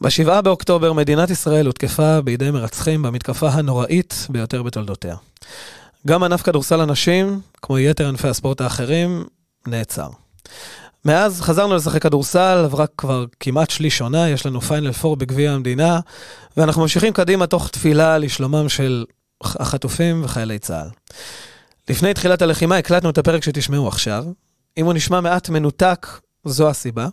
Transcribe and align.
בשבעה 0.00 0.42
באוקטובר 0.42 0.92
מדינת 0.92 1.30
ישראל 1.30 1.66
הותקפה 1.66 2.20
בידי 2.20 2.50
מרצחים 2.50 3.02
במתקפה 3.02 3.48
הנוראית 3.48 4.26
ביותר 4.30 4.62
בתולדותיה. 4.62 5.16
גם 6.06 6.22
ענף 6.22 6.42
כדורסל 6.42 6.80
הנשים, 6.80 7.40
כמו 7.62 7.78
יתר 7.78 8.08
ענפי 8.08 8.28
הספורט 8.28 8.60
האחרים, 8.60 9.24
נעצר. 9.66 10.08
מאז 11.04 11.40
חזרנו 11.40 11.76
לשחק 11.76 12.02
כדורסל, 12.02 12.62
עברה 12.64 12.86
כבר 12.86 13.24
כמעט 13.40 13.70
שליש 13.70 14.00
עונה, 14.00 14.28
יש 14.28 14.46
לנו 14.46 14.60
פיינל 14.60 14.92
פור 14.92 15.16
בגביע 15.16 15.52
המדינה, 15.52 16.00
ואנחנו 16.56 16.82
ממשיכים 16.82 17.12
קדימה 17.12 17.46
תוך 17.46 17.68
תפילה 17.68 18.18
לשלומם 18.18 18.68
של 18.68 19.04
החטופים 19.42 20.24
וחיילי 20.24 20.58
צה"ל. 20.58 20.88
לפני 21.88 22.14
תחילת 22.14 22.42
הלחימה 22.42 22.76
הקלטנו 22.76 23.10
את 23.10 23.18
הפרק 23.18 23.42
שתשמעו 23.42 23.88
עכשיו. 23.88 24.24
אם 24.78 24.84
הוא 24.84 24.92
נשמע 24.92 25.20
מעט 25.20 25.48
מנותק, 25.48 26.06
זו 26.44 26.68
הסיבה. 26.68 27.08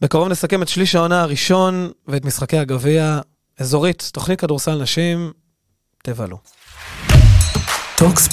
בקרוב 0.00 0.28
נסכם 0.28 0.62
את 0.62 0.68
שליש 0.68 0.94
העונה 0.94 1.22
הראשון 1.22 1.90
ואת 2.08 2.24
משחקי 2.24 2.58
הגביע. 2.58 3.20
אזורית, 3.58 4.10
תוכנית 4.12 4.40
כדורסל 4.40 4.82
נשים, 4.82 5.32
תבלו. 6.02 6.38
טוקס. 7.96 8.28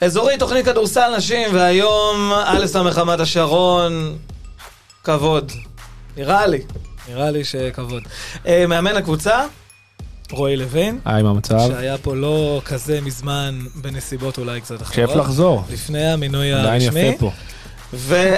אזורית, 0.00 0.38
תוכנית 0.38 0.64
כדורסל 0.64 1.16
נשים, 1.16 1.54
והיום 1.54 2.32
א' 2.44 2.66
ס' 2.66 2.76
רמת 2.76 3.20
השרון, 3.20 4.18
כבוד. 5.04 5.52
נראה 6.16 6.46
לי, 6.46 6.62
נראה 7.08 7.30
לי 7.30 7.44
שכבוד. 7.44 8.02
אה, 8.46 8.66
מאמן 8.66 8.96
הקבוצה, 8.96 9.44
רועי 10.32 10.56
לוין. 10.56 10.98
היי, 11.04 11.22
מה 11.22 11.30
המצב? 11.30 11.58
שהיה 11.68 11.98
פה 11.98 12.16
לא 12.16 12.60
כזה 12.64 13.00
מזמן, 13.00 13.60
בנסיבות 13.74 14.38
אולי 14.38 14.60
קצת 14.60 14.82
אחרות. 14.82 14.94
כיף 14.94 15.16
לחזור. 15.16 15.64
לפני 15.70 16.06
המינוי 16.06 16.52
עדיין 16.52 16.82
הרשמי. 16.82 17.00
יפה 17.00 17.18
פה. 17.18 17.30
ו... 17.92 18.34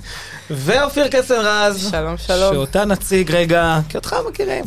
ואופיר 0.50 1.08
קסם 1.08 1.34
רז. 1.34 1.88
שלום, 1.90 2.16
שלום. 2.16 2.54
שאותה 2.54 2.84
נציג 2.84 3.30
רגע, 3.30 3.78
כי 3.88 3.96
אותך 3.96 4.16
מכירים. 4.28 4.64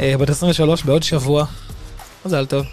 אה, 0.00 0.14
בת 0.18 0.30
23 0.30 0.84
בעוד 0.84 1.02
שבוע. 1.02 1.44
מזל 2.26 2.46
טוב. 2.46 2.66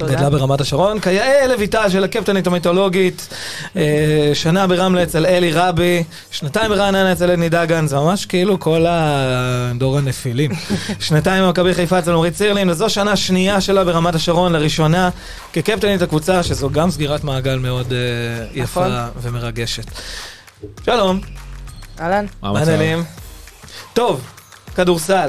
גדלה 0.00 0.30
ברמת 0.30 0.60
השרון, 0.60 1.00
כיאה 1.00 1.46
לביתה 1.46 1.90
של 1.90 2.04
הקפטנית 2.04 2.46
המיתולוגית, 2.46 3.28
אה, 3.76 4.30
שנה 4.34 4.66
ברמלה 4.66 5.02
אצל 5.02 5.26
אלי 5.26 5.52
רבי, 5.52 6.04
שנתיים 6.30 6.68
ברעננה 6.70 7.12
אצל 7.12 7.30
עדני 7.30 7.48
דגן, 7.48 7.86
זה 7.86 7.96
ממש 7.96 8.26
כאילו 8.26 8.60
כל 8.60 8.86
הדור 8.88 9.98
הנפילים. 9.98 10.50
שנתיים 11.00 11.44
במכבי 11.44 11.74
חיפה 11.74 11.98
אצל 11.98 12.12
עמרי 12.12 12.30
צירלין, 12.30 12.70
וזו 12.70 12.90
שנה 12.90 13.16
שנייה 13.16 13.60
שלה 13.60 13.84
ברמת 13.84 14.14
השרון, 14.14 14.52
לראשונה 14.52 15.10
כקפטנית 15.52 16.02
הקבוצה, 16.02 16.42
שזו 16.42 16.70
גם 16.70 16.90
סגירת 16.90 17.24
מעגל 17.24 17.58
מאוד 17.58 17.92
אה, 17.92 18.46
יפה 18.54 18.88
נכון. 18.88 19.22
ומרגשת. 19.22 19.86
שלום, 20.84 21.20
אהלן. 22.00 22.26
מה? 22.42 22.58
העניינים? 22.58 23.04
טוב, 23.92 24.20
כדורסל. 24.76 25.28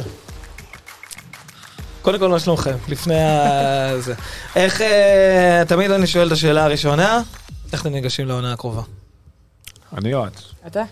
קודם 2.06 2.20
כל, 2.20 2.30
מה 2.30 2.39
שלומכם? 2.39 2.75
לפני 2.88 3.20
ה... 3.20 4.00
זה. 4.06 4.14
איך... 4.56 4.81
אה, 4.81 5.64
תמיד 5.67 5.92
אני 5.92 6.08
שואל 6.08 6.28
את 6.28 6.31
השאלה 6.31 6.64
הראשונה, 6.66 7.22
איך 7.73 7.81
אתם 7.81 7.89
ניגשים 7.89 8.28
לעונה 8.28 8.53
הקרובה? 8.53 8.81
אני 9.98 10.09
יועץ. 10.09 10.53
אתה? 10.67 10.83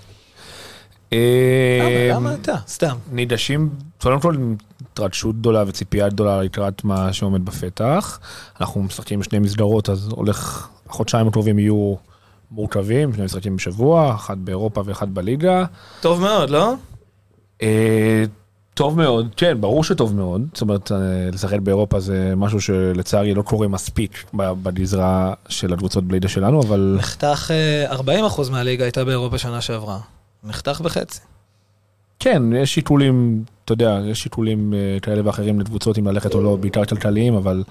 אה, 1.14 2.10
למה 2.10 2.16
למה 2.16 2.34
אתה? 2.34 2.56
סתם. 2.68 2.96
ניגשים, 3.12 3.70
קודם 4.02 4.20
כל 4.20 4.36
עם 4.36 4.56
התרגשות 4.82 5.36
גדולה 5.36 5.64
וציפייה 5.68 6.10
גדולה 6.10 6.42
לקראת 6.42 6.84
מה 6.84 7.14
שעומד 7.14 7.46
בפתח. 7.46 8.20
אנחנו 8.62 8.84
משחקים 8.84 9.20
בשני 9.20 9.40
מסגרות, 9.40 9.90
אז 9.90 10.10
הולך, 10.12 10.68
החודשיים 10.90 11.28
הקרובים 11.28 11.60
יהיו 11.60 11.96
מורכבים, 12.52 13.14
שני 13.14 13.26
משחקים 13.26 13.56
בשבוע, 13.56 14.16
אחד 14.16 14.46
באירופה 14.46 14.82
ואחד 14.86 15.14
בליגה. 15.14 15.66
טוב 16.02 16.22
מאוד, 16.22 16.50
לא? 16.50 16.74
אה, 18.74 18.78
טוב 18.78 18.98
מאוד, 18.98 19.28
כן, 19.38 19.62
ברור 19.62 19.84
שטוב 19.84 20.16
מאוד. 20.16 20.42
זאת 20.54 20.62
אומרת, 20.62 20.92
אה, 20.92 20.98
לשחק 21.34 21.60
באירופה 21.60 22.00
זה 22.00 22.34
משהו 22.38 22.62
שלצערי 22.62 23.34
לא 23.34 23.42
קורה 23.42 23.68
מספיק 23.68 24.24
בגזרה 24.34 25.34
של 25.50 25.74
הקבוצות 25.74 26.04
בליגה 26.04 26.28
שלנו, 26.28 26.62
אבל... 26.62 26.96
נחתך 27.00 27.52
אה, 27.52 27.96
40% 27.96 28.52
מהליגה 28.52 28.84
הייתה 28.84 29.06
באירופה 29.06 29.38
שנה 29.38 29.62
שעברה. 29.62 30.00
נחתך 30.44 30.82
בחצי. 30.82 31.20
כן, 32.20 32.44
יש 32.54 32.74
שיקולים, 32.74 33.44
אתה 33.66 33.74
יודע, 33.74 34.00
יש 34.06 34.24
שיקולים 34.24 34.74
אה, 34.74 35.00
כאלה 35.02 35.22
ואחרים 35.26 35.60
לקבוצות 35.60 35.98
אם 36.00 36.08
ללכת 36.08 36.34
או 36.34 36.42
לא, 36.42 36.56
בעיקר 36.56 36.86
כלכליים, 36.86 37.34
אבל 37.34 37.64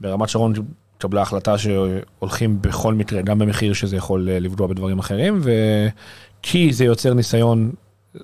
ברמת 0.00 0.28
שרון 0.28 0.52
התקבלה 0.96 1.22
החלטה 1.22 1.58
שהולכים 1.58 2.62
בכל 2.62 2.94
מקרה, 2.94 3.22
גם 3.22 3.38
במחיר 3.38 3.72
שזה 3.72 3.96
יכול 3.96 4.28
אה, 4.28 4.38
לפגוע 4.38 4.66
בדברים 4.66 4.98
אחרים, 4.98 5.40
וכי 5.42 6.72
זה 6.72 6.84
יוצר 6.84 7.14
ניסיון, 7.14 7.72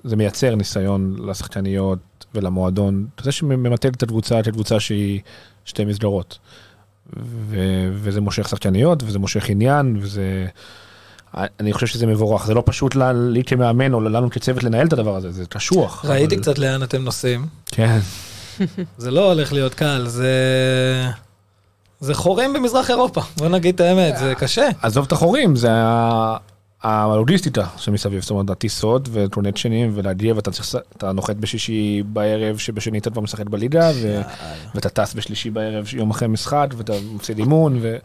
זה 0.03 0.15
מייצר 0.15 0.55
ניסיון 0.55 1.15
לשחקניות 1.29 1.99
ולמועדון, 2.35 3.05
זה 3.21 3.31
שממתג 3.31 3.93
את 3.95 4.03
הקבוצה 4.03 4.43
כקבוצה 4.43 4.79
שהיא 4.79 5.19
שתי 5.65 5.85
מסגרות. 5.85 6.37
ו- 7.17 7.89
וזה 7.93 8.21
מושך 8.21 8.47
שחקניות, 8.49 9.03
וזה 9.03 9.19
מושך 9.19 9.49
עניין, 9.49 9.97
וזה... 10.01 10.47
אני 11.59 11.73
חושב 11.73 11.87
שזה 11.87 12.07
מבורך, 12.07 12.45
זה 12.45 12.53
לא 12.53 12.63
פשוט 12.65 12.95
לי 13.13 13.43
כמאמן 13.43 13.93
או 13.93 14.01
לנו 14.01 14.29
כצוות 14.29 14.63
לנהל 14.63 14.87
את 14.87 14.93
הדבר 14.93 15.15
הזה, 15.15 15.31
זה 15.31 15.45
קשוח. 15.45 16.05
ראיתי 16.05 16.35
אבל- 16.35 16.41
קצת 16.43 16.57
לאן 16.57 16.83
אתם 16.83 17.03
נוסעים. 17.03 17.45
כן. 17.65 17.99
זה 18.97 19.11
לא 19.11 19.31
הולך 19.31 19.53
להיות 19.53 19.73
קל, 19.73 20.03
זה... 20.07 20.31
זה 21.99 22.13
חורים 22.13 22.53
במזרח 22.53 22.89
אירופה, 22.89 23.21
בוא 23.37 23.47
נגיד 23.47 23.75
את 23.75 23.81
האמת, 23.81 24.17
זה 24.17 24.33
קשה. 24.37 24.67
עזוב 24.81 25.05
את 25.05 25.11
החורים, 25.11 25.55
זה 25.55 25.69
הלוגיסטיקה 26.85 27.65
שמסביב, 27.77 28.21
זאת 28.21 28.29
אומרת, 28.31 28.49
הטיסות 28.49 29.09
וקונקשנים 29.11 29.91
ולהגיע 29.93 30.33
ואתה 30.35 31.11
נוחת 31.11 31.35
בשישי 31.35 32.03
בערב 32.05 32.57
שבשני 32.57 32.97
אתה 32.97 33.09
כבר 33.09 33.21
משחק 33.21 33.45
בליגה 33.49 33.91
ו- 33.95 34.21
ואתה 34.75 34.89
טס 34.89 35.13
בשלישי 35.13 35.49
בערב 35.49 35.85
יום 35.93 36.09
אחרי 36.09 36.27
משחק 36.27 36.73
ואתה 36.77 36.93
מפסיד 37.15 37.37
אימון 37.39 37.77
ו... 37.81 37.97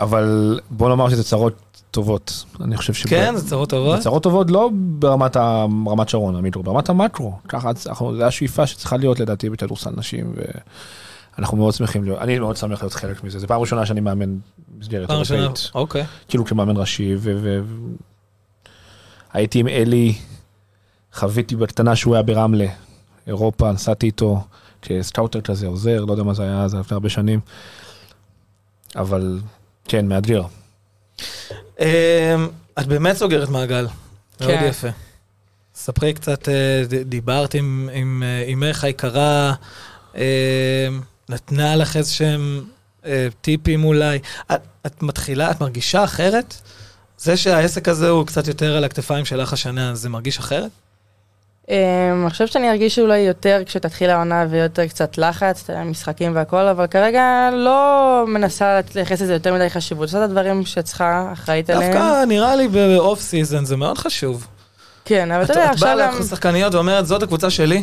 אבל 0.00 0.60
בוא 0.70 0.88
נאמר 0.88 1.10
שזה 1.10 1.24
צרות 1.24 1.54
טובות, 1.90 2.44
אני 2.60 2.76
חושב 2.76 2.94
ש... 2.94 3.06
כן, 3.06 3.36
זה 3.36 3.48
צרות 3.48 3.70
טובות. 3.70 4.00
צרות 4.00 4.22
טובות 4.22 4.50
לא 4.50 4.70
ברמת 4.74 5.36
ה- 5.36 5.66
רמת 5.86 6.08
שרון, 6.08 6.36
המיקרו, 6.36 6.62
ברמת 6.62 6.88
המקרו, 6.88 7.32
ככה 7.48 7.70
זה 8.16 8.26
השאיפה 8.26 8.66
שצריכה 8.66 8.96
להיות 8.96 9.20
לדעתי 9.20 9.50
בכדורסל 9.50 9.90
נשים 9.96 10.32
ואנחנו 11.38 11.56
מאוד 11.56 11.74
שמחים 11.74 12.04
להיות, 12.04 12.18
אני 12.18 12.38
מאוד 12.38 12.56
שמח 12.56 12.82
להיות 12.82 12.92
חלק 12.92 13.24
מזה, 13.24 13.38
זו 13.38 13.46
פעם 13.46 13.60
ראשונה 13.60 13.86
שאני 13.86 14.00
מאמן 14.00 14.36
מסגרת 14.78 15.10
אירופאית. 15.10 15.70
אוקיי. 15.74 16.04
כאילו 16.28 16.44
כמאמן 16.44 16.76
ראשי, 16.76 17.14
ו... 17.18 17.38
ו... 17.42 17.60
הייתי 19.32 19.58
עם 19.58 19.68
אלי, 19.68 20.14
חוויתי 21.12 21.56
בקטנה 21.56 21.96
שהוא 21.96 22.14
היה 22.14 22.22
ברמלה, 22.22 22.66
אירופה, 23.26 23.72
נסעתי 23.72 24.06
איתו 24.06 24.44
כסקאוטר 24.82 25.40
כזה, 25.40 25.66
עוזר, 25.66 26.04
לא 26.04 26.12
יודע 26.12 26.22
מה 26.22 26.34
זה 26.34 26.42
היה, 26.42 26.68
זה 26.68 26.78
לפני 26.78 26.94
הרבה 26.94 27.08
שנים. 27.08 27.40
אבל 28.96 29.40
כן, 29.84 30.08
מאתגר. 30.08 30.42
אמ, 31.80 31.86
את 32.78 32.86
באמת 32.86 33.16
סוגרת 33.16 33.48
מעגל, 33.48 33.86
מאוד 34.40 34.50
כן. 34.50 34.66
יפה. 34.68 34.88
ספרי 35.74 36.14
קצת, 36.14 36.48
אה, 36.48 36.82
דיברת 37.04 37.54
עם 37.54 38.22
אה, 38.22 38.52
אמך 38.52 38.84
היקרה, 38.84 39.54
אה, 40.16 40.88
נתנה 41.28 41.76
לך 41.76 41.96
איזשהם 41.96 42.64
אה, 43.06 43.28
טיפים 43.40 43.84
אולי. 43.84 44.18
את- 44.52 44.60
את 44.86 45.02
מתחילה, 45.02 45.50
את 45.50 45.60
מרגישה 45.60 46.04
אחרת? 46.04 46.54
זה 47.18 47.36
שהעסק 47.36 47.88
הזה 47.88 48.08
הוא 48.08 48.26
קצת 48.26 48.48
יותר 48.48 48.76
על 48.76 48.84
הכתפיים 48.84 49.24
שלך 49.24 49.52
השנה, 49.52 49.94
זה 49.94 50.08
מרגיש 50.08 50.38
אחרת? 50.38 50.70
אמ, 51.68 51.74
אני 52.22 52.30
חושבת 52.30 52.52
שאני 52.52 52.70
ארגיש 52.70 52.98
אולי 52.98 53.18
יותר 53.18 53.62
כשתתחיל 53.66 54.10
העונה 54.10 54.46
ויותר 54.50 54.86
קצת 54.86 55.18
לחץ, 55.18 55.70
משחקים 55.84 56.34
והכל, 56.36 56.66
אבל 56.68 56.86
כרגע 56.86 57.50
לא 57.52 58.24
מנסה 58.28 58.80
לייחס 58.94 59.20
לזה 59.20 59.32
יותר 59.32 59.54
מדי 59.54 59.70
חשיבות. 59.70 60.02
עושה 60.08 60.18
את 60.18 60.30
הדברים 60.30 60.66
שצריכה, 60.66 61.28
אחראית 61.32 61.70
עליהם. 61.70 61.92
דווקא 61.92 62.24
נראה 62.24 62.56
לי 62.56 62.68
ב 62.68 62.81
off 62.81 63.20
season 63.20 63.64
זה 63.64 63.76
מאוד 63.76 63.98
חשוב. 63.98 64.46
כן, 65.04 65.30
אבל 65.30 65.44
את 65.44 65.50
אתה 65.50 65.60
יודע, 65.60 65.72
את 65.72 65.78
באה 65.78 66.06
עכשיו. 66.08 66.20
לשחקניות 66.20 66.74
ואומרת, 66.74 67.06
זאת 67.06 67.22
הקבוצה 67.22 67.50
שלי, 67.50 67.82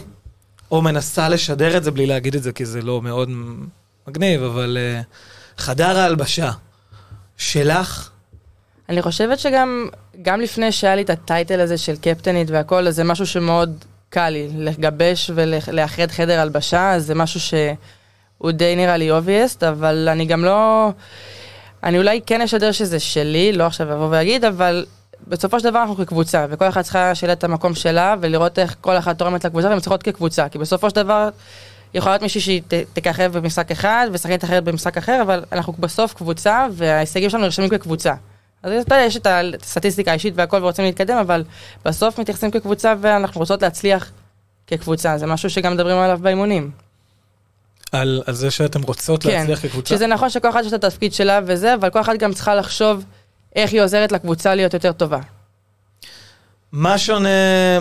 או 0.71 0.81
מנסה 0.81 1.29
לשדר 1.29 1.77
את 1.77 1.83
זה 1.83 1.91
בלי 1.91 2.05
להגיד 2.05 2.35
את 2.35 2.43
זה, 2.43 2.51
כי 2.51 2.65
זה 2.65 2.81
לא 2.81 3.01
מאוד 3.01 3.29
מגניב, 4.07 4.43
אבל 4.43 4.77
אה, 4.81 5.01
חדר 5.57 5.99
ההלבשה 5.99 6.51
שלך, 7.37 8.09
אני 8.91 9.01
חושבת 9.01 9.39
שגם 9.39 9.87
גם 10.21 10.41
לפני 10.41 10.71
שהיה 10.71 10.95
לי 10.95 11.01
את 11.01 11.09
הטייטל 11.09 11.59
הזה 11.59 11.77
של 11.77 11.95
קפטנית 11.95 12.49
והכל, 12.49 12.87
אז 12.87 12.95
זה 12.95 13.03
משהו 13.03 13.25
שמאוד 13.27 13.85
קל 14.09 14.29
לי, 14.29 14.47
לגבש 14.55 15.31
ולאחד 15.35 16.11
חדר 16.11 16.39
הלבשה, 16.39 16.93
אז 16.93 17.05
זה 17.05 17.15
משהו 17.15 17.39
שהוא 17.39 18.51
די 18.51 18.75
נראה 18.75 18.97
לי 18.97 19.11
אובייסט, 19.11 19.63
אבל 19.63 20.09
אני 20.11 20.25
גם 20.25 20.45
לא... 20.45 20.89
אני 21.83 21.97
אולי 21.97 22.21
כן 22.25 22.41
אשדר 22.41 22.71
שזה 22.71 22.99
שלי, 22.99 23.53
לא 23.53 23.63
עכשיו 23.63 23.93
אבוא 23.93 24.07
ואגיד, 24.11 24.45
אבל 24.45 24.85
בסופו 25.27 25.59
של 25.59 25.69
דבר 25.69 25.81
אנחנו 25.81 25.95
כקבוצה, 25.95 26.45
וכל 26.49 26.67
אחת 26.67 26.83
צריכה 26.83 27.11
לה 27.27 27.33
את 27.33 27.43
המקום 27.43 27.75
שלה, 27.75 28.15
ולראות 28.21 28.59
איך 28.59 28.75
כל 28.81 28.97
אחת 28.97 29.17
תורמת 29.17 29.45
לקבוצה, 29.45 29.69
והן 29.69 29.79
צריכות 29.79 30.03
כקבוצה, 30.03 30.49
כי 30.49 30.57
בסופו 30.57 30.89
של 30.89 30.95
דבר... 30.95 31.29
יכולה 31.93 32.11
להיות 32.13 32.21
מישהי 32.21 32.41
שהיא 32.41 32.61
ת- 32.67 32.73
תככב 32.93 33.37
במשחק 33.37 33.71
אחד 33.71 34.07
ושחקנית 34.11 34.43
אחרת 34.43 34.63
במשחק 34.63 34.97
אחר, 34.97 35.21
אבל 35.21 35.43
אנחנו 35.51 35.73
בסוף 35.79 36.13
קבוצה, 36.13 36.67
וההישגים 36.71 37.29
שלנו 37.29 37.43
נרשמים 37.43 37.69
כקבוצה. 37.69 38.13
אז 38.63 38.71
אתה 38.81 38.95
יודע, 38.95 39.05
יש 39.05 39.17
את 39.17 39.27
הסטטיסטיקה 39.61 40.11
האישית 40.11 40.33
והכל 40.37 40.57
ורוצים 40.57 40.85
להתקדם, 40.85 41.17
אבל 41.17 41.43
בסוף 41.85 42.19
מתייחסים 42.19 42.51
כקבוצה 42.51 42.93
ואנחנו 43.01 43.39
רוצות 43.39 43.61
להצליח 43.61 44.11
כקבוצה, 44.67 45.17
זה 45.17 45.25
משהו 45.25 45.49
שגם 45.49 45.73
מדברים 45.73 45.97
עליו 45.97 46.19
באימונים. 46.21 46.71
על, 47.91 48.21
על 48.25 48.33
זה 48.33 48.51
שאתם 48.51 48.81
רוצות 48.81 49.23
כן, 49.23 49.29
להצליח 49.29 49.59
כקבוצה? 49.61 49.95
שזה 49.95 50.07
נכון 50.07 50.29
שכל 50.29 50.49
אחת 50.49 50.65
יש 50.65 50.73
את 50.73 50.83
התפקיד 50.83 51.13
שלה 51.13 51.39
וזה, 51.45 51.73
אבל 51.73 51.89
כל 51.89 52.01
אחת 52.01 52.17
גם 52.19 52.33
צריכה 52.33 52.55
לחשוב 52.55 53.05
איך 53.55 53.73
היא 53.73 53.81
עוזרת 53.81 54.11
לקבוצה 54.11 54.55
להיות 54.55 54.73
יותר 54.73 54.91
טובה. 54.91 55.19
מה 56.71 56.97
שונה, 56.97 57.29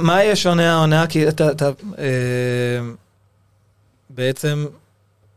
מה 0.01 0.23
יהיה 0.25 0.37
שונה 0.37 0.73
העונה? 0.73 1.07
כי 1.07 1.29
אתה, 1.29 1.51
אתה 1.51 1.71
אה, 1.99 2.81
בעצם 4.11 4.67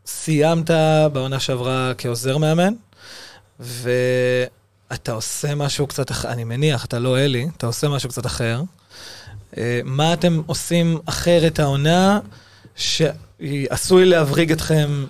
סיימת 0.06 0.70
בעונה 1.12 1.40
שעברה 1.40 1.92
כעוזר 1.98 2.38
מאמן, 2.38 2.74
ואתה 3.60 5.12
עושה 5.12 5.54
משהו 5.54 5.86
קצת 5.86 6.10
אחר, 6.10 6.28
אני 6.28 6.44
מניח, 6.44 6.84
אתה 6.84 6.98
לא 6.98 7.18
אלי, 7.18 7.48
אתה 7.56 7.66
עושה 7.66 7.88
משהו 7.88 8.08
קצת 8.08 8.26
אחר. 8.26 8.62
אה, 9.56 9.80
מה 9.84 10.12
אתם 10.12 10.42
עושים 10.46 10.98
אחרת 11.06 11.58
העונה 11.58 12.20
שעשוי 12.76 14.04
להבריג 14.04 14.52
אתכם 14.52 15.04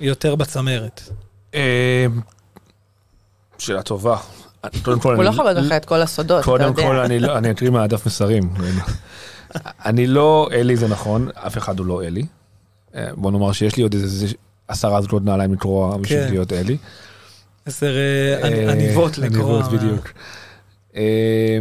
יותר 0.00 0.34
בצמרת? 0.34 1.00
אה, 1.54 2.06
שאלה 3.58 3.82
טובה. 3.82 4.16
קודם 4.82 5.00
כל, 5.00 5.14
הוא 5.14 5.24
לא 5.24 5.30
לדעת 5.30 5.64
לך 5.64 5.72
את 5.72 5.84
כל 5.84 6.02
הסודות, 6.02 6.40
אתה 6.40 6.44
קודם 6.44 6.64
יודע. 6.64 6.82
כל, 6.82 6.96
אני 6.98 7.18
לא, 7.18 7.38
אני 7.38 7.50
אקריא 7.50 7.70
מהדף 7.70 8.06
מסרים. 8.06 8.50
אני 9.86 10.06
לא 10.06 10.48
אלי 10.52 10.76
זה 10.76 10.88
נכון, 10.88 11.28
אף 11.34 11.58
אחד 11.58 11.78
הוא 11.78 11.86
לא 11.86 12.02
אלי. 12.02 12.26
אה, 12.94 13.08
בוא 13.16 13.30
נאמר 13.30 13.52
שיש 13.52 13.76
לי 13.76 13.82
עוד 13.82 13.94
איזה 13.94 14.26
עשרה 14.68 15.02
זוגות 15.02 15.24
נעליים 15.24 15.52
לקרוע 15.52 15.96
בשביל 15.96 16.24
כן. 16.24 16.30
להיות 16.30 16.52
אלי. 16.52 16.76
עשר 17.66 17.96
אה, 17.96 18.48
אה, 18.48 18.72
עניבות 18.72 19.18
לקרוא. 19.18 19.60
עניבות, 19.62 19.72
בדיוק. 19.72 20.12
אה, 20.96 21.58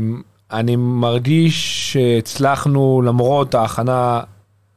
אני 0.52 0.76
מרגיש 0.76 1.94
שהצלחנו 1.94 3.02
למרות 3.06 3.56
ההכנה 3.56 4.20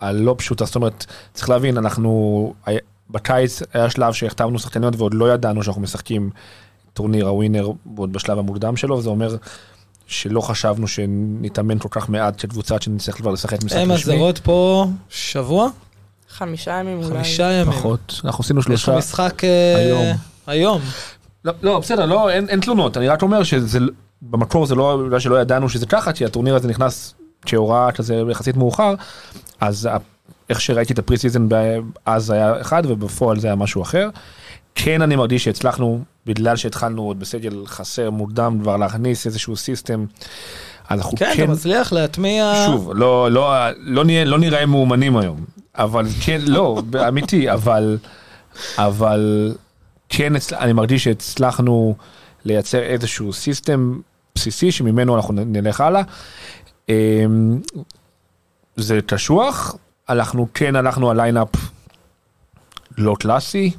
הלא 0.00 0.34
פשוטה, 0.38 0.64
זאת 0.64 0.74
אומרת, 0.76 1.06
צריך 1.34 1.48
להבין, 1.48 1.78
אנחנו, 1.78 2.54
בקיץ 3.10 3.62
היה 3.74 3.90
שלב 3.90 4.12
שהחתמנו 4.12 4.58
שחקניות 4.58 4.94
ועוד 4.96 5.14
לא 5.14 5.32
ידענו 5.32 5.62
שאנחנו 5.62 5.82
משחקים 5.82 6.30
טורניר 6.98 7.28
הווינר 7.28 7.70
עוד 7.96 8.12
בשלב 8.12 8.38
המוקדם 8.38 8.76
שלו, 8.76 8.98
וזה 8.98 9.08
אומר 9.08 9.36
שלא 10.06 10.40
חשבנו 10.40 10.88
שנתאמן 10.88 11.78
כל 11.78 11.88
כך 11.90 12.08
מעט 12.08 12.40
כקבוצה 12.40 12.76
שנצטרך 12.80 13.16
כבר 13.16 13.30
לשחק 13.30 13.64
משחק 13.64 13.78
הם 13.80 13.92
רשמי. 13.92 14.14
הזרות 14.14 14.38
פה 14.38 14.86
שבוע? 15.08 15.68
חמישה 16.28 16.70
ימים 16.70 16.98
אולי. 16.98 17.08
חמישה 17.08 17.52
ימים. 17.52 17.72
פחות, 17.72 18.20
אנחנו 18.24 18.44
עשינו 18.44 18.60
יש 18.60 18.66
לך 18.66 18.78
שלושה. 18.78 18.98
משחק 18.98 19.44
אה, 19.44 19.76
היום. 19.76 20.16
היום. 20.46 20.80
לא, 21.44 21.52
לא, 21.62 21.78
בסדר, 21.78 22.06
לא, 22.06 22.30
אין, 22.30 22.48
אין 22.48 22.60
תלונות, 22.60 22.96
אני 22.96 23.08
רק 23.08 23.22
אומר 23.22 23.42
שזה, 23.42 23.78
במקור 24.22 24.66
זה 24.66 24.74
לא 24.74 25.02
בגלל 25.06 25.20
שלא 25.20 25.40
ידענו 25.40 25.68
שזה 25.68 25.86
ככה, 25.86 26.12
כי 26.12 26.24
הטורניר 26.24 26.54
הזה 26.54 26.68
נכנס 26.68 27.14
כהוראה 27.46 27.92
כזה 27.92 28.22
יחסית 28.30 28.56
מאוחר, 28.56 28.94
אז 29.60 29.88
איך 30.50 30.60
שראיתי 30.60 30.92
את 30.92 30.98
ה 30.98 31.03
pre 31.03 31.18
season 31.18 31.48
אז 32.06 32.30
היה 32.30 32.60
אחד 32.60 32.82
ובפועל 32.86 33.40
זה 33.40 33.46
היה 33.46 33.56
משהו 33.56 33.82
אחר. 33.82 34.08
כן 34.74 35.02
אני 35.02 35.16
מרגיש 35.16 35.44
שהצלחנו, 35.44 36.04
בגלל 36.26 36.56
שהתחלנו 36.56 37.02
עוד 37.02 37.20
בסגל 37.20 37.66
חסר 37.66 38.10
מוקדם 38.10 38.58
כבר 38.62 38.76
להכניס 38.76 39.26
איזשהו 39.26 39.56
system, 39.56 40.04
אנחנו 40.90 41.18
כן, 41.18 41.32
כן, 41.36 41.44
אתה 41.44 41.52
מצליח 41.52 41.92
להטמיע... 41.92 42.52
שוב, 42.66 42.92
לא, 42.94 43.30
לא, 43.30 43.54
לא, 43.76 44.04
נהיה, 44.04 44.24
לא 44.24 44.38
נראה 44.38 44.66
מאומנים 44.66 45.16
היום, 45.16 45.44
אבל 45.74 46.06
כן, 46.24 46.40
לא, 46.46 46.82
אמיתי, 47.08 47.52
אבל, 47.52 47.98
אבל 48.78 49.54
כן, 50.08 50.32
אני 50.52 50.72
מרגיש 50.72 51.04
שהצלחנו 51.04 51.96
לייצר 52.44 52.82
איזשהו 52.82 53.32
system 53.32 54.00
בסיסי 54.34 54.72
שממנו 54.72 55.16
אנחנו 55.16 55.34
נלך 55.34 55.80
הלאה. 55.80 56.02
אמ, 56.88 57.60
זה 58.76 59.00
קשוח, 59.06 59.76
אנחנו 60.08 60.48
כן 60.54 60.76
הלכנו 60.76 61.10
על 61.10 61.16
lineup 61.16 61.48
לא 62.98 63.16
קלאסי 63.20 63.70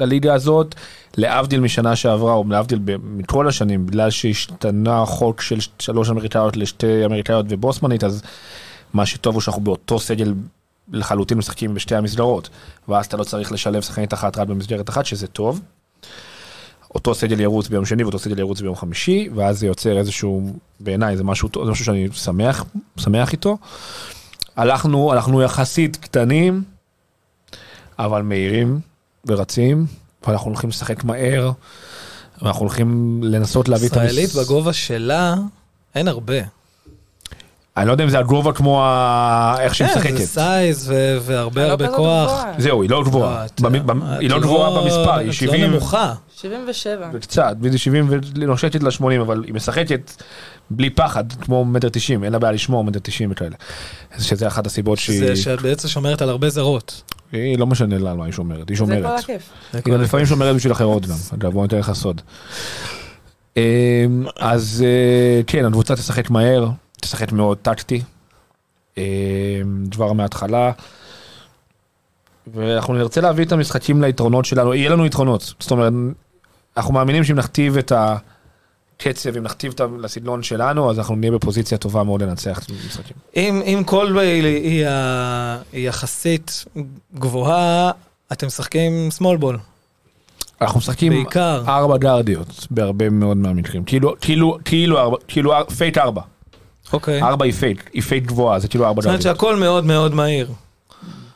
לליגה 0.00 0.34
הזאת, 0.34 0.74
להבדיל 1.16 1.60
משנה 1.60 1.96
שעברה, 1.96 2.32
או 2.32 2.44
להבדיל 2.48 2.78
מכל 3.02 3.48
השנים, 3.48 3.86
בגלל 3.86 4.10
שהשתנה 4.10 5.02
החוק 5.02 5.40
של 5.40 5.58
שלוש 5.78 6.10
אמריקאיות 6.10 6.56
לשתי 6.56 7.04
אמריקאיות 7.04 7.46
ובוסמנית, 7.48 8.04
אז 8.04 8.22
מה 8.94 9.06
שטוב 9.06 9.34
הוא 9.34 9.40
שאנחנו 9.40 9.62
באותו 9.62 9.98
סגל 9.98 10.34
לחלוטין 10.92 11.38
משחקים 11.38 11.74
בשתי 11.74 11.94
המסגרות, 11.94 12.48
ואז 12.88 13.06
אתה 13.06 13.16
לא 13.16 13.24
צריך 13.24 13.52
לשלב 13.52 13.82
שחקנית 13.82 14.14
אחת 14.14 14.38
רק 14.38 14.48
במסגרת 14.48 14.88
אחת, 14.88 15.06
שזה 15.06 15.26
טוב. 15.26 15.60
אותו 16.94 17.14
סגל 17.14 17.40
ירוץ 17.40 17.68
ביום 17.68 17.86
שני 17.86 18.02
ואותו 18.02 18.18
סגל 18.18 18.38
ירוץ 18.38 18.60
ביום 18.60 18.76
חמישי, 18.76 19.28
ואז 19.34 19.58
זה 19.58 19.66
יוצר 19.66 19.98
איזשהו, 19.98 20.52
בעיניי 20.80 21.16
זה 21.16 21.24
משהו 21.24 21.48
זה 21.64 21.70
משהו 21.70 21.84
שאני 21.84 22.08
שמח, 22.12 22.64
שמח 22.96 23.32
איתו. 23.32 23.58
הלכנו, 24.56 25.12
הלכנו 25.12 25.42
יחסית 25.42 25.96
קטנים, 25.96 26.62
אבל 27.98 28.22
מהירים 28.22 28.80
ורצים, 29.26 29.86
ואנחנו 30.26 30.46
הולכים 30.50 30.70
לשחק 30.70 31.04
מהר, 31.04 31.50
ואנחנו 32.42 32.60
הולכים 32.60 33.20
לנסות 33.24 33.68
להביא 33.68 33.88
את 33.88 33.96
המס- 33.96 34.02
ישראלית 34.10 34.34
בגובה 34.34 34.72
שלה, 34.72 35.34
אין 35.94 36.08
הרבה. 36.08 36.34
אני 37.76 37.86
לא 37.86 37.92
יודע 37.92 38.04
אם 38.04 38.10
זה 38.10 38.18
הגובה 38.18 38.52
כמו 38.52 38.84
ה... 38.84 39.56
איך 39.60 39.74
שהיא 39.74 39.88
כן, 39.88 39.98
משחקת. 40.00 40.16
זה 40.16 40.26
סייז 40.26 40.84
ו- 40.88 41.18
והרבה 41.22 41.66
לא 41.66 41.70
הרבה 41.70 41.88
כוח. 41.88 41.96
גבוהה. 42.30 42.52
זהו, 42.58 42.82
היא 42.82 42.90
לא 42.90 43.02
גבוהה. 43.04 43.46
במ- 43.60 43.74
את 43.76 43.82
במ- 43.84 44.02
היא 44.02 44.30
לא 44.30 44.40
גבוהה 44.40 44.82
במספר, 44.82 45.14
היא 45.14 45.28
את 45.28 45.32
70 45.34 45.60
לא 45.62 45.68
נמוכה. 45.68 46.14
77. 46.36 47.10
וקצת, 47.12 47.56
בדיוק 47.60 47.76
70 47.76 48.10
ונושקת 48.34 48.82
ל-80, 48.82 49.20
אבל 49.20 49.44
היא 49.46 49.54
משחקת 49.54 50.12
בלי 50.70 50.90
פחד, 50.90 51.24
כמו 51.32 51.64
מטר 51.64 51.88
90, 51.88 52.24
אין 52.24 52.32
לה 52.32 52.38
בעיה 52.38 52.52
לשמור 52.52 52.84
מטר 52.84 52.98
90 53.02 53.30
וכאלה. 53.32 53.56
שזה 54.18 54.46
אחת 54.46 54.66
הסיבות 54.66 54.98
שהיא... 54.98 55.26
זה 55.26 55.36
שאת 55.36 55.62
בעצם 55.62 55.88
שומרת 55.88 56.22
על 56.22 56.28
הרבה 56.28 56.50
זרות. 56.50 57.02
היא 57.32 57.58
לא 57.58 57.66
משנה 57.66 57.98
לה 57.98 58.10
על 58.10 58.16
מה 58.16 58.24
היא 58.24 58.32
שומרת, 58.32 58.68
היא 58.68 58.76
זה 58.78 58.84
כל 58.84 58.92
שומרת. 58.92 59.20
הכיף. 59.20 59.50
היא 59.72 59.94
גם 59.94 60.00
לפעמים 60.00 60.26
שומרת 60.26 60.56
בשביל 60.56 60.72
אחרות 60.72 61.06
גם, 61.06 61.16
אגב 61.34 61.52
בוא 61.52 61.62
ניתן 61.62 61.78
לך 61.78 61.92
סוד. 61.92 62.20
אמ, 63.56 63.62
אז 64.38 64.84
אה, 64.86 65.40
כן, 65.46 65.64
הקבוצה 65.64 65.96
תשחק 65.96 66.30
מהר, 66.30 66.68
תשחק 67.00 67.32
מאוד 67.32 67.58
טקטי, 67.58 68.02
אמ, 68.98 69.02
כבר 69.90 70.12
מההתחלה. 70.12 70.72
ואנחנו 72.54 72.94
נרצה 72.94 73.20
להביא 73.20 73.44
את 73.44 73.52
המשחקים 73.52 74.02
ליתרונות 74.02 74.44
שלנו, 74.44 74.74
יהיה 74.74 74.90
לנו 74.90 75.06
יתרונות, 75.06 75.54
זאת 75.60 75.70
אומרת, 75.70 75.92
אנחנו 76.76 76.94
מאמינים 76.94 77.24
שאם 77.24 77.36
נכתיב 77.36 77.76
את 77.78 77.92
הקצב, 79.00 79.36
אם 79.36 79.42
נכתיב 79.42 79.72
את 79.74 79.80
ה- 79.80 79.86
לסגנון 80.00 80.42
שלנו, 80.42 80.90
אז 80.90 80.98
אנחנו 80.98 81.16
נהיה 81.16 81.32
בפוזיציה 81.32 81.78
טובה 81.78 82.02
מאוד 82.04 82.22
לנצח 82.22 82.58
את 82.58 82.70
המשחקים. 82.70 83.16
אם, 83.36 83.62
אם 83.66 83.82
קולביי 83.86 84.26
היא, 84.28 84.86
היא 85.72 85.88
יחסית 85.88 86.64
גבוהה, 87.14 87.90
אתם 88.32 88.46
משחקים 88.46 89.08
small 89.18 89.42
ball, 89.42 89.56
אנחנו 90.60 90.78
משחקים 90.78 91.12
בעיקר. 91.12 91.62
ארבע 91.68 91.96
גרדיות 91.96 92.66
בהרבה 92.70 93.10
מאוד 93.10 93.36
מהמקרים, 93.36 93.84
כאילו, 93.84 94.14
כאילו, 94.20 94.58
כאילו, 94.64 94.98
ארבע- 94.98 95.16
כאילו, 95.28 95.52
פייק 95.78 95.98
ארבע. 95.98 96.22
אוקיי. 96.92 97.22
ארבע 97.22 97.44
היא 97.44 97.52
פייק, 97.52 97.90
היא 97.92 98.02
פייק 98.02 98.24
גבוהה, 98.26 98.58
זה 98.58 98.68
כאילו 98.68 98.86
ארבע 98.86 99.02
זאת 99.02 99.06
אומרת 99.06 99.20
גרדיות. 99.20 99.36
שהכל 99.36 99.56
מאוד 99.56 99.84
מאוד 99.84 100.14
מהיר. 100.14 100.48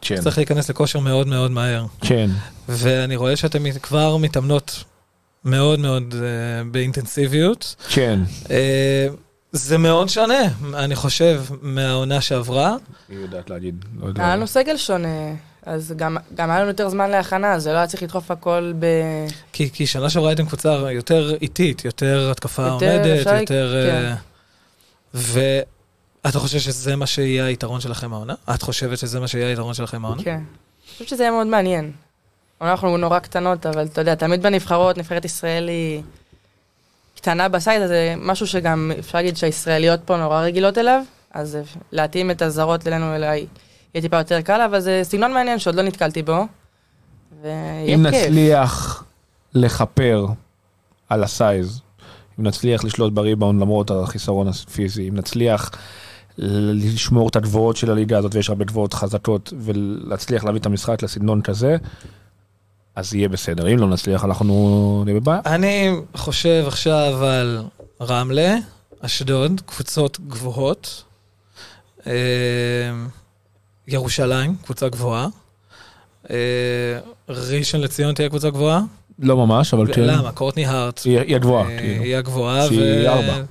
כן, 0.01 0.21
צריך 0.21 0.39
להיכנס 0.39 0.71
לכושר 0.71 0.99
מאוד 0.99 1.27
מאוד 1.27 1.51
מהר. 1.51 1.85
כן. 2.01 2.31
ואני 2.69 3.17
רואה 3.17 3.37
שאתם 3.37 3.71
כבר 3.83 4.17
מתאמנות 4.17 4.85
מאוד 5.45 5.79
מאוד 5.81 6.15
אה, 6.23 6.65
באינטנסיביות. 6.71 7.75
כן. 7.89 8.21
אה, 8.51 9.07
זה 9.53 9.79
מאוד 9.79 10.09
שונה, 10.09 10.41
אני 10.75 10.95
חושב, 10.97 11.43
מהעונה 11.63 12.21
שעברה. 12.21 12.77
היא 13.09 13.19
יודעת 13.19 13.51
להגיד. 13.51 13.85
לא 14.01 14.07
יודע. 14.07 14.25
היה 14.25 14.37
לנו 14.37 14.47
סגל 14.47 14.77
שונה, 14.77 15.09
אז 15.63 15.95
גם 15.97 16.17
גם 16.35 16.51
היה 16.51 16.59
לנו 16.61 16.69
יותר 16.69 16.89
זמן 16.89 17.11
להכנה, 17.11 17.53
אז 17.53 17.63
זה 17.63 17.73
לא 17.73 17.79
היה 17.79 17.87
צריך 17.87 18.03
לדחוף 18.03 18.31
הכל 18.31 18.73
ב... 18.79 18.87
כי, 19.53 19.71
כי 19.71 19.87
שנה 19.87 20.11
שעברה 20.11 20.31
הייתם 20.31 20.47
קבוצה 20.47 20.93
יותר 20.93 21.35
איטית, 21.43 21.85
יותר 21.85 22.29
התקפה 22.31 22.63
יותר, 22.63 22.73
עומדת, 22.97 23.19
אפשר- 23.21 23.35
יותר... 23.41 23.87
כן. 23.91 24.05
אה, 24.05 24.15
ואתה 26.25 26.39
חושב 26.39 26.59
שזה 26.59 26.97
מה 26.97 27.07
שיהיה 27.07 27.45
היתרון 27.45 27.81
שלכם 27.81 28.13
העונה? 28.13 28.35
את 28.55 28.63
חושבת 28.63 28.99
שזה 28.99 29.21
מה 29.21 29.29
שיהיה 29.29 29.49
היתרון 29.49 29.75
שלכם 29.75 30.05
העונה? 30.05 30.23
כן. 30.23 30.31
אני 30.31 30.43
חושבת 30.93 31.09
שזה 31.09 31.23
יהיה 31.23 31.33
מאוד 31.33 31.47
מעניין. 31.47 31.93
אנחנו 32.61 32.97
נורא 32.97 33.19
קטנות, 33.19 33.67
אבל 33.67 33.85
אתה 33.85 34.01
יודע, 34.01 34.15
תמיד 34.15 34.43
בנבחרות, 34.43 34.99
נבחרת 34.99 35.25
ישראל 35.25 35.69
היא 35.69 36.03
קטנה 37.17 37.49
ב 37.49 37.55
size, 37.55 37.83
אז 37.83 37.89
זה 37.89 38.15
משהו 38.19 38.47
שגם 38.47 38.93
אפשר 38.99 39.19
להגיד 39.19 39.37
שהישראליות 39.37 40.01
פה 40.05 40.17
נורא 40.17 40.41
רגילות 40.41 40.79
אליו, 40.79 41.03
אז 41.35 41.59
להתאים 41.93 42.31
את 42.31 42.43
הזרות 42.43 42.87
אלינו 42.87 43.15
אליי 43.15 43.47
יהיה 43.95 44.03
טיפה 44.03 44.19
יותר 44.19 44.41
קל, 44.41 44.61
אבל 44.61 44.81
זה 44.81 45.01
סגנון 45.03 45.33
מעניין 45.33 45.59
שעוד 45.59 45.75
לא 45.75 45.83
נתקלתי 45.83 46.23
בו. 46.23 46.47
ויהיה 47.43 47.95
אם 47.95 48.11
כיף. 48.11 48.29
נצליח 48.29 49.05
לכפר 49.55 50.27
על 51.09 51.25
ה 51.25 51.34
size, 51.34 51.81
אם 52.41 52.47
נצליח 52.47 52.85
לשלוט 52.85 53.13
בריבאונד 53.13 53.61
למרות 53.61 53.91
החיסרון 53.91 54.49
הפיזי, 54.49 55.09
אם 55.09 55.17
נצליח 55.17 55.71
לשמור 56.39 57.29
את 57.29 57.37
הגבוהות 57.37 57.77
של 57.77 57.91
הליגה 57.91 58.19
הזאת, 58.19 58.35
ויש 58.35 58.49
הרבה 58.49 58.65
גבוהות 58.65 58.95
חזקות, 58.95 59.53
ולהצליח 59.59 60.45
להביא 60.45 60.61
את 60.61 60.67
המשחק 60.67 61.03
לסגנון 61.03 61.43
כזה, 61.43 61.77
אז 62.97 63.15
יהיה 63.15 63.29
בסדר. 63.29 63.73
אם 63.73 63.79
לא 63.79 63.89
נצליח, 63.89 64.25
אנחנו 64.25 65.03
נהיה 65.05 65.21
בבעיה. 65.21 65.41
אני 65.47 65.91
חושב 66.17 66.65
עכשיו 66.67 67.25
על 67.25 67.63
רמלה, 68.01 68.57
אשדוד, 69.01 69.61
קבוצות 69.67 70.21
גבוהות, 70.29 71.05
אה, 72.07 72.13
ירושלים, 73.89 74.57
קבוצה 74.65 74.89
גבוהה, 74.89 75.27
אה, 76.31 76.37
ראשון 77.29 77.81
לציון 77.81 78.15
תהיה 78.15 78.29
קבוצה 78.29 78.51
גבוהה. 78.51 78.81
לא 79.19 79.37
ממש, 79.37 79.75
אבל 79.75 79.95
כן. 79.95 80.03
למה? 80.03 80.33
קורטני 80.33 80.67
הארט. 80.67 81.01
היא 81.05 81.37
הגבוהה, 81.37 81.71
אה, 81.71 81.79
כאילו. 81.79 82.03
היא 82.05 82.17
הגבוהה. 82.17 82.67
שהיא 82.67 83.09
ארבע. 83.09 83.43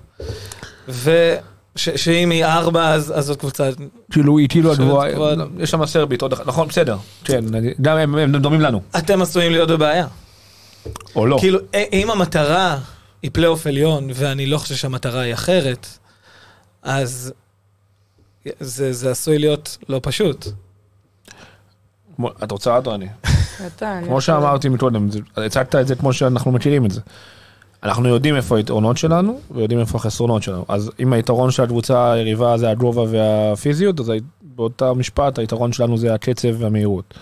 ושאם 1.88 2.29
היא 2.29 2.45
ארבע, 2.45 2.88
אז 2.93 3.13
אז 3.15 3.25
זאת 3.25 3.39
קבוצה... 3.39 3.69
כאילו, 4.12 4.38
היא 4.38 4.50
כאילו 4.50 4.71
הגבוהה, 4.71 5.13
כבר- 5.13 5.33
יש 5.59 5.71
שם 5.71 5.86
סרבית, 5.86 6.21
עוד 6.21 6.33
אחת, 6.33 6.48
נכון, 6.48 6.67
בסדר. 6.67 6.98
כן, 7.24 7.43
גם 7.81 7.98
הם 7.98 8.36
דומים 8.38 8.62
לנו. 8.62 8.81
אתם 8.98 9.21
עשויים 9.21 9.51
להיות 9.51 9.69
בבעיה. 9.69 10.07
או 11.15 11.25
לא. 11.25 11.38
כאילו, 11.39 11.59
א- 11.75 11.93
אם 11.93 12.12
המטרה 12.12 12.77
היא 13.21 13.31
פלייאוף 13.33 13.67
עליון, 13.67 14.07
ואני 14.15 14.45
לא 14.45 14.57
חושב 14.57 14.75
שהמטרה 14.75 15.21
היא 15.21 15.33
אחרת, 15.33 15.88
אז 16.83 17.33
זה, 18.59 18.93
זה 18.93 19.12
עשוי 19.12 19.39
להיות 19.39 19.77
לא 19.89 20.00
פשוט. 20.03 20.48
את 22.43 22.51
רוצה 22.51 22.77
את 22.79 22.88
או 22.88 22.95
אני? 22.95 23.07
אתה, 23.67 23.98
אני 23.98 24.07
כמו 24.07 24.21
שאמרתי 24.21 24.69
מקודם, 24.69 25.07
הצגת 25.38 25.75
את 25.75 25.88
זה 25.88 25.95
כמו 25.95 26.13
שאנחנו 26.13 26.51
מכירים 26.51 26.86
את 26.86 26.91
זה. 26.91 27.01
אנחנו 27.83 28.09
יודעים 28.09 28.36
איפה 28.36 28.57
היתרונות 28.57 28.98
שלנו, 28.98 29.39
ויודעים 29.51 29.79
איפה 29.79 29.98
החסרונות 29.98 30.43
שלנו. 30.43 30.65
אז 30.67 30.91
אם 31.00 31.13
היתרון 31.13 31.51
של 31.51 31.63
הקבוצה 31.63 32.12
היריבה 32.12 32.57
זה 32.57 32.69
הגובה 32.69 33.03
והפיזיות, 33.09 34.00
אז 34.00 34.12
באותה 34.41 34.93
משפט 34.93 35.39
היתרון 35.39 35.74
שלנו 35.74 35.98
זה 35.98 36.13
הקצב 36.13 36.48
והמהירות. 36.57 37.13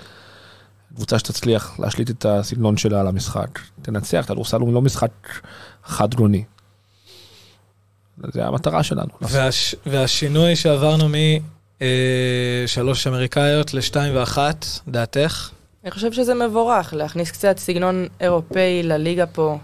קבוצה 0.96 1.20
שתצליח 1.20 1.80
להשליט 1.80 2.10
את 2.10 2.26
הסגנון 2.26 2.78
שלה 2.78 3.00
על 3.00 3.08
המשחק, 3.08 3.60
תנצח, 3.82 4.26
כדורסל 4.28 4.60
הוא 4.60 4.74
לא 4.74 4.82
משחק 4.82 5.12
חד 5.84 6.16
גוני. 6.16 6.44
זה 8.34 8.46
המטרה 8.46 8.84
שלנו. 8.84 9.10
והש, 9.22 9.76
והשינוי 9.86 10.56
שעברנו 10.56 11.06
משלוש 12.66 13.08
אמריקאיות 13.08 13.74
לשתיים 13.74 14.16
ואחת, 14.16 14.66
דעתך? 14.88 15.50
אני 15.84 15.92
חושב 15.92 16.12
שזה 16.12 16.34
מבורך, 16.34 16.94
להכניס 16.94 17.32
קצת 17.32 17.58
סגנון 17.58 18.08
אירופאי 18.22 18.84
לליגה 18.84 19.26
פה. 19.26 19.58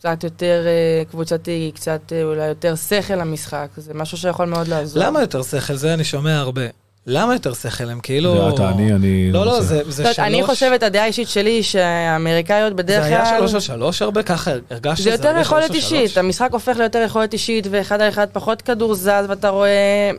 קצת 0.00 0.24
יותר 0.24 0.62
אה, 0.66 1.04
קבוצתי, 1.10 1.72
קצת 1.74 2.00
אה, 2.12 2.22
אולי 2.22 2.46
יותר 2.46 2.74
שכל 2.76 3.14
למשחק, 3.14 3.68
זה 3.76 3.94
משהו 3.94 4.18
שיכול 4.18 4.46
מאוד 4.46 4.68
לעזור. 4.68 5.02
למה 5.02 5.20
יותר 5.20 5.42
שכל? 5.42 5.74
זה 5.74 5.94
אני 5.94 6.04
שומע 6.04 6.38
הרבה. 6.38 6.62
למה 7.06 7.32
יותר 7.32 7.54
שכל? 7.54 7.90
הם 7.90 8.00
כאילו... 8.00 8.34
זה 8.34 8.54
אתה, 8.54 8.68
אני, 8.68 8.92
אני... 8.92 9.32
לא, 9.32 9.46
לא, 9.46 9.50
רוצה. 9.50 9.62
זה, 9.62 9.82
זה 9.88 10.04
שלוש... 10.04 10.18
אני 10.18 10.42
חושבת, 10.42 10.82
הדעה 10.82 11.02
האישית 11.02 11.28
שלי, 11.28 11.62
שהאמריקאיות 11.62 12.70
זה 12.70 12.82
בדרך 12.82 13.04
היה 13.04 13.24
כלל... 13.24 13.38
שלוש 13.38 13.54
על 13.54 13.60
שלוש 13.60 14.02
הרבה? 14.02 14.22
ככה 14.22 14.50
הרגשת 14.70 14.96
זה 14.96 15.02
שזה 15.02 15.10
יותר 15.10 15.28
הרבה 15.28 15.40
יכולת 15.40 15.64
שלוש 15.64 15.70
על 15.70 15.76
אישית, 15.76 16.10
שלוש? 16.10 16.18
המשחק 16.18 16.48
הופך 16.52 16.76
ליותר 16.76 17.02
יכולת 17.06 17.32
אישית, 17.32 17.66
ואחד 17.70 18.00
על 18.00 18.08
אחד 18.08 18.26
פחות 18.32 18.62
כדור 18.62 18.94
זז, 18.94 19.10
ואתה 19.28 19.48
רואה 19.48 20.10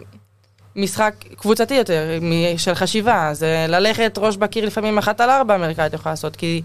משחק 0.76 1.14
קבוצתי 1.38 1.74
יותר, 1.74 2.20
של 2.58 2.74
חשיבה. 2.74 3.30
זה 3.34 3.66
ללכת 3.70 4.18
ראש 4.18 4.38
בקיר 4.38 4.66
לפעמים 4.66 4.98
אחת 4.98 5.22
על 5.22 5.30
ארבע, 5.30 5.54
האמריקאית 5.54 5.94
יכולה 5.94 6.14
לעשות, 6.14 6.36
כי 6.36 6.62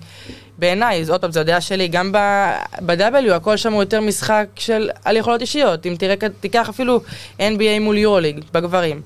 בעיניי, 0.58 1.04
עוד 1.10 1.20
פעם, 1.20 1.32
זו 1.32 1.40
הדעה 1.40 1.60
שלי, 1.60 1.88
גם 1.88 2.12
ב-W, 2.12 3.32
הכל 3.34 3.56
שם 3.56 3.72
הוא 3.72 3.82
יותר 3.82 4.00
משחק 4.00 4.46
של 4.56 4.90
על 5.04 5.16
יכולות 5.16 5.40
אישיות. 5.40 5.86
אם 5.86 5.94
תראה, 5.98 6.14
תיקח 6.40 6.68
אפילו 6.68 7.00
NBA 7.38 7.80
מול 7.80 7.98
יורוליג, 7.98 8.40
בגברים. 8.52 9.02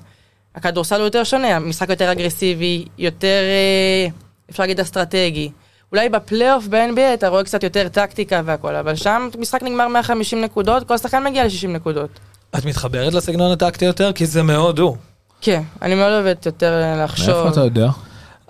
הכדורסל 0.55 0.95
הוא 0.95 1.03
יותר 1.03 1.23
שונה, 1.23 1.55
המשחק 1.55 1.89
יותר 1.89 2.11
אגרסיבי, 2.11 2.85
יותר, 2.97 3.27
אה, 3.27 4.07
אפשר 4.49 4.63
להגיד, 4.63 4.79
אסטרטגי. 4.79 5.51
אולי 5.91 6.09
בפלייאוף 6.09 6.67
ב-NBA 6.67 7.13
אתה 7.13 7.27
רואה 7.27 7.43
קצת 7.43 7.63
יותר 7.63 7.87
טקטיקה 7.87 8.41
והכל, 8.45 8.75
אבל 8.75 8.95
שם 8.95 9.29
משחק 9.39 9.63
נגמר 9.63 9.87
150 9.87 10.41
נקודות, 10.41 10.87
כל 10.87 10.97
שחקן 10.97 11.23
מגיע 11.23 11.45
ל-60 11.45 11.67
נקודות. 11.67 12.09
את 12.57 12.65
מתחברת 12.65 13.13
לסגנון 13.13 13.51
הטקטי 13.51 13.85
יותר? 13.85 14.11
כי 14.13 14.25
זה 14.25 14.43
מאוד 14.43 14.79
הוא. 14.79 14.97
כן, 15.41 15.61
אני 15.81 15.95
מאוד 15.95 16.11
אוהבת 16.11 16.45
יותר 16.45 16.81
אה, 16.83 17.03
לחשוב. 17.03 17.27
מאיפה 17.29 17.49
אתה 17.49 17.61
יודע? 17.61 17.89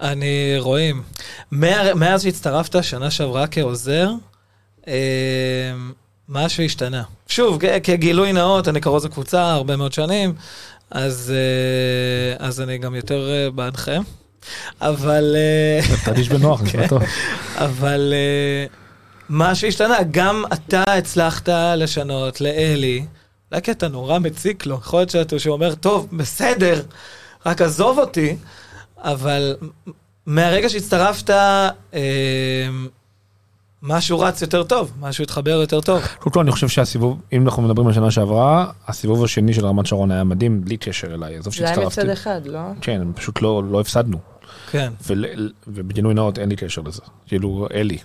אני 0.02 0.56
רואים. 0.60 1.02
מה- 1.52 1.94
מאז 1.94 2.24
שהצטרפת 2.24 2.84
שנה 2.84 3.12
שעברה 3.12 3.48
כעוזר, 3.48 4.10
אה, 4.88 4.94
משהו 6.30 6.64
השתנה. 6.64 7.04
שוב, 7.28 7.60
כגילוי 7.84 8.34
נאות, 8.34 8.68
אני 8.68 8.82
קרוב 8.82 9.06
לקבוצה 9.06 9.52
הרבה 9.52 9.76
מאוד 9.76 9.94
שנים, 9.94 10.34
אז, 10.92 11.34
אה, 11.36 12.46
אז 12.48 12.62
אני 12.62 12.78
גם 12.78 12.96
יותר 12.96 13.50
בעדכם. 13.56 14.02
אבל, 14.82 15.36
תרגיש 16.06 16.30
בנוח, 16.30 16.62
נשמע 16.66 16.88
טוב. 16.88 17.02
אבל 17.56 18.14
משהו 19.30 19.68
השתנה, 19.68 19.96
גם 20.12 20.44
אתה 20.54 20.84
הצלחת 20.88 21.50
לשנות 21.78 22.42
לאלי, 22.42 23.06
אולי 23.52 23.62
כי 23.62 23.72
אתה 23.72 23.88
נורא 23.88 24.20
מציק 24.20 24.66
לו, 24.66 24.76
יכול 24.76 25.00
להיות 25.00 25.10
שאתה- 25.10 25.40
שהוא 25.40 25.54
אומר, 25.54 25.76
טוב, 25.76 26.08
בסדר, 26.14 26.82
רק 27.46 27.62
עזוב 27.62 28.00
אותי, 28.00 28.36
אבל 28.98 29.56
מהרגע 30.26 30.70
שהצטרפת, 30.70 31.30
אה, 31.94 32.00
משהו 33.84 34.20
רץ 34.20 34.42
יותר 34.42 34.64
טוב, 34.64 34.92
משהו 35.00 35.24
התחבר 35.24 35.52
יותר 35.52 35.82
טוב. 35.82 36.02
קודם 36.20 36.34
כל 36.34 36.40
אני 36.40 36.52
חושב 36.52 36.68
שהסיבוב, 36.68 37.22
אם 37.34 37.46
אנחנו 37.46 37.62
מדברים 37.64 37.88
על 37.88 37.94
שנה 37.94 38.12
שעברה, 38.12 38.72
הסיבוב 38.88 39.24
השני 39.24 39.54
של 39.54 39.66
רמת 39.66 39.86
שרון 39.86 40.12
היה 40.12 40.24
מדהים, 40.24 40.62
בלי 40.66 40.78
קשר 40.78 41.14
אליי, 41.14 41.36
עזוב 41.38 41.54
זה 41.56 41.66
היה 41.66 41.76
שהצטרפתי. 41.76 42.02
מצד 42.02 42.10
אחד, 42.10 42.42
לא? 42.46 42.60
כן, 42.82 43.02
פשוט 43.16 43.42
לא 43.42 43.64
לא 43.72 43.82
הפסדנו. 43.82 44.18
כן. 44.72 44.94
ובגילוי 45.68 46.14
נאות 46.14 46.40
אין 46.40 46.50
לי 46.50 46.56
קשר 46.56 46.82
לזה. 46.82 47.02
כאילו, 47.28 47.68
אלי. 47.74 47.98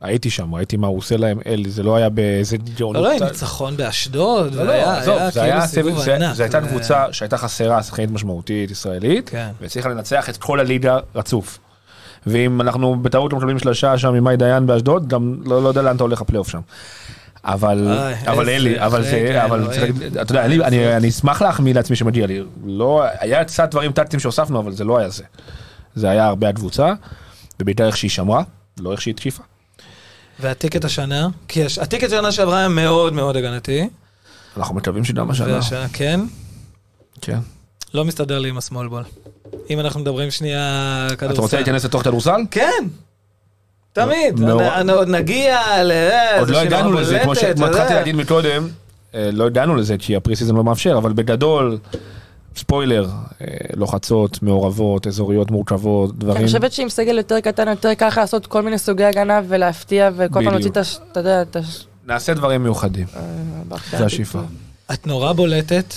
הייתי 0.00 0.30
שם, 0.30 0.54
ראיתי 0.54 0.76
מה 0.76 0.86
הוא 0.86 0.98
עושה 0.98 1.16
להם, 1.16 1.38
אלי, 1.46 1.70
זה 1.70 1.82
לא 1.82 1.96
היה 1.96 2.08
באיזה 2.08 2.56
גאונות. 2.76 3.02
לא, 3.02 3.08
לא, 3.10 3.16
עם 3.16 3.22
ניצחון 3.24 3.76
באשדוד, 3.76 4.54
לא, 4.54 4.64
לא, 4.64 4.72
עזוב, 4.72 5.16
היה 5.18 5.30
זה 5.30 5.40
כאילו 5.40 5.52
היה 5.56 5.66
סיבוב 5.66 6.02
זה- 6.02 6.14
ענק. 6.16 6.34
זו 6.34 6.42
הייתה 6.42 6.60
זה- 6.60 6.68
קבוצה 6.68 7.04
שהייתה 7.12 7.36
חסרה 7.36 7.82
שחקנית 7.82 8.10
משמעותית 8.10 8.70
ישראלית, 8.70 9.28
כן. 9.28 9.48
והצליחה 9.60 9.88
לנצח 9.88 10.28
את 10.28 10.36
כל 10.36 10.60
הליגה 10.60 10.98
רצוף. 11.14 11.58
ואם 12.26 12.60
אנחנו 12.60 12.96
בטעות 13.02 13.32
לא 13.32 13.38
מקבלים 13.38 13.58
שלושה 13.58 13.98
שם 13.98 14.14
עם 14.14 14.24
מאי 14.24 14.36
דיין 14.36 14.66
באשדוד, 14.66 15.08
גם 15.08 15.34
לא 15.44 15.62
לא 15.62 15.68
יודע 15.68 15.82
לאן 15.82 15.96
אתה 15.96 16.04
הולך 16.04 16.20
הפלייאוף 16.20 16.48
שם. 16.48 16.60
אבל, 17.44 17.98
אבל 18.26 18.48
אלי, 18.48 18.80
אבל 18.80 19.02
זה, 19.02 19.24
רגע, 19.28 19.44
אבל 19.44 19.68
להגיד, 19.80 20.16
אתה 20.18 20.32
יודע, 20.32 20.44
אני 20.96 21.08
אשמח 21.08 21.42
להחמיא 21.42 21.74
לעצמי 21.74 21.96
שמגיע 21.96 22.26
לי. 22.26 22.42
לא, 22.66 23.04
היה 23.20 23.44
קצת 23.44 23.70
דברים 23.70 23.92
טקטיים 23.92 24.20
שהוספנו, 24.20 24.60
אבל 24.60 24.72
זה 24.72 24.84
לא 24.84 24.98
היה 24.98 25.08
זה. 25.08 25.24
זה 25.94 26.10
היה 26.10 26.26
הרבה 26.26 26.48
הקבוצה, 26.48 26.92
ובעיקר 27.60 27.86
איך 27.86 27.96
שהיא 27.96 28.10
שמרה, 28.10 28.42
לא 28.80 28.92
איך 28.92 29.00
שהיא 29.02 29.14
התקיפה. 29.14 29.42
והטיקט 30.40 30.84
השנה, 30.84 31.28
כי 31.48 31.64
הש- 31.64 31.78
הטיקט 31.78 32.10
שנה 32.10 32.32
שעברה 32.32 32.58
היה 32.58 32.68
מאוד 32.68 33.12
מאוד 33.12 33.36
הגנתי, 33.36 33.88
אנחנו 34.56 34.74
מקווים 34.74 35.04
שגם 35.04 35.30
השנה. 35.30 35.54
והשנה 35.54 35.86
כן, 35.92 36.20
כן. 37.20 37.38
לא 37.94 38.04
מסתדר 38.04 38.38
לי 38.38 38.48
עם 38.48 38.58
השמאל 38.58 38.88
בול. 38.88 39.04
אם 39.70 39.80
אנחנו 39.80 40.00
מדברים 40.00 40.30
שנייה 40.30 41.06
כדורסל. 41.18 41.32
אתה 41.34 41.42
רוצה 41.42 41.56
להיכנס 41.56 41.84
לתוך 41.84 42.02
כדורסל? 42.02 42.40
כן, 42.50 42.84
תמיד. 43.92 44.40
עוד 44.90 45.08
נגיע 45.08 45.82
ל... 45.84 45.92
עוד 46.38 46.50
לא 46.50 46.58
הגענו 46.58 46.92
לזה, 46.92 47.18
כמו 47.22 47.34
שהתחלתי. 47.34 47.94
להגיד 47.94 48.16
מקודם, 48.16 48.68
אה, 49.14 49.30
לא 49.32 49.46
הגענו 49.46 49.76
לזה 49.76 49.96
כי 49.98 50.16
הפריסיזם 50.16 50.56
לא 50.56 50.64
מאפשר, 50.64 50.98
אבל 50.98 51.12
בגדול, 51.12 51.78
ספוילר, 52.56 53.08
אה, 53.40 53.46
לוחצות, 53.76 54.42
מעורבות, 54.42 55.06
אזוריות 55.06 55.50
מורכבות, 55.50 56.18
דברים. 56.18 56.36
אני 56.36 56.46
חושבת 56.46 56.72
שעם 56.72 56.88
סגל 56.88 57.16
יותר 57.16 57.40
קטן, 57.40 57.68
יותר 57.68 57.94
קל 57.94 58.08
לעשות 58.16 58.46
כל 58.46 58.62
מיני 58.62 58.78
סוגי 58.78 59.04
הגנה 59.04 59.40
ולהפתיע, 59.48 60.10
וכל 60.16 60.44
פעם. 60.44 60.52
להוציא 60.52 60.70
את 60.70 60.76
הש... 60.76 60.98
אתה 61.12 61.20
יודע, 61.20 61.42
את 61.42 61.56
הש... 61.56 61.86
נעשה 62.06 62.34
דברים 62.34 62.62
מיוחדים, 62.62 63.06
אה, 63.16 63.76
זה 63.90 64.04
השאיפה. 64.04 64.40
את 64.92 65.06
נורא 65.06 65.32
בולטת 65.32 65.94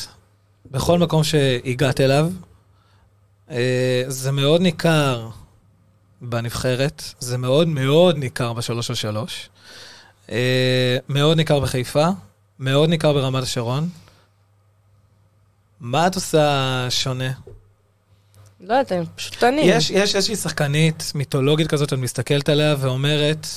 בכל 0.71 0.99
מקום 0.99 1.23
שהגעת 1.23 2.01
אליו. 2.01 2.29
אה, 3.51 4.03
זה 4.07 4.31
מאוד 4.31 4.61
ניכר 4.61 5.29
בנבחרת, 6.21 7.03
זה 7.19 7.37
מאוד 7.37 7.67
מאוד 7.67 8.17
ניכר 8.17 8.53
בשלוש 8.53 8.89
על 8.89 8.95
שלוש. 8.95 9.49
מאוד 11.09 11.37
ניכר 11.37 11.59
בחיפה, 11.59 12.07
מאוד 12.59 12.89
ניכר 12.89 13.13
ברמת 13.13 13.43
השרון. 13.43 13.89
מה 15.79 16.07
את 16.07 16.15
עושה 16.15 16.87
שונה? 16.89 17.31
לא 18.59 18.73
יודעת, 18.73 18.91
אני 18.91 19.05
פשוט 19.15 19.43
אני. 19.43 19.61
יש, 19.61 19.89
יש 19.89 20.15
איזושהי 20.15 20.35
שחקנית 20.35 21.11
מיתולוגית 21.15 21.67
כזאת, 21.67 21.93
את 21.93 21.97
מסתכלת 21.97 22.49
עליה 22.49 22.75
ואומרת, 22.79 23.47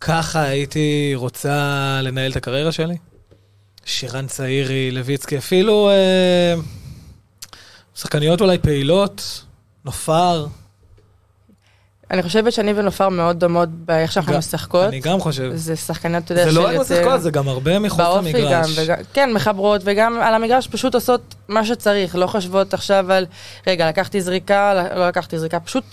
ככה 0.00 0.42
הייתי 0.42 1.12
רוצה 1.14 2.00
לנהל 2.02 2.30
את 2.30 2.36
הקריירה 2.36 2.72
שלי? 2.72 2.96
שירן 3.84 4.26
צעירי, 4.26 4.90
לויצקי, 4.90 5.38
אפילו 5.38 5.90
אה, 5.90 6.54
שחקניות 7.94 8.40
אולי 8.40 8.58
פעילות, 8.58 9.44
נופר. 9.84 10.46
אני 12.10 12.22
חושבת 12.22 12.52
שאני 12.52 12.72
ונופר 12.76 13.08
מאוד 13.08 13.38
דומות 13.40 13.68
באיך 13.68 14.12
שאנחנו 14.12 14.32
גם- 14.32 14.38
משחקות. 14.38 14.88
אני 14.88 15.00
גם 15.00 15.20
חושב. 15.20 15.50
זה 15.54 15.76
שחקניות, 15.76 16.24
אתה 16.24 16.32
יודע, 16.32 16.44
זה 16.44 16.52
לא 16.52 16.66
רק 16.66 16.76
משחקות, 16.76 17.20
זה 17.22 17.30
גם 17.30 17.48
הרבה 17.48 17.78
מחוץ 17.78 18.00
באופי 18.00 18.32
גם, 18.32 18.38
למגרש. 18.38 18.78
וגם, 18.78 18.96
כן, 19.12 19.32
מחברות, 19.32 19.80
וגם 19.84 20.20
על 20.22 20.34
המגרש 20.34 20.68
פשוט 20.68 20.94
עושות 20.94 21.34
מה 21.48 21.64
שצריך, 21.64 22.16
לא 22.16 22.26
חושבות 22.26 22.74
עכשיו 22.74 23.12
על, 23.12 23.26
רגע, 23.66 23.88
לקחתי 23.88 24.20
זריקה, 24.20 24.74
לא 24.96 25.08
לקחתי 25.08 25.38
זריקה, 25.38 25.60
פשוט 25.60 25.84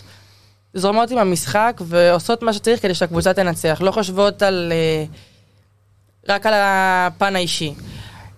זורמות 0.73 1.11
עם 1.11 1.17
המשחק 1.17 1.81
ועושות 1.85 2.43
מה 2.43 2.53
שצריך 2.53 2.81
כדי 2.81 2.93
שהקבוצה 2.95 3.33
תנצח, 3.33 3.77
לא 3.81 3.91
חושבות 3.91 4.41
על... 4.41 4.71
אה, 4.75 5.05
רק 6.29 6.45
על 6.45 6.53
הפן 6.55 7.35
האישי. 7.35 7.73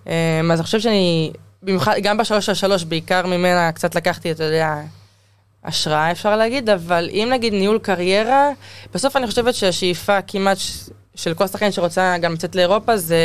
אה, 0.08 0.40
אז 0.52 0.58
אני 0.58 0.64
חושב 0.64 0.80
שאני, 0.80 1.32
במיוחד, 1.62 1.94
גם 2.02 2.16
בשלוש 2.16 2.48
על 2.48 2.54
שלוש, 2.54 2.84
בעיקר 2.84 3.26
ממנה 3.26 3.72
קצת 3.72 3.94
לקחתי, 3.94 4.30
אתה 4.30 4.44
יודע, 4.44 4.74
השראה 5.66 6.10
אפשר 6.10 6.36
להגיד, 6.36 6.70
אבל 6.70 7.08
אם 7.12 7.28
נגיד 7.32 7.52
ניהול 7.54 7.78
קריירה, 7.78 8.48
בסוף 8.94 9.16
אני 9.16 9.26
חושבת 9.26 9.54
שהשאיפה 9.54 10.18
כמעט 10.26 10.58
ש- 10.58 10.80
של 11.14 11.34
כל 11.34 11.46
שחקן 11.46 11.72
שרוצה 11.72 12.16
גם 12.20 12.32
לצאת 12.32 12.54
לאירופה 12.56 12.96
זה 12.96 13.18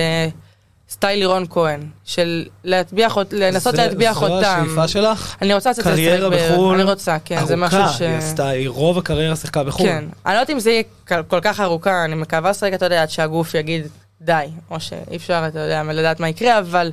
סטייל 0.90 1.20
לירון 1.20 1.46
כהן, 1.50 1.80
של 2.06 2.46
להטביע, 2.64 3.08
לנסות 3.32 3.76
להטביע 3.76 4.14
חותם. 4.14 4.32
זו 4.42 4.46
השאיפה 4.46 4.88
שלך? 4.88 5.36
אני 5.42 5.54
רוצה 5.54 5.70
לצאת 5.70 5.86
לשחק 5.86 6.20
בחו"ל 6.32 6.74
אני 6.76 6.84
רוצה, 6.84 7.18
כן, 7.26 7.46
זה 7.46 7.56
משהו 7.56 7.78
ארוכה, 7.80 7.94
ש... 7.94 8.02
היא 8.02 8.16
עשתה, 8.16 8.48
היא 8.48 8.70
רוב 8.70 8.98
הקריירה 8.98 9.36
שיחקה 9.36 9.64
בחו"ל. 9.64 9.86
כן. 9.88 10.06
אני 10.26 10.34
לא 10.34 10.40
יודעת 10.40 10.50
אם 10.50 10.60
זה 10.60 10.72
יהיה 10.72 10.84
כל- 11.08 11.24
כל 11.28 11.40
כך 11.42 11.60
ארוכה, 11.60 12.06
אני 12.06 12.16
מקווה 12.16 12.50
לשחק, 12.50 12.72
אתה 12.74 12.86
יודע, 12.86 13.02
עד 13.02 13.10
שהגוף 13.10 13.54
יגיד 13.56 13.88
די, 14.22 14.34
או 14.72 14.80
שאי 14.80 15.16
אפשר, 15.16 15.44
אתה 15.48 15.60
יודע, 15.60 15.84
לדעת 15.84 16.20
מה 16.20 16.30
יקרה, 16.30 16.60
אבל 16.60 16.92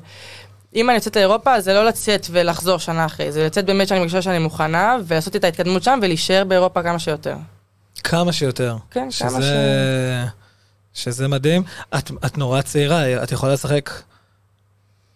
אם 0.75 0.91
אני 0.91 0.97
יוצאת 0.97 1.17
לאירופה, 1.17 1.61
זה 1.61 1.73
לא 1.75 1.85
לצאת 1.85 2.27
ולחזור 2.31 2.79
שנה 2.79 3.07
אחרי, 3.07 3.33
זה 3.33 3.47
לצאת 3.47 3.67
באמת 3.67 3.89
שאני 3.89 4.01
מרגישה 4.01 4.23
שאני 4.23 4.39
מוכנה, 4.39 4.97
ולעשות 5.07 5.37
את 5.37 5.45
ההתקדמות 5.45 5.83
שם, 5.83 5.99
ולהישאר 6.03 6.45
באירופה 6.45 6.83
כמה 6.83 6.99
שיותר. 6.99 7.37
כמה 8.05 8.33
שיותר. 8.33 8.77
כן, 8.91 9.01
כמה 9.01 9.11
ש... 9.11 9.15
שזה, 9.19 10.25
שזה 10.95 11.29
מדהים. 11.29 11.63
את, 11.99 12.11
את 12.27 12.39
נורא 12.39 12.63
צעירה, 12.63 13.23
את 13.23 13.33
יכולה 13.33 13.53
לשחק 13.53 13.91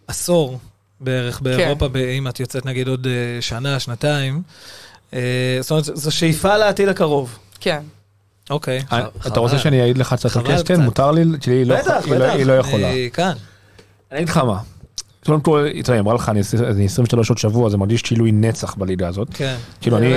עשור 0.07 0.59
בערך 1.01 1.37
כן. 1.39 1.45
באירופה, 1.45 1.89
ב- 1.89 1.97
אם 1.97 2.29
את 2.29 2.41
יוצאת 2.41 2.67
נגיד 2.67 2.89
עוד 2.89 3.07
אה, 3.07 3.43
שנה, 3.43 3.81
שנתיים. 3.81 4.43
אה, 5.15 5.59
זאת 5.61 5.71
אומרת, 5.71 5.85
זו 5.85 6.11
שאיפה 6.11 6.57
לעתיד 6.57 6.89
הקרוב. 6.89 7.39
כן. 7.61 7.83
אוקיי. 8.51 8.83
אה, 8.93 9.07
אתה 9.27 9.41
רוצה. 9.41 9.59
שאני 9.59 9.83
אעיד 9.83 9.99
לך 9.99 10.15
קצת 10.15 10.37
על? 10.37 10.63
קצת. 10.63 10.71
מותר 10.71 11.11
לי? 11.11 11.25
לא- 11.65 11.77
בטח, 11.77 12.09
לא- 12.09 12.17
בטח. 12.17 12.35
היא 12.35 12.47
לא 12.47 12.53
יכולה. 12.53 12.91
אני 12.91 13.11
כאן. 13.13 13.33
אני 14.13 14.19
אגיד 14.19 14.29
לך 14.29 14.37
מה. 14.37 14.59
קודם 15.27 15.41
כל, 15.41 15.69
תראה, 15.85 15.99
אמרה 15.99 16.15
לך, 16.15 16.29
אני 16.29 16.41
אני 16.71 16.85
23 16.85 17.29
עוד 17.29 17.39
שבוע, 17.39 17.71
זה 17.71 17.77
מרגיש 17.77 18.03
כאילו 18.03 18.25
היא 18.25 18.35
נצח 18.35 18.75
בליגה 18.75 19.09
הזאת. 19.09 19.29
כן. 19.35 19.57
כאילו 19.81 19.99
אני, 19.99 20.15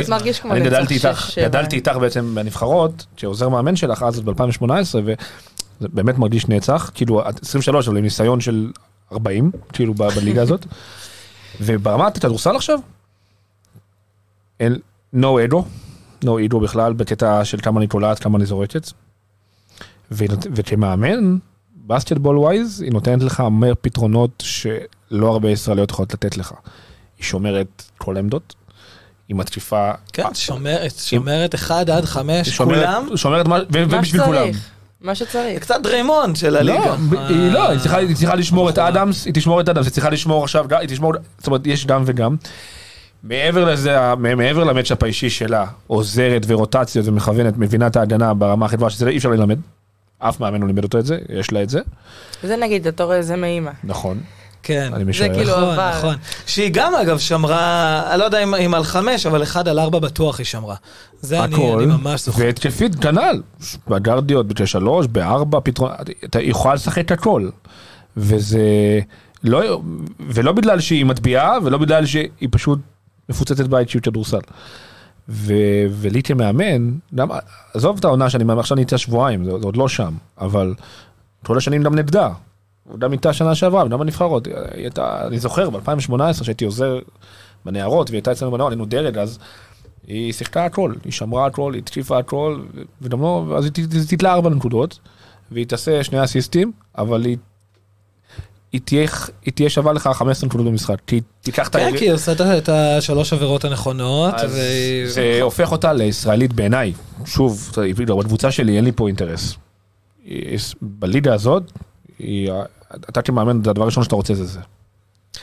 אני 0.51 0.61
גדלתי 0.61 0.93
איתך. 0.93 1.29
גדלתי 1.37 1.75
איתך 1.75 1.91
בעצם 2.01 2.35
בנבחרות, 2.35 3.05
כעוזר 3.17 3.49
מאמן 3.49 3.75
שלך 3.75 4.03
אז 4.03 4.19
ב-2018, 4.19 4.65
וזה 4.93 5.15
באמת 5.79 6.17
מרגיש 6.17 6.47
נצח, 6.47 6.91
כאילו 6.93 7.29
את 7.29 7.43
23 7.43 7.87
אבל 7.87 7.97
עם 7.97 8.03
ניסיון 8.03 8.41
של 8.41 8.71
40, 9.11 9.51
כאילו 9.73 9.93
בליגה 9.93 10.41
הזאת. 10.41 10.65
וברמת 11.61 12.17
הכדורסל 12.17 12.55
עכשיו, 12.55 12.79
אין, 14.59 14.75
no 15.15 15.43
אדו, 15.45 15.65
no 16.25 16.45
אדו 16.45 16.59
בכלל, 16.59 16.93
בקטע 16.93 17.45
של 17.45 17.57
כמה 17.61 17.79
אני 17.79 17.87
תולעת, 17.87 18.19
כמה 18.19 18.37
אני 18.37 18.45
זורקת. 18.45 18.91
וכמאמן, 20.11 21.37
basketball 21.87 22.37
wise, 22.37 22.81
היא 22.81 22.91
נותנת 22.91 23.23
לך 23.23 23.39
הרבה 23.39 23.75
פתרונות 23.75 24.43
שלא 24.45 25.27
הרבה 25.31 25.49
ישראליות 25.49 25.91
יכולות 25.91 26.13
לתת 26.13 26.37
לך. 26.37 26.51
היא 27.17 27.25
שומרת 27.25 27.83
כל 27.97 28.15
העמדות, 28.15 28.55
היא 29.27 29.35
מתקיפה 29.35 29.91
כן, 30.13 30.23
שומרת, 30.33 30.91
שומרת 30.97 31.55
1 31.55 31.89
עד 31.89 32.05
5, 32.05 32.49
שומרת- 32.49 32.77
כולם. 32.85 33.17
שומרת 33.17 33.45
ובשביל 33.71 34.23
כולם. 34.25 34.41
שצריך. 34.51 34.69
מה 35.01 35.15
שצריך. 35.15 35.61
קצת 35.61 35.75
דריימונד 35.83 36.35
של 36.35 36.55
הליגה. 36.55 36.95
לא, 37.11 37.19
היא 37.29 37.51
לא, 37.51 37.69
היא 37.69 37.79
צריכה- 37.79 37.97
היא 37.97 38.15
צריכה 38.15 38.35
לשמור 38.35 38.69
את 38.69 38.73
בחורה. 38.73 38.89
אדמס, 38.89 39.25
היא 39.25 39.33
תשמור 39.33 39.61
את 39.61 39.69
אדמס, 39.69 39.85
היא 39.85 39.93
צריכה 39.93 40.09
לשמור 40.09 40.43
עכשיו, 40.43 40.65
היא 40.79 40.89
תשמור, 40.89 41.13
זאת 41.37 41.47
אומרת, 41.47 41.67
יש 41.67 41.85
גם 41.85 42.03
וגם. 42.05 42.35
מעבר 43.23 43.65
לזה, 43.65 43.97
מעבר 44.15 44.63
ל 44.63 44.68
matchup 44.68 45.03
האישי 45.03 45.29
שלה, 45.29 45.65
עוזרת 45.87 46.45
ורוטציות 46.47 47.07
ומכוונת, 47.07 47.57
מבינה 47.57 47.87
את 47.87 47.95
ההגנה 47.95 48.33
ברמה 48.33 48.65
הכי 48.65 48.75
גבוהה 48.75 48.91
שזה 48.91 49.09
אי 49.09 49.17
אפשר 49.17 49.29
ללמד. 49.29 49.59
אף 50.19 50.39
מאמן 50.39 50.61
לא 50.61 50.67
לימד 50.67 50.83
אותו 50.83 50.99
את 50.99 51.05
זה, 51.05 51.19
יש 51.29 51.51
לה 51.51 51.63
את 51.63 51.69
זה, 51.69 51.79
זה 52.43 52.57
נגיד, 52.57 52.87
אתה 52.87 53.03
רואה, 53.03 53.21
זה 53.21 53.35
מאימא. 53.35 53.71
נכון. 53.83 54.19
כן. 54.63 54.91
אני 54.93 55.03
משער. 55.03 55.33
כאילו 55.33 55.51
נכון, 55.51 55.63
עבר. 55.63 55.97
נכון. 55.97 56.15
שהיא 56.45 56.69
גם 56.73 56.95
אגב 56.95 57.17
שמרה, 57.17 58.03
אני 58.11 58.19
לא 58.19 58.23
יודע 58.23 58.43
אם, 58.43 58.55
אם 58.55 58.73
על 58.73 58.83
חמש, 58.83 59.25
אבל 59.25 59.43
אחד 59.43 59.67
על 59.67 59.79
ארבע 59.79 59.99
בטוח 59.99 60.37
היא 60.37 60.45
שמרה. 60.45 60.75
זה 61.21 61.43
אני, 61.43 61.55
הכל, 61.55 61.79
אני 61.81 61.85
ממש 61.85 62.25
זוכר. 62.25 62.41
והתקפית 62.43 62.95
כנ"ל, 62.95 63.41
בגרדיות, 63.87 64.47
ב-3, 64.47 65.07
ב-4, 65.11 65.59
פתרון, 65.63 65.91
אתה 66.25 66.41
יכולה 66.41 66.73
לשחק 66.73 67.05
את 67.05 67.11
הכל. 67.11 67.49
וזה 68.17 68.59
לא, 69.43 69.81
ולא 70.29 70.51
בגלל 70.51 70.79
שהיא 70.79 71.05
מטביעה, 71.05 71.57
ולא 71.63 71.77
בגלל 71.77 72.05
שהיא 72.05 72.49
פשוט 72.51 72.79
מפוצצת 73.29 73.67
באישיות 73.67 74.03
כדורסל. 74.03 74.39
ו- 75.29 75.85
ולי 75.89 76.23
כמאמן, 76.23 76.91
גם, 77.15 77.29
עזוב 77.73 77.97
את 77.99 78.05
העונה 78.05 78.29
שאני 78.29 78.43
מאמן, 78.43 78.59
עכשיו 78.59 78.75
אני 78.75 78.81
איתה 78.81 78.97
שבועיים, 78.97 79.45
זה, 79.45 79.51
זה 79.59 79.65
עוד 79.65 79.77
לא 79.77 79.87
שם, 79.87 80.13
אבל 80.37 80.73
כל 81.45 81.57
השנים 81.57 81.83
גם 81.83 81.95
נגדה. 81.95 82.29
הוא 82.83 82.99
גם 82.99 83.11
איתה 83.11 83.33
שנה 83.33 83.55
שעברה, 83.55 83.85
וגם 83.85 83.99
בנבחרות. 83.99 84.47
הייתה, 84.71 85.27
אני 85.27 85.39
זוכר, 85.39 85.69
ב-2018 85.69 86.43
שהייתי 86.43 86.65
עוזר 86.65 86.99
בנערות, 87.65 88.09
והיא 88.09 88.17
הייתה 88.17 88.31
אצלנו 88.31 88.51
בנוער, 88.51 88.69
היינו 88.69 88.85
דרג 88.85 89.17
אז. 89.17 89.39
היא 90.07 90.33
שיחקה 90.33 90.65
הכל, 90.65 90.93
היא 91.03 91.11
שמרה 91.11 91.45
הכל, 91.45 91.73
היא 91.73 91.81
התקיפה 91.81 92.17
הכל, 92.17 92.59
וגם 93.01 93.21
לא, 93.21 93.55
אז 93.57 93.65
היא 93.65 93.71
תתלה 94.09 94.33
ארבע 94.33 94.49
נקודות, 94.49 94.99
והיא 95.51 95.65
תעשה 95.65 96.03
שני 96.03 96.23
אסיסטים, 96.23 96.71
אבל 96.97 97.25
היא, 97.25 97.37
היא, 98.75 98.81
תהיה, 98.85 99.07
היא 99.45 99.53
תהיה 99.53 99.69
שווה 99.69 99.93
לך 99.93 100.09
15 100.13 100.47
נקודות 100.47 100.65
במשחק, 100.67 100.95
כי 101.07 101.21
תיקח 101.41 101.67
את 101.67 101.73
כן, 101.75 101.79
היריב- 101.79 101.97
כי 101.99 102.05
היא 102.05 102.13
עושה 102.13 102.31
את- 102.57 102.69
השלוש 102.69 103.33
עבירות 103.33 103.65
הנכונות. 103.65 104.33
אז 104.33 104.53
והיא- 104.53 105.07
זה 105.09 105.39
הופך 105.41 105.71
אותה 105.71 105.93
לישראלית 105.93 106.53
בעיניי, 106.53 106.93
שוב, 107.25 107.71
בקבוצה 108.19 108.51
שלי 108.51 108.77
אין 108.77 108.83
לי 108.83 108.91
פה 108.95 109.07
אינטרס. 109.07 109.55
בליגה 110.81 111.33
הזאת, 111.33 111.71
היא- 112.19 112.51
אתה 113.09 113.21
כמאמן, 113.21 113.63
זה 113.63 113.69
הדבר 113.69 113.83
הראשון 113.83 114.03
שאתה 114.03 114.15
רוצה 114.15 114.33
זה 114.33 114.45
זה. 114.45 114.59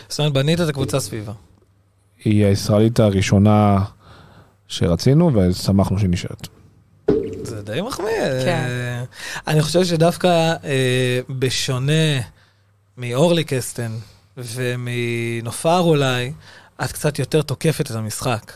זאת 0.09 0.18
אומרת, 0.18 0.33
בנית 0.33 0.61
את 0.61 0.68
הקבוצה 0.68 1.01
סביבה. 1.01 1.33
היא 2.25 2.45
הישראלית 2.47 3.01
הראשונה 3.01 3.79
שרצינו, 4.68 5.31
ושמחנו 5.35 5.99
שהיא 5.99 6.11
נשארת. 6.11 6.49
זה 7.42 7.62
די 7.62 7.81
מחמיא. 7.81 8.09
כן. 8.45 8.68
אני 9.47 9.62
חושב 9.62 9.85
שדווקא 9.85 10.29
אה, 10.64 11.21
בשונה 11.38 12.21
מאורלי 12.96 13.44
קסטן 13.44 13.92
ומנופר 14.37 15.78
אולי, 15.78 16.33
את 16.85 16.92
קצת 16.92 17.18
יותר 17.18 17.42
תוקפת 17.42 17.90
את 17.90 17.96
המשחק. 17.96 18.52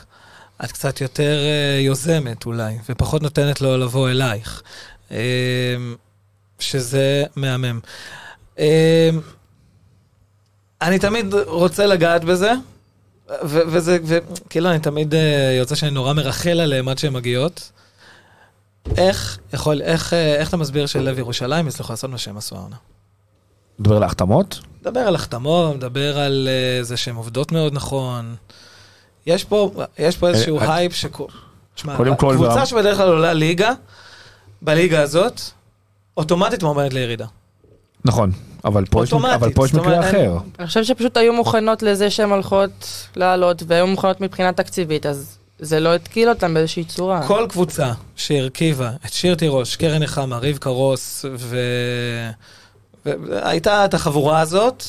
את 0.64 0.72
קצת 0.72 1.01
יותר 1.01 1.38
אה, 1.38 1.81
יוזמת 1.81 2.46
אולי, 2.46 2.79
ופחות 2.88 3.22
נותנת 3.22 3.61
לו 3.61 3.77
לבוא 3.77 4.11
אלייך. 4.11 4.62
אה, 5.11 5.77
שזה 6.59 7.25
מהמם. 7.37 7.81
אה, 8.59 9.11
אני 10.83 10.99
תמיד 10.99 11.35
רוצה 11.46 11.87
לגעת 11.87 12.25
בזה, 12.25 12.53
וזה, 13.42 13.99
וכאילו 14.05 14.70
אני 14.70 14.79
תמיד 14.79 15.14
אה, 15.14 15.55
יוצא 15.59 15.75
שאני 15.75 15.90
נורא 15.90 16.12
מרחל 16.12 16.61
עליהם 16.61 16.88
עד 16.88 16.99
שהן 16.99 17.12
מגיעות. 17.12 17.70
איך 18.96 19.38
יכול, 19.53 19.83
איך, 19.83 20.12
אה, 20.12 20.35
איך 20.35 20.49
אתה 20.49 20.57
מסביר 20.57 20.87
שלב 20.87 21.18
ירושלים 21.18 21.66
הצליחו 21.66 21.92
לעשות 21.92 22.11
מה 22.11 22.18
שהם 22.18 22.37
עשו 22.37 22.57
העונה? 22.57 22.77
מדבר 23.79 23.97
על 23.97 24.03
ההחתמות? 24.03 24.61
מדבר 24.83 25.01
על 25.01 25.15
החתמות, 25.15 25.77
מדבר 25.77 26.19
על 26.19 26.49
אה, 26.51 26.83
זה 26.85 26.97
שהן 26.97 27.15
עובדות 27.17 27.53
מאוד 27.53 27.73
נכון. 27.75 28.35
יש 29.27 29.45
פה, 29.45 29.71
יש 29.99 30.17
פה 30.17 30.29
איזשהו 30.29 30.59
אה, 30.61 30.75
הייפ 30.75 30.93
שכל... 30.95 31.25
תשמע, 31.75 31.97
קודם 31.97 32.17
כל, 32.17 32.35
קבוצה 32.35 32.55
ברם- 32.55 32.67
שבדרך 32.67 32.97
כלל 32.97 33.09
עולה 33.09 33.33
ליגה, 33.33 33.73
בליגה 34.62 35.03
הזאת, 35.03 35.41
אוטומטית 36.17 36.62
מועמדת 36.62 36.93
לירידה. 36.93 37.27
נכון, 38.05 38.33
אבל 38.65 38.85
פה 38.85 39.05
יש, 39.05 39.12
אוטומטית, 39.12 39.35
אבל 39.35 39.53
פה 39.53 39.67
יש 39.67 39.75
מקרה 39.75 40.01
אחר. 40.01 40.37
אני 40.59 40.67
חושבת 40.67 40.85
שפשוט 40.85 41.17
היו 41.17 41.33
מוכנות 41.33 41.83
לזה 41.83 42.11
שהן 42.11 42.31
הולכות 42.31 42.71
לעלות, 43.17 43.62
והיו 43.67 43.87
מוכנות 43.87 44.21
מבחינה 44.21 44.53
תקציבית, 44.53 45.07
אז 45.07 45.39
זה 45.59 45.81
לא 45.81 45.95
התקיל 45.95 46.29
אותם 46.29 46.55
באיזושהי 46.55 46.85
צורה. 46.85 47.27
כל 47.29 47.47
קבוצה 47.49 47.93
שהרכיבה 48.17 48.91
את 49.07 49.12
שיר 49.12 49.35
תירוש, 49.35 49.77
קרן 49.77 50.03
נחמה, 50.03 50.39
רבקה 50.39 50.71
רוס, 50.71 51.25
ו... 51.39 51.57
והייתה 53.07 53.85
את 53.85 53.95
החבורה 53.95 54.40
הזאת, 54.40 54.85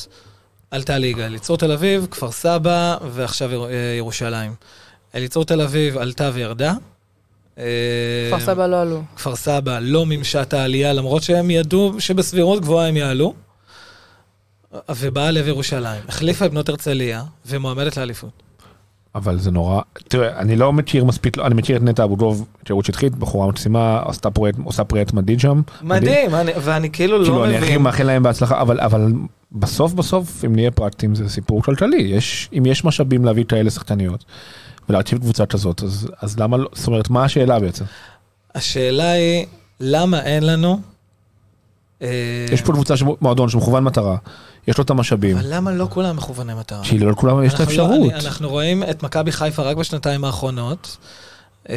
עלתה 0.72 0.98
ליגה. 0.98 1.26
אליצור 1.26 1.58
תל 1.58 1.72
אביב, 1.72 2.08
כפר 2.12 2.32
סבא, 2.32 2.98
ועכשיו 3.12 3.52
יר- 3.52 3.66
אה, 3.66 3.96
ירושלים. 3.98 4.54
אליצור 5.16 5.46
תל 5.46 5.62
אביב 5.62 5.98
עלתה 5.98 6.30
וירדה. 6.34 6.74
אה, 7.58 7.64
כפר 8.32 8.46
סבא 8.46 8.68
לא 8.68 8.82
עלו. 8.82 9.02
כפר 9.16 9.36
סבא 9.36 9.80
לא 9.82 10.06
מימשה 10.06 10.42
את 10.42 10.54
העלייה, 10.54 10.94
למרות 10.94 11.24
שהם 11.24 11.50
ידעו 11.52 11.94
שבסבירות 12.00 12.62
גבוהה 12.62 12.88
הם 12.88 12.98
יעלו. 12.98 13.34
ובאה 14.96 15.32
לב 15.32 15.48
ירושלים, 15.48 16.02
החליפה 16.08 16.46
את 16.46 16.52
בנות 16.52 16.70
הרצליה, 16.70 17.24
ומועמדת 17.46 17.98
לאליפות. 17.98 18.44
אבל 19.18 19.40
זה 19.40 19.52
נורא, 19.52 19.82
תראה, 20.08 20.40
אני 20.40 20.56
לא 20.56 20.74
מכיר 20.74 21.06
מספיק, 21.06 21.38
אני 21.40 21.56
מכיר 21.56 21.78
את 21.78 21.82
נטע 21.82 22.04
אבו 22.04 22.16
דוב, 22.16 22.48
היכרות 22.60 22.86
שטחית, 22.86 23.16
בחורה 23.16 23.48
מקסימה, 23.48 24.02
עשתה 24.06 24.32
פרויקט, 24.32 24.60
עושה 24.64 24.84
פרויקט 24.84 25.14
מדהים 25.14 25.40
שם. 25.40 25.62
מדהים, 25.82 26.36
אני, 26.36 26.52
ואני 26.62 26.90
כאילו 26.90 27.18
כאילו, 27.20 27.38
לא 27.40 27.46
אני 27.46 27.58
הכי 27.58 27.66
מבין. 27.66 27.82
מאחל 27.82 28.04
להם 28.04 28.24
בהצלחה, 28.24 28.62
אבל, 28.62 28.80
אבל 28.80 29.14
בסוף 29.52 29.94
בסוף, 29.94 30.46
אם 30.46 30.56
נהיה 30.56 30.72
פרקטיים, 30.72 31.16
זה 31.16 31.30
סיפור 31.30 31.64
כלכלי. 31.64 32.02
יש, 32.02 32.50
אם 32.58 32.66
יש 32.66 32.86
משאבים 32.86 33.26
להביא 33.26 33.44
כאלה 33.44 33.70
שחקניות 33.70 34.26
ולהרכיב 34.90 35.20
קבוצה 35.20 35.46
כזאת, 35.46 35.84
אז, 35.84 36.08
אז 36.22 36.40
למה 36.40 36.58
לא, 36.58 36.70
זאת 36.74 36.88
אומרת, 36.88 37.10
מה 37.10 37.24
השאלה 37.24 37.60
בעצם? 37.60 37.86
השאלה 38.56 39.12
היא, 39.12 39.46
למה 39.80 40.24
אין 40.24 40.44
לנו... 40.44 40.80
אה, 42.02 42.46
יש 42.52 42.62
פה 42.62 42.74
קבוצה, 42.74 42.94
מועדון 43.22 43.50
שמכוון 43.50 43.84
מטרה, 43.84 44.18
יש 44.68 44.78
לו 44.78 44.84
את 44.84 44.90
המשאבים, 44.90 45.38
אבל 45.38 45.46
למה 45.50 45.72
לא 45.72 45.88
כולם 45.90 46.16
מכווני 46.16 46.54
מטרה? 46.54 46.84
כי 46.84 47.00
לא 47.00 47.12
לכולם 47.12 47.44
יש 47.44 47.54
את 47.54 47.60
לא- 47.60 47.64
האפשרות. 47.66 47.90
אני- 48.14 48.14
אנחנו 48.16 48.50
רואים 48.50 48.84
את 48.84 49.04
מכבי 49.04 49.32
חיפה 49.32 49.62
רק 49.64 49.78
בשנתיים 49.78 50.24
האחרונות. 50.26 50.98
אה, 51.70 51.76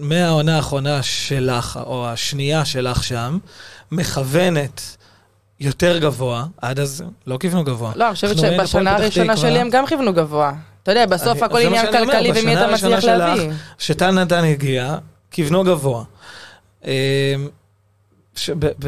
מהעונה 0.00 0.56
האחרונה 0.56 1.02
שלך, 1.02 1.78
או 1.86 2.08
השנייה 2.08 2.64
שלך 2.64 3.04
שם, 3.04 3.38
מכוונת 3.92 4.96
יותר 5.60 5.98
גבוה, 5.98 6.44
עד 6.62 6.80
אז 6.80 7.04
לא 7.26 7.36
כיוונו 7.40 7.64
גבוה. 7.64 7.92
לא, 7.96 8.06
אני 8.06 8.14
חושבת 8.14 8.38
שבשנה 8.38 8.96
הראשונה. 8.96 9.36
שלי 9.36 9.58
הם 9.58 9.70
גם 9.70 9.86
כיוונו 9.86 10.12
גבוה. 10.12 10.52
אתה 10.82 10.90
יודע, 10.90 11.06
בסוף 11.06 11.42
הכל 11.42 11.58
עניין 11.58 11.86
כלכלי 11.86 12.30
ומי 12.30 12.40
בשנה 12.40 12.52
אתה 12.52 12.64
הראשונה 12.64 12.96
מצליח 12.96 13.00
שלך, 13.14 13.18
להביא. 13.18 13.50
שטל 13.78 14.10
נתן 14.10 14.44
הגיע, 14.44 14.96
כיוונו 15.30 15.64
גבוה. 15.64 16.04
אה, 18.48 18.54
ב- 18.58 18.86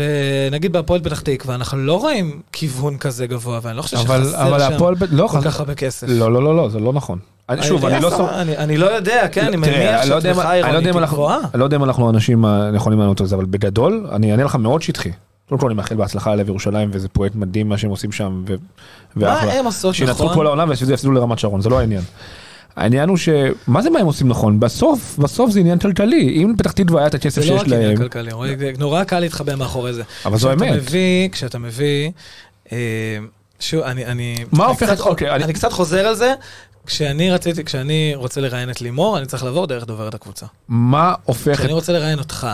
נגיד 0.53 0.73
בהפועל 0.73 1.01
פתח 1.01 1.21
תקווה, 1.21 1.55
אנחנו 1.55 1.79
לא 1.79 2.01
רואים 2.01 2.41
כיוון 2.53 2.97
כזה 2.99 3.27
גבוה, 3.27 3.61
ואני 3.63 3.77
לא 3.77 3.83
חושב 3.83 3.97
אבל, 3.97 4.25
שחסר 4.25 4.47
אבל 4.49 4.61
שם 4.61 4.73
הפועל, 4.75 4.95
לא, 5.11 5.29
כל 5.31 5.41
כך 5.43 5.61
הרבה 5.61 5.75
כסף. 5.75 6.07
לא, 6.11 6.33
לא, 6.33 6.43
לא, 6.43 6.57
לא, 6.57 6.69
זה 6.69 6.79
לא 6.79 6.93
נכון. 6.93 7.19
אני, 7.49 7.63
שוב, 7.63 7.85
אני 7.87 8.03
לא... 8.03 8.07
יודע, 8.07 8.17
סומך- 8.19 8.33
אני, 8.33 8.57
אני 8.57 8.77
לא 8.77 8.87
יודע, 8.87 9.29
כן, 9.33 9.47
אני 9.47 9.57
מניח 9.57 10.05
לא 10.07 10.19
אני 10.19 10.37
לא 10.37 10.43
העירונית 10.43 10.95
היא 10.97 11.03
גבוהה. 11.07 11.39
אני 11.55 11.61
לא 11.61 11.65
יודע 11.65 11.77
אם 11.77 11.85
אנחנו 11.85 12.07
האנשים 12.07 12.45
הנכונים 12.45 12.99
לענות 12.99 13.21
על 13.21 13.27
זה, 13.27 13.35
אבל 13.37 13.45
בגדול, 13.45 14.07
אני 14.13 14.31
אענה 14.33 14.45
לך 14.45 14.55
מאוד 14.57 14.83
שטחי. 14.83 15.11
קודם 15.49 15.61
כל 15.61 15.67
אני 15.67 15.75
מאחל 15.75 15.95
בהצלחה 15.95 16.35
ללב 16.35 16.49
ירושלים, 16.49 16.91
וזה 16.93 17.09
פרויקט 17.09 17.35
מדהים 17.37 17.69
מה 17.69 17.79
שהם 17.79 17.91
עושים 17.91 18.13
שם, 18.13 18.43
ו- 18.49 18.55
מה 19.17 19.27
ואחלה. 19.35 19.53
הם 19.53 19.65
עושות 19.65 19.95
שינצחו 19.95 20.25
נכון? 20.25 20.37
כל 20.37 20.47
העונה 20.47 20.65
ויפסידו 20.69 21.13
לרמת 21.13 21.39
שרון, 21.39 21.61
זה 21.61 21.69
לא 21.69 21.79
העניין. 21.79 22.03
העניין 22.77 23.09
הוא 23.09 23.17
ש... 23.17 23.29
מה 23.67 23.83
זה 23.83 23.91
מה 23.91 23.99
הם 23.99 24.07
עושים 24.07 24.29
נכון? 24.29 24.61
בסוף, 24.61 25.19
בסוף 25.19 25.51
זה 25.51 25.61
עניין 25.61 25.79
כלכלי. 25.79 26.29
אם 26.43 26.55
פתח 26.59 26.73
תקווה 26.73 27.01
היה 27.01 27.07
את 27.09 27.15
הכסף 27.15 27.43
זה 27.43 27.51
לא 27.51 27.59
שיש 27.59 27.61
רק 27.61 27.67
עניין 27.67 27.83
להם, 27.89 27.97
כלכלי, 27.97 28.33
רועי, 28.33 28.57
זה 28.59 28.73
נורא 28.79 29.05
קל 29.05 29.21
להתחבא 29.21 29.55
מאחורי 29.55 29.93
זה. 29.93 30.03
אבל 30.25 30.39
זו 30.39 30.51
האמת. 30.51 30.73
מביא, 30.73 31.29
כשאתה 31.33 31.59
מביא, 31.59 32.11
אה, 32.73 32.79
שוב, 33.61 33.83
אני, 33.83 34.07
אני, 34.07 34.37
מה 34.53 34.65
אני 34.65 34.73
הופך 34.73 34.93
את- 34.93 35.01
אוקיי, 35.01 35.31
אני- 35.31 35.45
אני 35.45 35.53
קצת 35.53 35.73
חוזר 35.73 36.07
על 36.07 36.15
זה, 36.15 36.35
כשאני 36.87 37.31
רציתי, 37.31 37.65
כשאני 37.65 38.13
רוצה 38.15 38.41
לראיין 38.41 38.71
את 38.71 38.81
לימור, 38.81 39.19
אני 39.19 39.27
צריך 39.27 39.45
לעבור 39.45 39.67
דרך 39.67 39.85
דוברת 39.87 40.15
הקבוצה. 40.15 40.47
מה 40.69 41.15
הופך. 41.25 41.59
כשאני 41.59 41.73
רוצה 41.73 41.93
לראיין 41.93 42.19
אותך, 42.19 42.47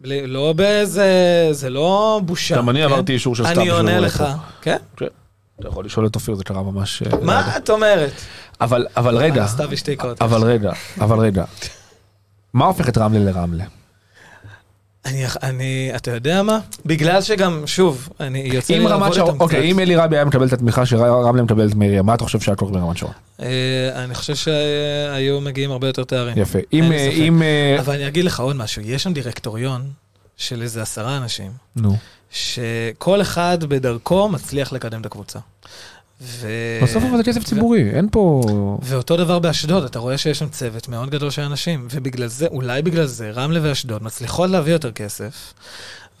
בלי- 0.00 0.26
לא 0.26 0.52
באיזה, 0.52 1.08
זה 1.50 1.70
לא 1.70 2.20
בושה. 2.24 2.56
גם 2.56 2.70
אני 2.70 2.78
כן? 2.78 2.84
עברתי 2.84 3.12
אישור 3.12 3.34
של 3.36 3.44
סתיו 3.46 3.60
אני 3.60 3.70
עונה 3.70 4.00
לך, 4.00 4.20
לפה. 4.20 4.32
כן? 4.62 4.76
אתה 5.60 5.68
יכול 5.68 5.84
לשאול 5.84 6.06
את 6.06 6.14
אופיר, 6.14 6.34
זה 6.34 6.44
קרה 6.44 6.62
ממש... 6.62 7.02
אה. 7.02 7.18
מה 7.22 7.56
את 7.56 7.70
אומרת? 7.70 8.12
אבל, 8.60 8.86
אבל 8.96 9.16
רגע, 9.16 9.46
סתיו 9.46 9.72
השתיקה 9.72 10.08
אותי. 10.08 10.24
אבל 10.24 10.42
רגע, 10.42 10.72
אבל 11.00 11.18
רגע. 11.18 11.44
מה 12.52 12.66
הופך 12.66 12.88
את 12.88 12.98
רמלה 12.98 13.18
לרמלה? 13.18 13.64
אני, 15.06 15.24
אני, 15.42 15.90
אתה 15.96 16.10
יודע 16.10 16.42
מה? 16.42 16.58
בגלל 16.86 17.22
שגם, 17.22 17.62
שוב, 17.66 18.08
אני 18.20 18.38
יוצא 18.38 18.74
לי 18.74 18.84
לעבוד 18.84 19.18
איתם 19.18 19.40
אוקיי, 19.40 19.58
קצת. 19.58 19.70
אם 19.70 19.80
אלי 19.80 19.96
רבי 19.96 20.16
היה 20.16 20.24
מקבל 20.24 20.46
את 20.46 20.52
התמיכה 20.52 20.86
שרמלה 20.86 21.42
מקבלת 21.42 21.74
מעירייה, 21.74 22.02
מה 22.02 22.14
אתה 22.14 22.24
חושב 22.24 22.40
שהיה 22.40 22.56
קורה 22.56 22.72
ברמת 22.72 22.96
שרון? 22.96 23.12
אה, 23.40 24.04
אני 24.04 24.14
חושב 24.14 24.34
שהיו 24.34 25.40
מגיעים 25.40 25.70
הרבה 25.70 25.86
יותר 25.86 26.04
תארים. 26.04 26.38
יפה. 26.38 26.58
אם. 26.72 26.92
אם, 27.12 27.42
אה, 27.42 27.76
אבל 27.80 27.94
אני 27.94 28.08
אגיד 28.08 28.24
לך 28.24 28.40
עוד 28.40 28.56
משהו, 28.56 28.82
יש 28.82 29.02
שם 29.02 29.12
דירקטוריון 29.12 29.82
של 30.36 30.62
איזה 30.62 30.82
עשרה 30.82 31.16
אנשים, 31.16 31.50
נו, 31.76 31.96
שכל 32.30 33.20
אחד 33.20 33.64
בדרכו 33.64 34.28
מצליח 34.28 34.72
לקדם 34.72 35.00
את 35.00 35.06
הקבוצה. 35.06 35.38
ו... 36.20 36.48
בסוף 36.82 37.04
אבל 37.04 37.16
זה 37.16 37.24
כסף 37.24 37.44
ציבורי, 37.44 37.90
אין 37.90 38.08
פה... 38.12 38.42
ואותו 38.82 39.16
דבר 39.16 39.38
באשדוד, 39.38 39.84
אתה 39.84 39.98
רואה 39.98 40.18
שיש 40.18 40.38
שם 40.38 40.48
צוות 40.48 40.88
מאוד 40.88 41.10
גדול 41.10 41.30
של 41.30 41.42
אנשים, 41.42 41.88
ובגלל 41.90 42.26
זה, 42.26 42.46
אולי 42.46 42.82
בגלל 42.82 43.06
זה, 43.06 43.30
רמלה 43.30 43.60
ואשדוד 43.62 44.02
מצליחות 44.02 44.50
להביא 44.50 44.72
יותר 44.72 44.92
כסף, 44.92 45.54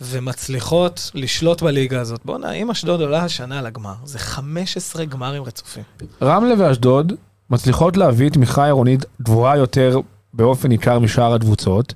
ומצליחות 0.00 1.10
לשלוט 1.14 1.62
בליגה 1.62 2.00
הזאת. 2.00 2.20
בואנה, 2.24 2.52
אם 2.52 2.70
אשדוד 2.70 3.00
עולה 3.00 3.24
השנה 3.24 3.62
לגמר, 3.62 3.94
זה 4.04 4.18
15 4.18 5.04
גמרים 5.04 5.42
רצופים. 5.42 5.82
רמלה 6.22 6.54
ואשדוד 6.58 7.12
מצליחות 7.50 7.96
להביא 7.96 8.30
תמיכה 8.30 8.64
עירונית 8.64 9.04
גבוהה 9.22 9.56
יותר 9.56 10.00
באופן 10.34 10.68
ניכר 10.68 10.98
משאר 10.98 11.34
הקבוצות. 11.34 11.94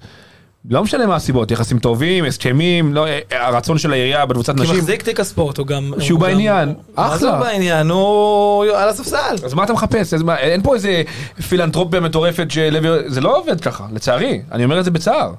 לא 0.68 0.82
משנה 0.82 1.06
מה 1.06 1.16
הסיבות, 1.16 1.50
יחסים 1.50 1.78
טובים, 1.78 2.24
הסכמים, 2.24 2.94
לא, 2.94 3.06
הרצון 3.30 3.78
של 3.78 3.92
העירייה 3.92 4.26
בקבוצת 4.26 4.56
כי 4.56 4.62
נשים. 4.62 4.76
מחזיק 4.76 5.02
תיק 5.02 5.20
הספורט, 5.20 5.58
הוא 5.58 5.66
גם... 5.66 5.92
שהוא 5.98 6.18
הוא 6.18 6.26
גם- 6.26 6.32
בעניין, 6.32 6.74
מה 6.96 7.18
זה 7.18 7.28
אחלה. 7.28 7.40
בעניין? 7.40 7.90
הוא 7.90 8.64
על 8.64 8.88
הספסל. 8.88 9.36
אז 9.44 9.54
מה 9.54 9.64
אתה 9.64 9.72
מחפש? 9.72 10.14
אז 10.14 10.22
מה, 10.22 10.38
אין 10.38 10.62
פה 10.62 10.74
איזה 10.74 11.02
פילנטרופיה 11.48 12.00
מטורפת 12.00 12.50
של... 12.50 12.78
זה 13.06 13.20
לא 13.20 13.36
עובד 13.38 13.60
ככה, 13.60 13.86
לצערי. 13.92 14.42
אני 14.52 14.64
אומר 14.64 14.80
את 14.80 14.84
זה 14.84 14.90
בצער. 14.90 15.32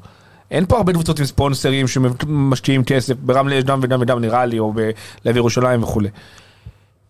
אין 0.51 0.65
פה 0.65 0.77
הרבה 0.77 0.93
קבוצות 0.93 1.19
עם 1.19 1.25
ספונסרים 1.25 1.87
שמשקיעים 1.87 2.83
כסף, 2.83 3.13
ברמלה 3.19 3.55
יש 3.55 3.63
דם 3.63 3.79
ודם 3.83 4.01
ודם 4.01 4.19
נראה 4.19 4.45
לי, 4.45 4.59
או 4.59 4.73
בלב 5.25 5.37
ירושלים 5.37 5.83
וכולי. 5.83 6.09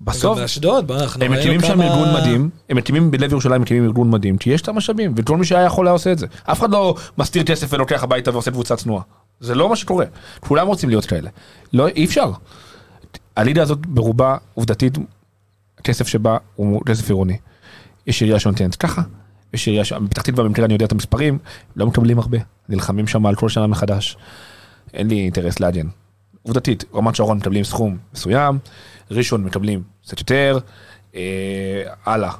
בסוף, 0.04 0.38
גם 0.38 0.42
באשדוד, 0.42 0.92
הם 1.22 1.32
מקימים 1.32 1.62
שם 1.62 1.74
כמה- 1.74 1.84
ארגון 1.88 2.14
מדהים, 2.14 2.50
הם 2.70 2.78
מקימים 2.78 3.12
בלב 3.12 3.32
ירושלים, 3.32 3.62
מקימים 3.62 3.86
ארגון 3.86 4.10
מדהים, 4.10 4.38
כי 4.38 4.50
יש 4.50 4.62
את 4.62 4.68
המשאבים, 4.68 5.14
וכל 5.18 5.38
מי 5.38 5.46
שהיה 5.46 5.66
יכול 5.66 5.88
היה 5.88 5.94
עושה 5.94 6.12
את 6.12 6.20
זה. 6.20 6.28
אף 6.44 6.60
אחד 6.60 6.72
לא 6.72 6.96
מסתיר 7.18 7.44
כסף 7.44 7.68
ולוקח 7.74 8.04
הביתה 8.04 8.32
ועושה 8.32 8.52
קבוצה 8.52 8.76
צנועה. 8.76 9.04
זה 9.40 9.56
לא 9.56 9.70
מה 9.70 9.76
שקורה. 9.76 10.06
כולם 10.40 10.68
רוצים 10.68 10.90
להיות 10.90 11.06
כאלה. 11.06 11.30
לא, 11.74 11.88
אי 11.88 12.06
אפשר. 12.06 12.32
הליגה 13.36 13.62
הזאת 13.62 13.86
ברובה, 13.86 14.38
עובדתית, 14.54 14.98
הכסף 15.80 16.08
שבה 16.08 16.38
הוא 16.56 16.82
כסף 16.86 17.10
עירוני. 17.10 17.38
יש 18.08 18.22
עירייה 18.22 18.40
שנותנת 18.40 18.76
ככה, 18.76 19.02
יש 19.54 19.68
עירייה 19.68 19.86
ש... 19.86 19.94
בפתח 19.94 20.22
תקווה 20.22 20.44
במקרה 20.44 20.66
אני 20.66 20.74
יודע 20.74 20.86
את 20.86 20.92
המספרים, 20.92 21.38
לא 21.76 21.88
מקבלים 21.88 22.20
הרבה, 22.20 22.38
נלחמים 22.70 23.08
שם 23.08 23.26
על 23.26 23.36
כל 23.36 23.50
שנה 23.50 23.68
מחדש. 23.68 24.18
אין 24.94 25.08
לי 25.08 25.16
אינטרס 25.16 25.60
לעגן. 25.60 25.88
עובדתית, 26.44 26.84
רמת 26.94 27.16
שרון 27.16 27.38
מקבלים 27.38 27.64
סכום 27.64 27.98
מסוים, 28.14 28.60
ראשון 29.12 29.44
מקבלים 29.44 29.84
קצת 30.06 30.20
יותר, 30.20 30.60
אה, 31.16 31.22
הלאה, 32.06 32.32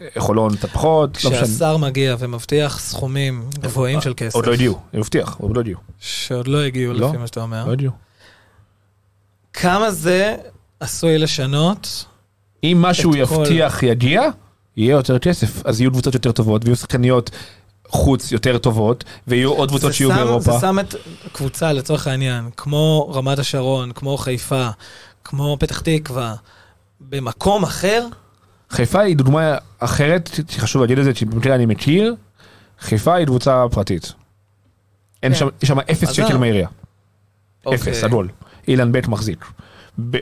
אה, 0.00 0.06
חולון 0.18 0.56
קצת 0.56 0.68
פחות, 0.70 1.24
לא. 1.24 1.30
כשהשר 1.30 1.76
מגיע 1.76 2.16
ומבטיח 2.18 2.78
סכומים 2.80 3.48
גבוהים 3.60 4.00
של 4.00 4.12
כסף, 4.16 4.34
עוד 4.34 4.46
לא 4.46 4.52
הגיעו, 4.52 4.78
אני 4.92 5.00
מבטיח, 5.00 5.36
עוד 5.40 5.56
לא 5.56 5.60
הגיעו, 5.60 5.80
שעוד 6.00 6.48
לא 6.48 6.58
הגיעו 6.62 6.92
לא. 6.92 7.08
לפי 7.08 7.16
מה 7.16 7.26
שאתה 7.26 7.42
אומר, 7.42 7.64
לא 7.66 7.72
הגיעו. 7.72 7.92
כמה 9.52 9.90
זה 9.90 10.36
עשוי 10.80 11.18
לשנות? 11.18 12.04
אם 12.64 12.78
משהו 12.80 13.10
את 13.22 13.28
כל- 13.28 13.34
יבטיח 13.42 13.82
יגיע, 13.82 14.22
יהיה 14.76 14.92
יותר 14.92 15.18
כסף, 15.18 15.66
אז 15.66 15.80
יהיו 15.80 15.90
קבוצות 15.90 16.14
יותר 16.14 16.32
טובות, 16.32 16.64
ויהיו 16.64 16.76
שחקניות 16.76 17.30
חוץ 17.88 18.32
יותר 18.32 18.58
טובות, 18.58 19.04
ויהיו 19.28 19.52
עוד 19.52 19.68
קבוצות 19.68 19.94
שיהיו 19.94 20.10
שם- 20.10 20.16
באירופה. 20.16 20.52
זה 20.52 20.60
שם 20.60 20.78
את 20.80 20.94
קבוצה 21.32 21.72
לצורך 21.72 22.06
העניין, 22.06 22.50
כמו 22.56 23.12
רמת 23.14 23.38
השרון, 23.38 23.92
כמו 23.92 24.16
חיפה, 24.18 24.68
כמו 25.24 25.56
פתח 25.60 25.80
תקווה, 25.80 26.34
במקום 27.00 27.62
אחר, 27.62 28.06
חיפה 28.70 29.00
היא 29.00 29.16
דוגמה 29.16 29.54
אחרת, 29.78 30.30
שחשוב 30.48 30.82
להגיד 30.82 30.98
את 30.98 31.04
זה, 31.04 31.14
שבמקרה 31.14 31.54
אני 31.54 31.66
מכיר, 31.66 32.14
חיפה 32.80 33.14
היא 33.14 33.26
קבוצה 33.26 33.64
פרטית. 33.70 34.12
אין 35.22 35.32
כן. 35.32 35.38
שם, 35.38 35.48
יש 35.62 35.68
שם 35.68 35.78
אפס 35.80 36.10
שקל. 36.12 36.36
מהעירייה, 36.38 36.68
אפס, 37.74 37.86
אוקיי. 37.88 38.02
עגול. 38.04 38.28
אילן 38.68 38.92
בק 38.92 39.08
מחזיק. 39.08 39.44
ב- 40.10 40.16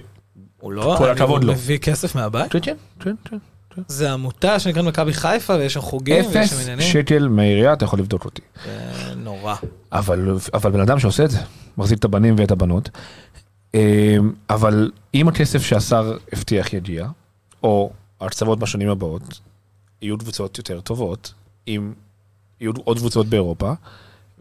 הוא 0.60 0.72
לא, 0.72 0.94
כל 0.98 1.10
הכבוד 1.10 1.42
הוא 1.42 1.46
לו. 1.48 1.52
מביא 1.52 1.78
כסף 1.78 2.14
מהבית? 2.14 2.52
כן, 2.52 2.58
כן, 2.62 2.74
כן, 3.00 3.14
כן. 3.24 3.36
זה 3.88 4.12
עמותה 4.12 4.58
שנקראת 4.58 4.84
מכבי 4.84 5.12
חיפה 5.12 5.54
ויש 5.54 5.74
שם 5.74 5.80
חוגים 5.80 6.24
ויש 6.24 6.34
שם 6.34 6.38
אפס 6.40 6.62
עניינים. 6.62 6.86
שקל 6.86 7.28
מהעירייה, 7.28 7.72
אתה 7.72 7.84
יכול 7.84 7.98
לבדוק 7.98 8.24
אותי. 8.24 8.42
זה 8.64 9.14
נורא. 9.16 9.54
אבל, 9.92 10.36
אבל 10.54 10.70
בן 10.70 10.80
אדם 10.80 10.98
שעושה 10.98 11.24
את 11.24 11.30
זה, 11.30 11.38
מחזיק 11.78 11.98
את 11.98 12.04
הבנים 12.04 12.34
ואת 12.38 12.50
הבנות. 12.50 12.90
אמ, 13.74 14.32
אבל 14.50 14.90
אם 15.14 15.28
הכסף 15.28 15.62
שהשר 15.62 16.16
הבטיח 16.32 16.72
יגיע, 16.72 17.06
או 17.62 17.90
ההקצבות 18.20 18.58
בשנים 18.58 18.88
הבאות, 18.90 19.40
יהיו 20.02 20.18
קבוצות 20.18 20.58
יותר 20.58 20.80
טובות, 20.80 21.34
אם 21.68 21.92
יהיו 22.60 22.72
עוד 22.84 22.98
קבוצות 22.98 23.26
באירופה, 23.26 23.72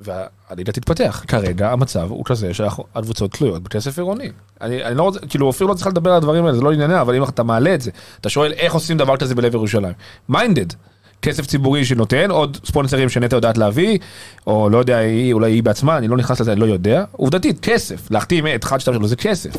והליגה 0.03 0.71
תתפתח. 0.71 1.23
כרגע 1.27 1.71
המצב 1.71 2.07
הוא 2.09 2.25
כזה 2.25 2.53
שהקבוצות 2.53 3.31
תלויות 3.31 3.63
בכסף 3.63 3.97
עירוני. 3.97 4.29
אני, 4.61 4.83
אני 4.83 4.97
לא 4.97 5.03
רוצה, 5.03 5.19
כאילו 5.19 5.47
אופיר 5.47 5.67
לא 5.67 5.73
צריך 5.73 5.87
לדבר 5.87 6.09
על 6.09 6.17
הדברים 6.17 6.45
האלה, 6.45 6.57
זה 6.57 6.61
לא 6.61 6.71
ענייניה, 6.71 7.01
אבל 7.01 7.15
אם 7.15 7.23
אתה 7.23 7.43
מעלה 7.43 7.73
את 7.73 7.81
זה, 7.81 7.91
אתה 8.21 8.29
שואל 8.29 8.53
איך 8.53 8.73
עושים 8.73 8.97
דבר 8.97 9.17
כזה 9.17 9.35
בלב 9.35 9.53
ירושלים. 9.53 9.93
מיינדד. 10.29 10.73
כסף 11.21 11.45
ציבורי 11.45 11.85
שנותן, 11.85 12.31
עוד 12.31 12.57
ספונסרים 12.65 13.09
שנטע 13.09 13.35
יודעת 13.35 13.57
להביא, 13.57 13.99
או 14.47 14.69
לא 14.69 14.77
יודע, 14.77 14.97
היא, 14.97 15.33
אולי 15.33 15.51
היא 15.51 15.63
בעצמה, 15.63 15.97
אני 15.97 16.07
לא 16.07 16.17
נכנס 16.17 16.41
לזה, 16.41 16.51
אני 16.51 16.59
לא 16.59 16.65
יודע. 16.65 17.03
עובדתית, 17.11 17.59
כסף, 17.59 18.11
להחתים 18.11 18.47
את 18.47 18.63
1, 18.63 18.79
2, 18.79 18.97
3, 18.97 19.09
זה 19.09 19.15
כסף. 19.15 19.53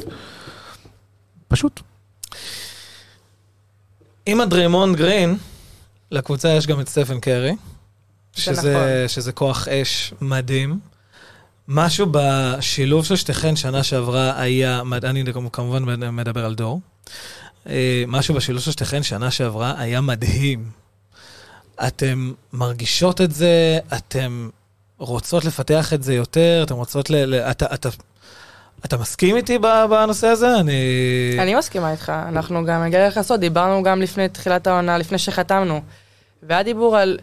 פשוט. 1.48 1.80
עם 4.26 4.40
הדרימונד 4.40 4.96
גרין, 4.96 5.36
לקבוצה 6.10 6.48
יש 6.48 6.66
גם 6.66 6.80
את 6.80 6.88
סטפן 6.88 7.20
קרי, 7.20 7.54
שזה, 8.34 8.74
נכון. 8.74 9.08
שזה 9.08 9.32
כוח 9.32 9.68
אש 9.68 10.14
מדהים. 10.20 10.78
משהו 11.68 12.06
בשילוב 12.10 13.04
של 13.04 13.16
שתיכן 13.16 13.56
שנה 13.56 13.82
שעברה 13.82 14.40
היה, 14.40 14.82
אני 15.02 15.24
כמובן 15.52 15.84
מדבר 16.12 16.44
על 16.44 16.54
דור, 16.54 16.80
אה, 17.68 18.04
משהו 18.06 18.34
בשילוב 18.34 18.62
של 18.62 18.70
שתיכן 18.72 19.02
שנה 19.02 19.30
שעברה 19.30 19.74
היה 19.78 20.00
מדהים. 20.00 20.70
אתם 21.86 22.32
מרגישות 22.52 23.20
את 23.20 23.32
זה, 23.32 23.78
אתם 23.96 24.48
רוצות 24.98 25.44
לפתח 25.44 25.92
את 25.92 26.02
זה 26.02 26.14
יותר, 26.14 26.62
אתם 26.66 26.74
רוצות 26.74 27.10
ל... 27.10 27.24
ל 27.24 27.34
אתה, 27.34 27.66
אתה, 27.74 27.88
אתה 28.84 28.96
מסכים 28.96 29.36
איתי 29.36 29.58
בנושא 29.90 30.26
הזה? 30.26 30.60
אני... 30.60 30.72
אני 31.38 31.54
מסכימה 31.54 31.92
איתך, 31.92 32.12
אנחנו 32.28 32.64
גם, 32.64 32.82
אגלה 32.82 33.08
לך 33.08 33.20
סוד, 33.22 33.40
דיברנו 33.40 33.82
גם 33.82 34.02
לפני 34.02 34.28
תחילת 34.28 34.66
העונה, 34.66 34.98
לפני 34.98 35.18
שחתמנו. 35.18 35.80
והיה 36.42 36.62
דיבור 36.62 36.96
על 36.96 37.18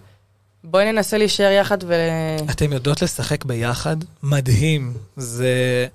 בואי 0.63 0.91
ננסה 0.91 1.17
להישאר 1.17 1.51
יחד 1.51 1.77
ו... 1.83 1.93
אתם 2.51 2.73
יודעות 2.73 3.01
לשחק 3.01 3.45
ביחד? 3.45 3.95
מדהים. 4.23 4.93
זה... 5.17 5.87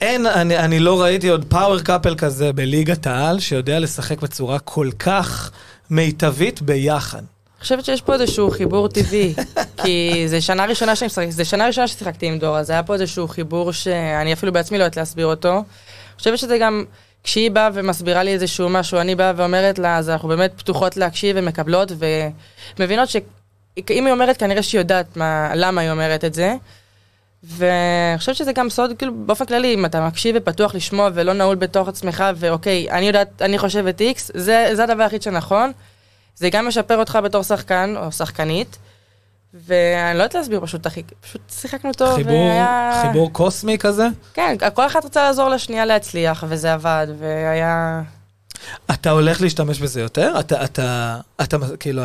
אין, 0.00 0.26
אני, 0.26 0.58
אני 0.58 0.78
לא 0.78 1.02
ראיתי 1.02 1.28
עוד 1.28 1.44
פאוור 1.48 1.80
קאפל 1.80 2.14
כזה 2.14 2.52
בליגת 2.52 3.06
העל, 3.06 3.40
שיודע 3.40 3.78
לשחק 3.78 4.20
בצורה 4.20 4.58
כל 4.58 4.90
כך 4.98 5.50
מיטבית 5.90 6.62
ביחד. 6.62 7.18
אני 7.18 7.60
חושבת 7.60 7.84
שיש 7.84 8.02
פה 8.02 8.14
איזשהו 8.14 8.50
חיבור 8.50 8.88
טבעי, 8.88 9.34
כי 9.84 10.24
זה 10.26 10.40
שנה 10.40 10.64
ראשונה 10.64 10.96
שאני 10.96 11.06
משחק, 11.06 11.26
זה 11.30 11.44
שנה 11.44 11.66
ראשונה 11.66 11.88
ששיחקתי 11.88 12.26
עם 12.26 12.38
דור, 12.38 12.58
אז 12.58 12.70
היה 12.70 12.82
פה 12.82 12.94
איזשהו 12.94 13.28
חיבור 13.28 13.72
שאני 13.72 14.32
אפילו 14.32 14.52
בעצמי 14.52 14.78
לא 14.78 14.84
יודעת 14.84 14.96
להסביר 14.96 15.26
אותו. 15.26 15.52
אני 15.52 16.18
חושבת 16.18 16.38
שזה 16.38 16.58
גם, 16.58 16.84
כשהיא 17.24 17.50
באה 17.50 17.68
ומסבירה 17.74 18.22
לי 18.22 18.32
איזשהו 18.32 18.68
משהו, 18.68 18.98
אני 19.00 19.14
באה 19.14 19.32
ואומרת 19.36 19.78
לה, 19.78 19.96
אז 19.98 20.10
אנחנו 20.10 20.28
באמת 20.28 20.52
פתוחות 20.56 20.96
להקשיב 20.96 21.36
ומקבלות, 21.38 21.92
ומבינות 22.78 23.08
שאם 23.78 24.06
היא 24.06 24.12
אומרת, 24.12 24.36
כנראה 24.36 24.62
שהיא 24.62 24.80
יודעת 24.80 25.16
מה, 25.16 25.50
למה 25.54 25.80
היא 25.80 25.90
אומרת 25.90 26.24
את 26.24 26.34
זה. 26.34 26.54
ואני 27.42 28.18
חושבת 28.18 28.36
שזה 28.36 28.52
גם 28.52 28.70
סוד, 28.70 28.92
כאילו, 28.98 29.12
באופן 29.14 29.44
כללי, 29.44 29.74
אם 29.74 29.84
אתה 29.84 30.06
מקשיב 30.06 30.36
ופתוח 30.38 30.74
לשמוע 30.74 31.10
ולא 31.14 31.32
נעול 31.32 31.56
בתוך 31.56 31.88
עצמך, 31.88 32.24
ואוקיי, 32.36 32.90
אני 32.90 33.06
יודעת, 33.06 33.42
אני 33.42 33.58
חושבת 33.58 34.00
איקס, 34.00 34.30
זה, 34.34 34.70
זה 34.72 34.84
הדבר 34.84 35.02
היחיד 35.02 35.22
שנכון. 35.22 35.72
זה 36.36 36.50
גם 36.50 36.68
משפר 36.68 36.98
אותך 36.98 37.18
בתור 37.24 37.42
שחקן 37.42 37.94
או 37.96 38.12
שחקנית, 38.12 38.78
ואני 39.54 40.18
לא 40.18 40.22
יודעת 40.22 40.34
להסביר 40.34 40.60
פשוט, 40.60 40.86
אחי, 40.86 41.02
פשוט 41.20 41.40
שיחקנו 41.50 41.92
טוב, 41.92 42.16
חיבור, 42.16 42.32
והיה... 42.32 43.02
חיבור 43.02 43.32
קוסמי 43.32 43.78
כזה? 43.78 44.06
כן, 44.34 44.56
כל 44.74 44.86
אחת 44.86 45.04
רוצה 45.04 45.22
לעזור 45.22 45.48
לשנייה 45.48 45.84
להצליח, 45.84 46.44
וזה 46.48 46.72
עבד, 46.72 47.06
והיה... 47.18 48.02
אתה 48.90 49.10
הולך 49.10 49.40
להשתמש 49.40 49.78
בזה 49.78 50.00
יותר? 50.00 50.40
אתה, 50.40 50.64
אתה, 50.64 51.18
אתה, 51.42 51.56
כאילו, 51.80 52.02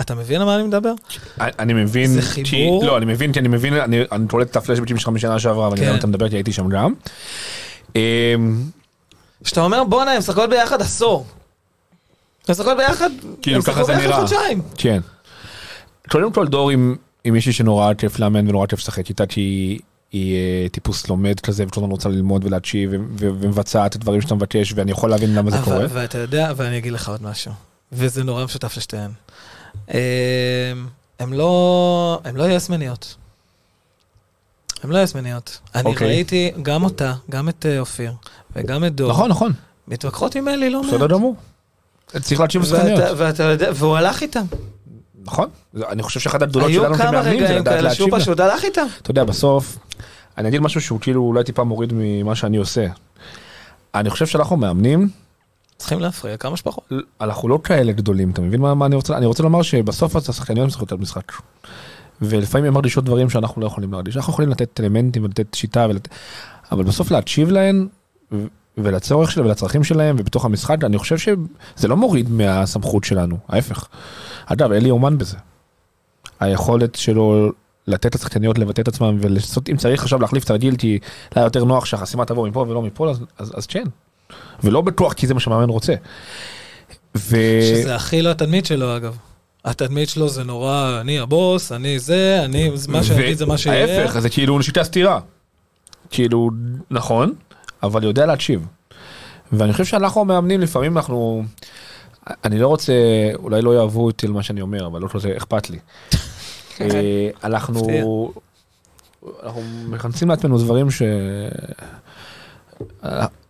אתה 0.00 0.14
מבין 0.14 0.40
על 0.40 0.46
מה 0.46 0.54
אני 0.56 0.62
מדבר? 0.62 0.92
אני 1.40 1.72
מבין, 1.72 2.06
זה 2.10 2.22
חיבור? 2.22 2.84
לא, 2.86 2.98
אני 2.98 3.06
מבין, 3.06 3.32
כי 3.32 3.38
אני 3.38 3.48
מבין, 3.48 3.74
אני 4.12 4.28
קולט 4.28 4.50
את 4.50 4.56
הפלשבקים 4.56 4.96
שלך 4.98 5.08
משנה 5.08 5.38
שעברה, 5.38 5.68
ואני. 5.68 5.80
יודע 5.80 5.92
מה 5.92 5.98
אתה 5.98 6.06
מדבר, 6.06 6.28
כי 6.28 6.36
הייתי 6.36 6.52
שם 6.52 6.68
גם. 6.68 6.94
אמ, 7.96 8.00
שאתה 9.44 9.60
אומר, 9.60 9.84
בואנה, 9.84 10.12
הם 10.12 10.18
משחקות 10.18 10.50
ביחד 10.50 10.82
עשור. 10.82 11.26
הם 12.48 12.52
משחקות 12.52 12.76
ביחד, 12.76 13.10
כאילו, 13.42 13.62
ככה 13.62 13.84
זה 13.84 13.92
ביחד 13.92 14.04
נראה. 14.06 14.20
חודשיים. 14.20 14.62
כן. 14.76 15.00
קודם 16.08 16.32
כל 16.32 16.46
דור 16.46 16.70
עם 16.70 16.96
מישהי 17.24 17.52
שנורא 17.52 17.94
כיף 17.94 18.18
לאמן 18.18 18.48
ונורא 18.48 18.66
כיף 18.66 18.78
לשחק 18.78 19.08
איתה, 19.08 19.26
כי 19.26 19.78
היא- 20.12 20.34
אה, 20.64 20.68
טיפוס 20.68 21.08
לומד 21.08 21.40
כזה, 21.40 21.64
וכל 21.68 21.80
הזמן 21.80 21.90
רוצה 21.90 22.08
ללמוד 22.08 22.44
ולהקשיב, 22.44 22.90
ומבצעת 23.16 23.90
את 23.90 23.96
הדברים 23.96 24.20
שאתה 24.20 24.34
מבקש, 24.34 24.72
ואני 24.76 24.90
יכול 24.90 25.10
להבין 25.10 25.34
למה 25.34 25.50
זה 25.50 25.56
קורה. 25.64 25.84
ואתה 25.88 26.18
יודע, 26.18 26.52
ואני 26.56 26.78
אגיד 26.78 26.92
לך 26.92 27.08
עוד 27.08 27.22
משהו, 27.22 27.52
וזה 27.92 28.24
נורא 28.24 28.44
משותף 28.44 28.76
לשתיהן. 28.76 29.10
אמ, 29.90 29.96
הם 31.18 31.32
לא, 31.32 32.20
הם 32.24 32.36
לא 32.36 32.50
יסמניות. 32.50 33.16
הם 34.82 34.90
לא 34.90 34.98
יסמניות. 34.98 35.58
אני 35.74 35.90
אוקיי. 35.90 36.08
ראיתי 36.08 36.52
גם 36.62 36.84
אותה, 36.84 37.14
גם 37.30 37.48
את 37.48 37.66
אה, 37.66 37.78
אופיר, 37.80 38.12
וגם 38.56 38.84
את 38.84 38.94
דור, 38.94 39.10
נכון, 39.10 39.30
נכון, 39.30 39.52
מתווכחות 39.88 40.34
עם 40.34 40.48
אלי 40.48 40.70
לא 40.70 40.82
מעט. 40.82 40.92
בסדר 40.92 41.06
גמור. 41.06 41.36
צריך 42.20 42.40
להקשיב 42.40 42.62
לשחקניות. 42.62 43.00
ואתה 43.16 43.42
יודע, 43.42 43.70
והוא 43.74 43.96
הלך 43.96 44.22
איתם. 44.22 44.44
נכון, 45.24 45.48
אני 45.88 46.02
חושב 46.02 46.20
שאחת 46.20 46.42
הגדולות 46.42 46.68
היו 46.68 46.82
שלנו 46.82 46.94
כמה 46.94 47.10
כמאמנים 47.10 47.38
זה 47.38 47.44
רגעים 47.44 47.60
לדעת 47.60 47.74
כאלה 47.74 47.94
שהוא 47.94 48.08
להקשיב 48.08 48.14
לה. 48.14 48.20
פשוט 48.20 48.40
הלך 48.40 48.64
איתם. 48.64 48.86
אתה 49.02 49.10
יודע, 49.10 49.24
בסוף, 49.24 49.78
אני 50.38 50.48
אגיד 50.48 50.60
משהו 50.60 50.80
שהוא 50.80 51.00
כאילו 51.00 51.22
אולי 51.22 51.44
טיפה 51.44 51.64
מוריד 51.64 51.92
ממה 51.94 52.34
שאני 52.34 52.56
עושה. 52.56 52.86
אני 53.94 54.10
חושב 54.10 54.26
שאנחנו 54.26 54.56
מאמנים, 54.56 55.08
צריכים 55.78 56.00
להפריע 56.00 56.36
כמה 56.36 56.56
שפחות. 56.56 56.92
אנחנו 57.20 57.48
לא 57.48 57.58
כאלה 57.64 57.92
גדולים, 57.92 58.30
אתה 58.30 58.40
מבין 58.40 58.60
מה, 58.60 58.74
מה 58.74 58.86
אני 58.86 58.96
רוצה? 58.96 59.16
אני 59.16 59.26
רוצה 59.26 59.42
לומר 59.42 59.62
שבסוף 59.62 60.16
אז 60.16 60.30
השחקניות 60.30 60.66
משחקות 60.66 60.88
את 60.88 60.92
המשחק. 60.92 61.32
ולפעמים 62.22 62.66
הן 62.66 62.74
מרגישות 62.74 63.04
דברים 63.04 63.30
שאנחנו 63.30 63.60
לא 63.60 63.66
יכולים 63.66 63.92
להרגיש. 63.92 64.16
אנחנו 64.16 64.32
יכולים 64.32 64.50
לתת 64.50 64.80
אלמנטים 64.80 65.24
ולתת 65.24 65.54
שיטה, 65.54 65.86
ולת... 65.90 66.08
אבל 66.72 66.84
בסוף 66.84 67.10
להקשיב 67.10 67.50
להן 67.50 67.86
ולצורך 68.78 69.30
שלהם 69.30 69.46
ולצרכים 69.46 69.84
שלהם 69.84 70.16
ובתוך 70.18 70.44
המשחק, 70.44 70.84
אני 70.84 70.98
חושב 70.98 71.18
שזה 71.18 71.88
לא 71.88 71.96
מוריד 71.96 72.30
מהסמכות 72.30 73.04
שלנו, 73.04 73.38
ההפך. 73.48 73.88
אגב, 74.46 74.72
אלי 74.72 74.90
אומן 74.90 75.18
בזה. 75.18 75.36
היכולת 76.40 76.94
שלו 76.94 77.52
לתת 77.86 78.14
לשחקניות 78.14 78.58
לבטא 78.58 78.80
את 78.80 78.88
עצמם 78.88 79.18
ולעשות, 79.20 79.68
אם 79.68 79.76
צריך 79.76 80.02
עכשיו 80.02 80.20
להחליף 80.20 80.44
תרגיל 80.44 80.76
כי 80.76 80.98
היה 81.34 81.44
יותר 81.44 81.64
נוח 81.64 81.84
שהחסימה 81.84 82.24
תבוא 82.24 82.48
מפה 82.48 82.64
ולא 82.68 82.82
מפה, 82.82 83.10
אז, 83.10 83.20
אז, 83.38 83.52
אז 83.56 83.66
כן. 83.66 83.84
ולא 84.64 84.80
בטוח 84.80 85.12
כי 85.12 85.26
זה 85.26 85.34
מה 85.34 85.40
שמאמן 85.40 85.68
רוצה. 85.68 85.94
ו... 87.16 87.36
שזה 87.62 87.94
הכי 87.94 88.22
לא 88.22 88.30
התדמית 88.30 88.66
שלו, 88.66 88.96
אגב. 88.96 89.16
התדמית 89.64 90.08
שלו 90.08 90.28
זה 90.28 90.44
נורא, 90.44 90.98
אני 91.00 91.18
הבוס, 91.18 91.72
אני 91.72 91.98
זה, 91.98 92.42
אני, 92.44 92.70
מה 92.88 93.04
שאני 93.04 93.24
אגיד 93.24 93.38
זה 93.38 93.46
מה 93.46 93.58
שיהיה. 93.58 94.00
ההפך, 94.00 94.18
זה 94.18 94.30
כאילו 94.30 94.62
שיטה 94.62 94.84
סתירה. 94.84 95.20
כאילו, 96.10 96.50
נכון, 96.90 97.32
אבל 97.82 98.04
יודע 98.04 98.26
להקשיב. 98.26 98.66
ואני 99.52 99.72
חושב 99.72 99.84
שאנחנו 99.84 100.20
המאמנים 100.20 100.60
לפעמים 100.60 100.96
אנחנו, 100.96 101.44
אני 102.44 102.58
לא 102.58 102.68
רוצה, 102.68 102.92
אולי 103.34 103.62
לא 103.62 103.74
יאהבו 103.74 104.04
אותי 104.04 104.26
על 104.26 104.32
מה 104.32 104.42
שאני 104.42 104.60
אומר, 104.60 104.86
אבל 104.86 105.00
לא 105.00 105.08
כזה 105.08 105.32
אכפת 105.36 105.70
לי. 105.70 105.78
אה, 106.80 107.30
אנחנו. 107.44 108.32
אנחנו 109.42 109.62
מכנסים 109.88 110.28
לעצמנו 110.28 110.58
דברים 110.58 110.90
ש... 110.90 111.02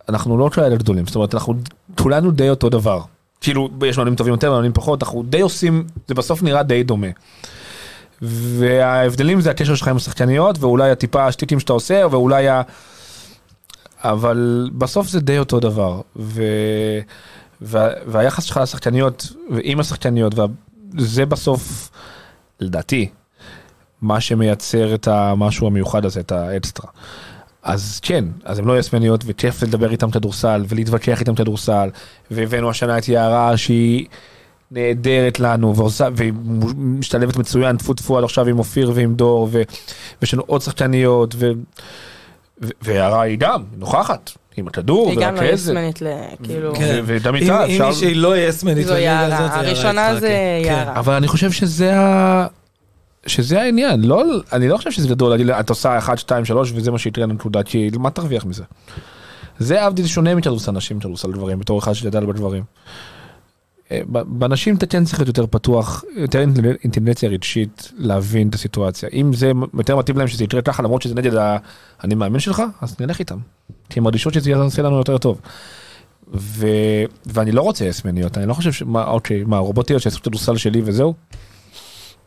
אנחנו 0.09 0.37
לא 0.37 0.49
כאלה 0.49 0.75
גדולים, 0.75 1.05
זאת 1.05 1.15
אומרת 1.15 1.33
אנחנו 1.33 1.53
כולנו 1.97 2.31
די 2.31 2.49
אותו 2.49 2.69
דבר. 2.69 3.01
כאילו 3.41 3.69
יש 3.85 3.97
מאמנים 3.97 4.15
טובים 4.15 4.33
יותר, 4.33 4.51
מאמנים 4.51 4.73
פחות, 4.73 5.03
אנחנו 5.03 5.23
די 5.23 5.41
עושים, 5.41 5.87
זה 6.07 6.13
בסוף 6.13 6.43
נראה 6.43 6.63
די 6.63 6.83
דומה. 6.83 7.07
וההבדלים 8.21 9.41
זה 9.41 9.51
הקשר 9.51 9.75
שלך 9.75 9.87
עם 9.87 9.95
השחקניות, 9.95 10.57
ואולי 10.59 10.91
הטיפה 10.91 11.25
השטיקים 11.25 11.59
שאתה 11.59 11.73
עושה, 11.73 12.03
ואולי 12.11 12.49
ה... 12.49 12.61
אבל 14.03 14.69
בסוף 14.77 15.07
זה 15.07 15.19
די 15.19 15.39
אותו 15.39 15.59
דבר. 15.59 16.01
ו... 16.15 16.43
וה... 17.61 17.89
והיחס 18.07 18.43
שלך 18.43 18.57
לשחקניות, 18.57 19.27
ועם 19.51 19.79
השחקניות, 19.79 20.33
וזה 20.97 21.25
בסוף, 21.25 21.89
לדעתי, 22.59 23.09
מה 24.01 24.21
שמייצר 24.21 24.95
את 24.95 25.07
המשהו 25.07 25.67
המיוחד 25.67 26.05
הזה, 26.05 26.19
את 26.19 26.31
האקסטרה. 26.31 26.91
אז 27.63 27.99
כן, 28.01 28.25
אז 28.45 28.59
הן 28.59 28.65
לא 28.65 28.79
יסמניות, 28.79 29.23
וכיף 29.25 29.63
לדבר 29.63 29.91
איתם 29.91 30.11
כדורסל, 30.11 30.65
ולהתווכח 30.67 31.19
איתם 31.19 31.35
כדורסל, 31.35 31.89
והבאנו 32.31 32.69
השנה 32.69 32.97
את 32.97 33.07
יערה 33.07 33.57
שהיא 33.57 34.05
נהדרת 34.71 35.39
לנו, 35.39 35.75
ועושה, 35.75 36.07
והיא 36.15 36.33
משתלבת 36.75 37.37
מצוין, 37.37 37.77
טפו 37.77 37.93
טפו 37.93 38.17
עד 38.17 38.23
עכשיו 38.23 38.47
עם 38.47 38.59
אופיר 38.59 38.91
ועם 38.95 39.15
דור, 39.15 39.49
ו, 39.51 39.61
ויש 40.21 40.33
לנו 40.33 40.43
עוד 40.47 40.61
שחקניות, 40.61 41.35
ו, 41.37 41.51
ו, 42.61 42.67
ויערה 42.81 43.21
היא 43.21 43.37
גם, 43.39 43.63
נוכחת, 43.77 44.31
עם 44.57 44.67
הכדור, 44.67 45.09
היא 45.09 45.19
גם 45.19 45.35
לא 45.35 45.39
ורכזת, 45.39 45.71
יסמנית, 45.71 45.99
כאילו... 46.43 46.75
כן. 46.75 47.01
וגם 47.05 47.35
אם 47.35 47.41
איתה 47.41 47.65
אם 47.65 47.71
אפשר... 47.71 47.87
מישהי 47.89 48.13
לא 48.13 48.37
יסמנית 48.37 48.87
זו 48.87 48.93
בליגה 48.93 49.05
יערה, 49.05 49.59
הראשונה. 49.59 50.19
זה 50.19 50.59
כן. 50.63 50.67
יערה. 50.67 50.99
אבל 50.99 51.13
אני 51.13 51.27
חושב 51.27 51.51
שזה 51.51 51.99
ה... 51.99 52.47
שזה 53.29 53.61
העניין, 53.61 54.03
לא, 54.03 54.23
אני 54.53 54.67
לא 54.67 54.77
חושב 54.77 54.91
שזה 54.91 55.07
גדול 55.07 55.29
להגיד, 55.29 55.49
את 55.49 55.69
עושה 55.69 55.97
1, 55.97 56.17
2, 56.17 56.45
3 56.45 56.71
וזה 56.75 56.91
מה 56.91 56.97
שיקרה 56.97 57.25
לנקודה, 57.25 57.63
כי 57.63 57.89
מה 57.99 58.09
תרוויח 58.09 58.45
מזה? 58.45 58.63
זה 59.59 59.85
עבדי 59.85 60.07
שונה 60.07 60.35
מכדורסל 60.35 60.71
נשים, 60.71 60.99
כדורסל 60.99 61.31
גברים, 61.31 61.59
בתור 61.59 61.79
אחד 61.79 61.93
שגדל 61.93 62.25
בדברים. 62.25 62.63
אה, 63.91 64.01
בנשים 64.11 64.75
אתה 64.75 64.85
כן 64.85 65.03
צריך 65.05 65.19
להיות 65.19 65.27
יותר 65.27 65.45
פתוח, 65.47 66.03
יותר 66.17 66.39
אינטל- 66.41 66.77
אינטליגנציה 66.83 67.29
רגשית 67.29 67.91
להבין 67.97 68.49
את 68.49 68.55
הסיטואציה. 68.55 69.09
אם 69.13 69.33
זה 69.33 69.51
יותר 69.77 69.95
מתאים 69.95 70.17
להם 70.17 70.27
שזה 70.27 70.43
יקרה 70.43 70.61
ככה 70.61 70.83
למרות 70.83 71.01
שזה 71.01 71.15
נגד 71.15 71.31
האני 71.35 72.15
מאמין 72.15 72.39
שלך, 72.39 72.63
אז 72.81 72.95
נלך 72.99 73.19
איתם. 73.19 73.37
כי 73.89 73.99
הן 73.99 74.03
מרגישות 74.03 74.33
שזה 74.33 74.49
יעשה 74.51 74.81
לנו 74.81 74.97
יותר 74.97 75.17
טוב. 75.17 75.41
ו... 76.33 76.67
ואני 77.25 77.51
לא 77.51 77.61
רוצה 77.61 77.85
יסמניות, 77.85 78.37
אני 78.37 78.47
לא 78.47 78.53
חושב 78.53 78.71
ש... 78.71 78.83
מה, 78.83 79.03
אוקיי, 79.07 79.43
מה, 79.43 79.57
רובוטיות 79.57 80.01
שיעשו 80.01 80.21
כדורסל 80.21 80.57
שלי 80.57 80.81
וזהו? 80.85 81.13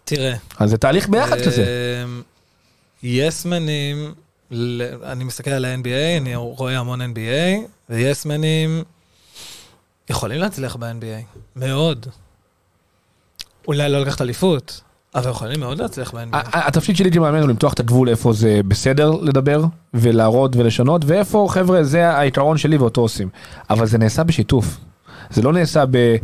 תראה. 0.04 0.34
אז 0.58 0.70
זה 0.70 0.78
תהליך 0.78 1.08
ביחד 1.08 1.36
כזה. 1.40 1.66
אמ, 2.04 2.22
יסמנים, 3.02 4.14
אני 5.04 5.24
מסתכל 5.24 5.50
על 5.50 5.64
ה-NBA, 5.64 6.20
אני 6.20 6.36
רואה 6.36 6.78
המון 6.78 7.00
NBA, 7.00 7.60
ויסמנים 7.90 8.82
יכולים 10.10 10.40
להצליח 10.40 10.76
ב-NBA, 10.76 11.38
מאוד. 11.56 12.06
אולי 13.68 13.88
לא 13.88 14.00
לקחת 14.00 14.20
אליפות, 14.22 14.80
אבל 15.14 15.30
יכולים 15.30 15.60
מאוד 15.60 15.78
להצליח 15.78 16.14
ב-NBA. 16.14 16.36
התפקיד 16.52 16.96
שלי 16.96 17.12
כמאמן 17.12 17.40
הוא 17.40 17.48
למתוח 17.48 17.72
את 17.72 17.80
הגבול 17.80 18.08
איפה 18.08 18.32
זה 18.32 18.60
בסדר 18.68 19.10
לדבר 19.10 19.64
ולהראות 19.94 20.56
ולשנות 20.56 21.04
ואיפה 21.04 21.46
חבר'ה 21.50 21.84
זה 21.84 22.18
היתרון 22.18 22.58
שלי 22.58 22.76
ואותו 22.76 23.00
עושים. 23.00 23.28
אבל 23.70 23.86
זה 23.86 23.98
נעשה 23.98 24.24
בשיתוף. 24.24 24.78
זה 25.30 25.42
לא 25.42 25.52
נעשה 25.52 25.84
ב 25.90 26.16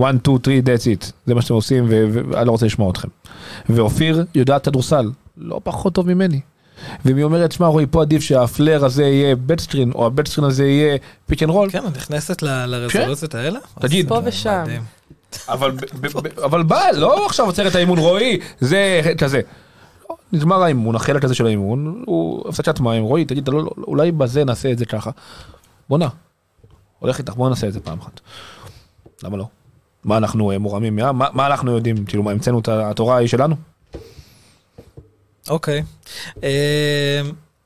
1, 0.00 0.14
2, 0.22 0.38
3, 0.44 0.58
that's 0.58 1.02
it. 1.02 1.12
זה 1.26 1.34
מה 1.34 1.42
שאתם 1.42 1.54
עושים 1.54 1.86
ואני 1.88 2.46
לא 2.46 2.50
רוצה 2.52 2.66
לשמוע 2.66 2.90
אתכם. 2.90 3.08
ואופיר 3.68 4.24
יודעת 4.34 4.64
כדורסל 4.64 5.10
לא 5.36 5.60
פחות 5.64 5.94
טוב 5.94 6.06
ממני. 6.14 6.40
ואם 7.04 7.16
היא 7.16 7.24
אומרת 7.24 7.52
שמע 7.52 7.66
רועי 7.66 7.86
פה 7.90 8.02
עדיף 8.02 8.22
שה 8.22 8.45
flare 8.45 8.84
הזה 8.84 9.04
יהיה 9.04 9.36
back 9.36 9.58
screen 9.58 9.92
או 9.92 10.06
ה 10.06 10.10
back 10.10 10.25
screen 10.25 10.48
הזה 10.48 10.66
יהיה 10.66 10.96
pick 11.26 11.42
and 11.42 11.50
roll. 11.50 11.70
כן, 11.70 11.86
את 11.86 11.96
נכנסת 11.96 12.42
ל- 12.42 12.66
לרזולוציות 12.66 13.34
האלה? 13.34 13.58
תגיד. 13.80 14.08
פה 14.08 14.20
ושם. 14.24 14.64
אבל, 16.44 16.62
בא, 16.62 16.80
לא 16.96 17.26
עכשיו 17.26 17.46
עוצר 17.46 17.68
את 17.68 17.74
האימון 17.74 17.98
רועי, 17.98 18.38
זה 18.60 19.00
כזה. 19.18 19.40
נגמר 20.32 20.62
האימון, 20.62 20.94
החלק 20.96 21.24
הזה 21.24 21.34
של 21.34 21.46
האימון, 21.46 22.02
הוא 22.06 22.48
הפסקת 22.48 22.80
מים, 22.80 23.02
רועי, 23.04 23.24
תגיד, 23.24 23.48
לא, 23.48 23.62
לא- 23.62 23.70
אולי 23.86 24.12
בזה 24.12 24.44
נעשה 24.44 24.72
את 24.72 24.78
זה 24.78 24.84
ככה. 24.86 25.10
בואנה, 25.88 26.08
הולך 26.98 27.18
איתך, 27.18 27.32
בוא 27.34 27.48
נעשה 27.48 27.68
את 27.68 27.72
זה 27.72 27.80
פעם 27.80 27.98
אחת. 27.98 28.20
למה 29.22 29.36
לא? 29.36 29.46
מה 30.04 30.16
אנחנו 30.16 30.50
אה, 30.52 30.58
מורמים? 30.58 30.96
מה, 30.96 31.12
מה, 31.12 31.28
מה 31.32 31.46
אנחנו 31.46 31.72
יודעים? 31.76 32.04
כאילו, 32.04 32.22
מה, 32.22 32.30
המצאנו 32.30 32.58
את 32.58 32.68
התורה 32.68 33.16
היא 33.16 33.28
שלנו? 33.28 33.54
אוקיי. 35.50 35.82
אה, 36.44 37.20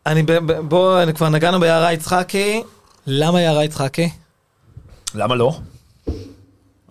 אני, 0.07 0.23
ב- 0.23 0.33
ב- 0.33 0.61
בוא, 0.61 1.03
אני 1.03 1.15
כבר 1.15 1.29
נגענו 1.29 1.61
ביערה 1.61 1.93
יצחקי. 1.93 2.63
למה 3.07 3.41
יערה 3.41 3.65
יצחקי? 3.65 4.09
למה 5.15 5.35
לא? 5.35 5.59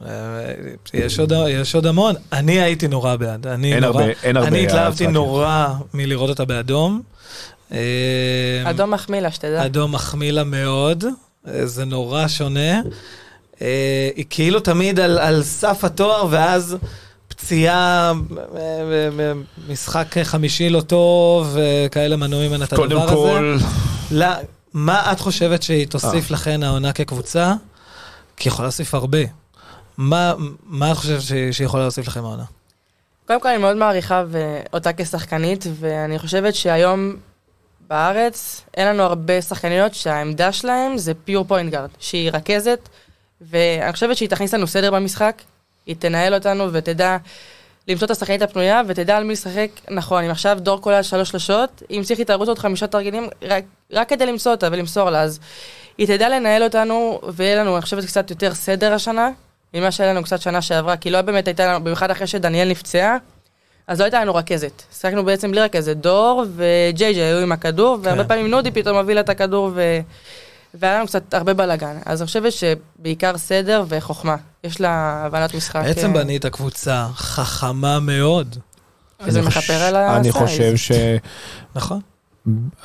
אה, 0.05 0.10
יש 0.93 1.19
עוד, 1.19 1.31
יש 1.49 1.75
עוד 1.75 1.86
המון. 1.86 2.15
אני 2.34 2.62
הייתי 2.62 2.88
נורא 2.88 3.15
בעד. 3.15 3.47
אני 3.47 3.73
אין 3.73 3.84
נורא, 3.84 4.01
הרבה- 4.01 4.13
אין 4.23 4.38
הרבה 4.38 4.49
אני 4.49 4.65
התלהבתי. 4.65 5.08
נורא 5.08 5.67
מלראות 5.93 6.29
אותה 6.29 6.45
באדום. 6.45 7.01
אה, 7.71 7.77
אדום 8.65 8.91
מחמיא 8.93 9.19
לה, 9.19 9.31
שתדע. 9.31 9.65
אדום 9.65 9.91
מחמיא 9.91 10.31
לה 10.31 10.43
מאוד, 10.43 11.03
אה, 11.47 11.65
זה 11.65 11.86
נורא 11.86 12.27
שונה. 12.27 12.81
אה, 13.61 14.09
היא 14.15 14.25
כאילו 14.29 14.59
תמיד 14.59 14.99
על, 14.99 15.17
על 15.19 15.43
סף 15.43 15.83
התואר, 15.83 16.27
ואז 16.29 16.77
פציעה, 17.27 18.11
אה, 18.11 18.61
אה, 19.19 19.31
משחק 19.67 20.15
חמישי 20.23 20.69
לא 20.69 20.81
טוב, 20.81 21.57
וכאלה 21.57 22.15
ממנה 22.15 22.65
את 22.65 22.73
הדבר 22.73 22.83
קודם 22.83 22.97
הזה. 22.97 23.11
כל, 23.11 23.57
לא, 24.11 24.27
מה 24.73 25.11
את 25.11 25.19
חושבת 25.19 25.63
שהיא 25.63 25.87
תוסיף 25.87 26.31
לכן 26.31 26.63
העונה 26.63 26.93
כקבוצה? 26.93 27.53
כי 28.37 28.49
היא 28.49 28.53
יכולה 28.53 28.65
להוסיף 28.65 28.93
הרבה. 28.93 29.19
מה, 29.97 30.33
מה 30.63 30.91
את 30.91 30.97
חושבת 30.97 31.21
שהיא, 31.21 31.65
יכולה 31.65 31.83
להוסיף 31.83 32.07
לכם 32.07 32.25
העונה? 32.25 32.43
קודם 33.27 33.41
כל 33.41 33.47
אני 33.47 33.57
מאוד 33.57 33.77
מעריכה 33.77 34.23
אותה 34.73 34.93
כשחקנית, 34.93 35.65
ואני 35.79 36.19
חושבת 36.19 36.55
שהיום 36.55 37.15
בארץ 37.89 38.61
אין 38.77 38.87
לנו 38.87 39.03
הרבה 39.03 39.41
שחקניות 39.41 39.93
שהעמדה 39.93 40.51
שלהם 40.51 40.97
זה 40.97 41.13
פיור 41.13 41.45
פוינט 41.47 41.71
גארד, 41.71 41.89
שהיא 41.99 42.31
רכזת, 42.33 42.89
ואני 43.41 43.93
חושבת 43.93 44.17
שהיא 44.17 44.29
תכניס 44.29 44.53
לנו 44.53 44.67
סדר 44.67 44.91
במשחק, 44.91 45.41
היא 45.85 45.95
תנהל 45.99 46.33
אותנו 46.33 46.73
ותדע 46.73 47.17
למצוא 47.87 48.05
את 48.05 48.11
השחקנית 48.11 48.41
הפנויה, 48.41 48.81
ותדע 48.87 49.17
על 49.17 49.23
מי 49.23 49.33
לשחק 49.33 49.69
נכון. 49.89 50.23
אם 50.23 50.31
עכשיו 50.31 50.57
דור 50.59 50.81
כולל 50.81 51.03
שלוש 51.03 51.29
שלושות, 51.29 51.83
אם 51.91 52.01
צריך 52.03 52.21
תרוץ 52.21 52.47
עוד 52.47 52.59
חמישה 52.59 52.87
תרגילים, 52.87 53.27
רק, 53.41 53.63
רק 53.91 54.09
כדי 54.09 54.25
למצוא 54.25 54.51
אותה 54.51 54.67
ולמסור 54.71 55.09
לה, 55.09 55.21
אז 55.21 55.39
היא 55.97 56.07
תדע 56.07 56.29
לנהל 56.29 56.63
אותנו, 56.63 57.21
ויהיה 57.33 57.55
לנו, 57.55 57.75
אני 57.75 57.81
חושבת, 57.81 58.05
קצת 58.05 58.29
יותר 58.29 58.53
סדר 58.53 58.93
השנה, 58.93 59.29
ממה 59.73 59.91
שהיה 59.91 60.13
לנו 60.13 60.23
קצת 60.23 60.41
שנה 60.41 60.61
שעברה, 60.61 60.97
כי 60.97 61.09
לא 61.09 61.21
באמת 61.21 61.47
הייתה 61.47 61.65
לנו, 61.67 61.83
במיוחד 61.83 62.11
אחרי 62.11 62.27
שדניאל 62.27 62.69
נפצעה, 62.69 63.17
אז 63.87 63.99
לא 63.99 64.03
הייתה 64.03 64.21
לנו 64.21 64.35
רכזת. 64.35 64.83
שיחקנו 64.93 65.25
בעצם 65.25 65.51
בלי 65.51 65.61
רכזת, 65.61 65.97
דור 65.97 66.43
וג'יי 66.55 67.13
ג'יי 67.13 67.23
היו 67.23 67.39
עם 67.39 67.51
הכדור, 67.51 67.97
והרבה 68.01 68.23
כן. 68.23 68.29
פעמים 68.29 68.47
נודי 68.47 68.71
פתאום 68.71 68.97
הוביל 68.97 69.19
את 69.19 69.29
הכדור, 69.29 69.71
ו... 69.75 69.99
והיה 70.79 70.97
לנו 70.97 71.07
קצת 71.07 71.33
הרבה 71.33 71.53
בלאגן. 71.53 71.97
אז 72.05 72.21
אני 72.21 72.27
חושבת 72.27 72.53
שבעיקר 72.53 73.38
סדר 73.38 73.83
וחוכמה. 73.88 74.35
יש 74.63 74.81
לה 74.81 75.23
הבנת 75.25 75.55
משחק. 75.55 75.81
בעצם 75.85 76.07
אה, 76.07 76.13
בנית 76.13 76.45
קבוצה 76.45 77.07
חכמה 77.15 77.99
מאוד, 77.99 78.55
וזה 79.25 79.39
אני 79.39 79.47
מכפר 79.47 79.73
על 79.73 79.95
אני 79.95 80.29
הסייז. 80.29 80.35
חושב 80.35 80.75
שאנחנו 80.75 81.99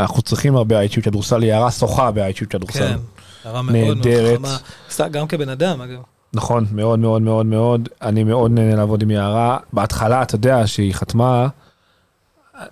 נכון? 0.01 0.23
צריכים 0.23 0.57
הרבה 0.57 0.79
איי-קיו 0.81 1.03
כדורסל, 1.03 1.43
היא 1.43 1.53
הערה 1.53 1.71
שוחה 1.71 2.11
באיי-קיו 2.11 2.49
כדורסל. 2.49 2.79
כן. 2.79 2.97
הערה 3.45 3.63
מאוד 3.63 3.99
מאוד. 4.07 4.57
חכמה. 4.89 5.09
גם 5.09 5.27
כבן 5.27 5.49
אדם, 5.49 5.81
אגב. 5.81 5.99
נכון, 6.33 6.67
מאוד 6.73 6.99
מאוד 6.99 7.23
מאוד 7.23 7.47
מאוד, 7.47 7.89
אני 8.03 8.25
מאוד 8.25 8.51
נהנה 8.51 8.77
לעבוד 8.77 9.03
עם 9.03 9.11
יערה. 9.11 9.59
בהתחלה, 9.73 10.23
אתה 10.23 10.35
יודע, 10.35 10.67
שהיא 10.67 10.95
חתמה, 10.95 11.49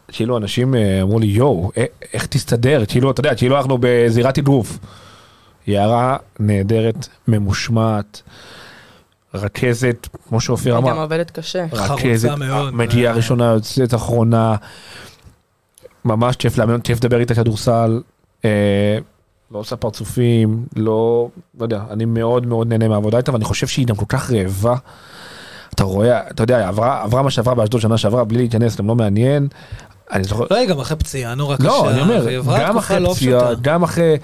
כאילו 0.09 0.37
אנשים 0.38 0.74
אה, 0.74 1.02
אמרו 1.02 1.18
לי, 1.18 1.26
יואו, 1.26 1.70
א- 1.78 1.85
איך 2.12 2.26
תסתדר? 2.26 2.85
כאילו, 2.88 3.11
אתה 3.11 3.20
יודע, 3.20 3.35
כאילו 3.35 3.57
אנחנו 3.59 3.78
בזירת 3.81 4.38
אגרוף. 4.38 4.78
יערה 5.68 6.16
נהדרת, 6.40 7.09
ממושמעת, 7.28 8.22
רכזת, 9.35 10.09
כמו 10.28 10.40
שאופיר 10.40 10.76
היא 10.76 10.83
גם 10.83 10.88
אמר, 10.88 11.02
עובדת 11.02 11.31
קשה. 11.31 11.66
רכזת. 11.72 12.31
מגיעה 12.72 13.12
אה, 13.12 13.16
ראשונה, 13.16 13.44
יוצאת 13.44 13.94
אחרונה, 13.94 14.57
ממש 16.04 16.37
כיף 16.37 16.59
לאמן, 16.59 16.81
כיף 16.81 17.04
לדבר 17.04 17.20
איתה 17.20 17.35
כדורסל, 17.35 18.00
אה, 18.44 18.98
לא 19.50 19.59
עושה 19.59 19.76
פרצופים, 19.76 20.66
לא, 20.76 21.28
לא 21.59 21.64
יודע, 21.64 21.83
אני 21.90 22.04
מאוד 22.04 22.46
מאוד 22.46 22.68
נהנה 22.68 22.88
מהעבודה 22.88 23.18
איתה, 23.18 23.33
ואני 23.33 23.44
חושב 23.44 23.66
שהיא 23.66 23.87
גם 23.87 23.96
כל 23.96 24.07
כך 24.09 24.31
רעבה. 24.31 24.76
אתה 25.74 25.85
רואה, 25.85 26.31
אתה 26.31 26.42
יודע, 26.42 26.68
עברה, 26.68 27.02
עברה 27.02 27.22
מה 27.22 27.31
שעברה 27.31 27.54
באשדוד 27.54 27.81
שנה 27.81 27.98
שעברה, 27.98 28.24
בלי 28.24 28.38
להיכנס, 28.38 28.76
גם 28.76 28.87
לא 28.87 28.94
מעניין. 28.94 29.48
אני 30.12 30.24
זוכר, 30.24 30.44
לא, 30.50 30.57
היא 30.57 30.68
גם 30.68 30.81
אחרי 30.81 30.96
פציעה 30.96 31.35
נורא 31.35 31.57
קשה. 31.57 31.66
לא, 31.66 31.90
אני 31.90 32.00
אומר, 32.00 32.26
גם 32.61 32.78
אחרי 32.78 33.00
לא 33.00 33.12
פציעה. 33.14 33.54
גם 33.54 33.83
אחרי 33.83 34.16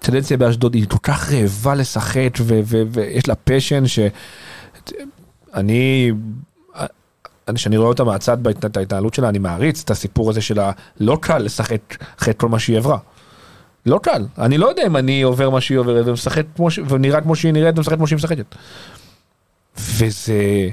טנדנציה 0.00 0.36
באשדוד, 0.36 0.74
היא 0.74 0.86
כל 0.88 0.98
כך 1.02 1.32
רעבה 1.32 1.74
לשחק, 1.74 2.30
ויש 2.92 3.28
לה 3.28 3.34
פשן 3.34 3.86
ש... 3.86 3.98
אני... 5.54 6.10
אני, 7.48 7.56
כשאני 7.56 7.76
רואה 7.76 7.88
אותה 7.88 8.04
מהצד 8.04 8.42
בהת- 8.42 8.76
ההתנהלות 8.76 9.14
שלה, 9.14 9.28
אני 9.28 9.38
מעריץ 9.38 9.82
את 9.84 9.90
הסיפור 9.90 10.30
הזה 10.30 10.40
שלה, 10.40 10.72
לא 11.00 11.18
קל 11.20 11.38
לשחק 11.38 11.80
אחרי 12.18 12.34
כל 12.36 12.48
מה 12.48 12.58
שהיא 12.58 12.76
עברה. 12.76 12.98
לא 13.86 14.00
קל. 14.02 14.26
אני 14.38 14.58
לא 14.58 14.66
יודע 14.66 14.86
אם 14.86 14.96
אני 14.96 15.22
עובר 15.22 15.50
מה 15.50 15.60
שהיא 15.60 15.78
עוברת, 15.78 16.06
ומשחק 16.06 16.42
כמו 16.56 16.70
ש... 16.70 16.78
ונראה 16.88 17.20
כמו 17.20 17.36
שהיא 17.36 17.52
נראית, 17.52 17.78
ומשחק 17.78 17.96
כמו 17.96 18.06
שהיא 18.06 18.16
משחקת. 18.16 18.54
וזה... 19.78 20.68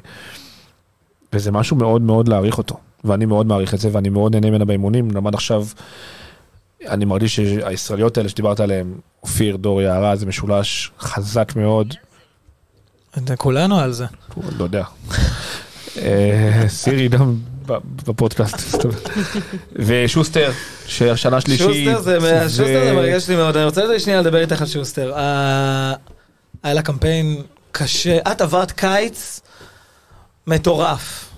וזה 1.34 1.51
משהו 1.51 1.75
מאוד 1.77 2.01
מאוד 2.01 2.27
להעריך 2.27 2.57
אותו. 2.57 2.77
ואני 3.03 3.25
מאוד 3.25 3.45
מעריך 3.45 3.73
את 3.73 3.79
זה, 3.79 3.89
ואני 3.91 4.10
מאוד 4.10 4.36
נהנה 4.36 4.49
ממנה 4.49 4.65
באימונים. 4.65 5.27
עד 5.27 5.34
עכשיו, 5.34 5.65
אני 6.87 7.05
מרגיש 7.05 7.35
שהישראליות 7.35 8.17
האלה 8.17 8.29
שדיברת 8.29 8.59
עליהן, 8.59 8.93
אופיר, 9.23 9.55
דור, 9.55 9.81
יערה, 9.81 10.15
זה 10.15 10.25
משולש 10.25 10.91
חזק 10.99 11.53
מאוד. 11.55 11.93
כולנו 13.37 13.79
על 13.79 13.91
זה. 13.91 14.05
לא 14.57 14.63
יודע. 14.63 14.83
אה, 15.97 16.63
סירי 16.67 17.07
גם 17.07 17.35
בפודקאסט. 18.05 18.85
ושוסטר, 19.75 20.51
שהשנה 20.85 21.41
שלישית. 21.41 21.67
שוסטר 21.67 22.01
זה 22.01 22.17
ו- 22.21 22.49
שוסטר 22.49 22.85
זה 22.85 22.93
מרגש 22.95 23.29
לי 23.29 23.35
מאוד. 23.35 23.57
אני 23.57 23.65
רוצה 23.65 23.99
שנייה 23.99 24.21
לדבר 24.21 24.41
איתך 24.41 24.61
על 24.61 24.67
שוסטר. 24.67 25.13
אה, 25.17 25.93
היה 26.63 26.73
לה 26.73 26.81
קמפיין 26.81 27.41
קשה. 27.71 28.17
את 28.31 28.41
עברת 28.41 28.71
קיץ 28.71 29.41
מטורף. 30.47 31.29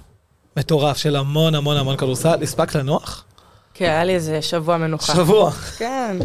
מטורף 0.58 0.98
של 0.98 1.16
המון 1.16 1.56
המון 1.56 1.78
המון 1.78 1.98
כדורסל. 1.98 2.44
הספקת 2.44 2.76
לנוח? 2.76 3.26
כן, 3.74 3.86
היה 3.86 4.04
לי 4.04 4.16
איזה 4.16 4.42
שבוע 4.42 4.78
מנוחה. 4.78 5.16
שבוע. 5.16 5.52
כן. 5.52 6.18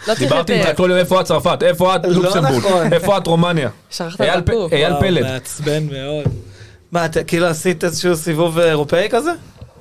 לא 0.00 0.14
צריך 0.14 0.18
דיברתי. 0.18 0.52
איתך 0.52 0.76
כל 0.76 0.88
יום 0.90 0.98
איפה 0.98 1.20
את 1.20 1.26
צרפת, 1.26 1.62
איפה 1.62 1.96
את 1.96 2.04
לא 2.04 2.10
לוקסמבורג, 2.22 2.56
נכון. 2.66 2.92
איפה 2.92 3.18
את 3.18 3.26
רומניה. 3.26 3.68
שכחת 3.90 4.20
אייל 4.20 4.38
את 4.38 4.48
הקוף. 4.48 4.72
אייל 4.72 4.90
וואו, 4.92 5.00
פלד. 5.02 5.22
מעצבן 5.22 5.86
מאוד. 5.86 6.24
מה, 6.92 7.06
את 7.06 7.16
כאילו 7.26 7.46
עשית 7.46 7.84
איזשהו 7.84 8.16
סיבוב 8.16 8.58
אירופאי 8.58 9.08
כזה? 9.10 9.30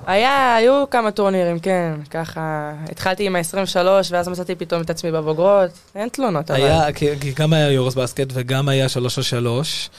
היה, 0.07 0.55
היו 0.55 0.83
כמה 0.91 1.11
טורנירים, 1.11 1.59
כן. 1.59 1.93
ככה, 2.09 2.71
התחלתי 2.91 3.25
עם 3.25 3.35
ה-23, 3.35 3.77
ואז 4.11 4.27
מצאתי 4.27 4.55
פתאום 4.55 4.81
את 4.81 4.89
עצמי 4.89 5.11
בבוגרות. 5.11 5.69
אין 5.95 6.09
תלונות, 6.09 6.51
אבל... 6.51 6.59
היה, 6.61 6.93
כי 6.93 7.31
גם 7.35 7.53
היה 7.53 7.71
יורוס 7.71 7.95
בסקט 7.95 8.27
וגם 8.33 8.69
היה 8.69 8.89
שלוש 8.89 9.17
על 9.17 9.23
שלוש, 9.23 9.89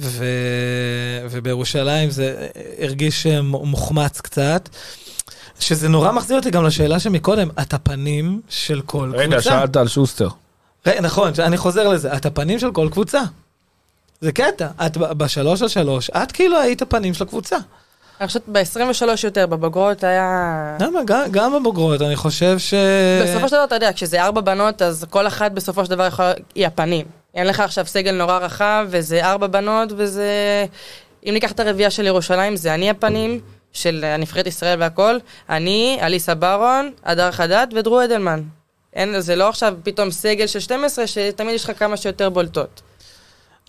ו... 0.00 0.24
ובירושלים 1.30 2.10
זה 2.10 2.46
הרגיש 2.78 3.26
אה, 3.26 3.42
מ- 3.42 3.46
מוחמץ 3.66 4.20
קצת. 4.20 4.68
שזה 5.60 5.88
נורא 5.88 6.12
מחזיר 6.12 6.36
אותי 6.36 6.50
גם 6.50 6.64
לשאלה 6.64 7.00
שמקודם, 7.00 7.48
את 7.62 7.74
הפנים 7.74 8.40
של 8.48 8.80
כל 8.86 9.12
רגע, 9.14 9.32
קבוצה. 9.32 9.50
שאלת 9.50 9.76
על 9.76 9.88
שוסטר. 9.88 10.28
רגע, 10.86 11.00
נכון, 11.00 11.32
אני 11.38 11.56
חוזר 11.56 11.88
לזה, 11.88 12.16
את 12.16 12.26
הפנים 12.26 12.58
של 12.58 12.72
כל 12.72 12.88
קבוצה. 12.92 13.20
זה 14.20 14.32
קטע, 14.32 14.68
את 14.86 14.96
בשלוש 14.96 15.62
על 15.62 15.68
שלוש, 15.68 16.10
את 16.10 16.32
כאילו 16.32 16.58
היית 16.58 16.82
הפנים 16.82 17.14
של 17.14 17.24
הקבוצה. 17.24 17.56
אני 18.20 18.26
חושבת 18.26 18.42
ב-23 18.52 19.04
יותר, 19.24 19.46
בבוגרות 19.46 20.04
היה... 20.04 20.76
למה? 20.80 21.00
גם, 21.04 21.22
גם 21.30 21.52
בבוגרות, 21.52 22.02
אני 22.02 22.16
חושב 22.16 22.58
ש... 22.58 22.74
בסופו 23.24 23.48
של 23.48 23.54
דבר, 23.56 23.64
אתה 23.64 23.74
יודע, 23.74 23.92
כשזה 23.92 24.22
ארבע 24.22 24.40
בנות, 24.40 24.82
אז 24.82 25.06
כל 25.10 25.26
אחת 25.26 25.52
בסופו 25.52 25.84
של 25.84 25.90
דבר 25.90 26.06
יכולה... 26.06 26.32
היא 26.54 26.66
הפנים. 26.66 27.06
אין 27.34 27.46
לך 27.46 27.60
עכשיו 27.60 27.86
סגל 27.86 28.12
נורא 28.12 28.38
רחב, 28.38 28.86
וזה 28.90 29.24
ארבע 29.24 29.46
בנות, 29.46 29.88
וזה... 29.96 30.66
אם 31.26 31.32
ניקח 31.34 31.52
את 31.52 31.60
הרביעייה 31.60 31.90
של 31.90 32.06
ירושלים, 32.06 32.56
זה 32.56 32.74
אני 32.74 32.90
הפנים, 32.90 33.40
של 33.72 34.04
הנבחרת 34.04 34.46
ישראל 34.46 34.80
והכל, 34.80 35.18
אני, 35.48 35.98
אליסה 36.02 36.34
ברון, 36.34 36.92
הדר 37.04 37.32
חדד 37.32 37.66
ודרו 37.76 38.04
אדלמן. 38.04 38.42
אין, 38.92 39.20
זה 39.20 39.36
לא 39.36 39.48
עכשיו 39.48 39.74
פתאום 39.82 40.10
סגל 40.10 40.46
של 40.46 40.60
12, 40.60 41.06
שתמיד 41.06 41.54
יש 41.54 41.64
לך 41.64 41.78
כמה 41.78 41.96
שיותר 41.96 42.30
בולטות. 42.30 42.82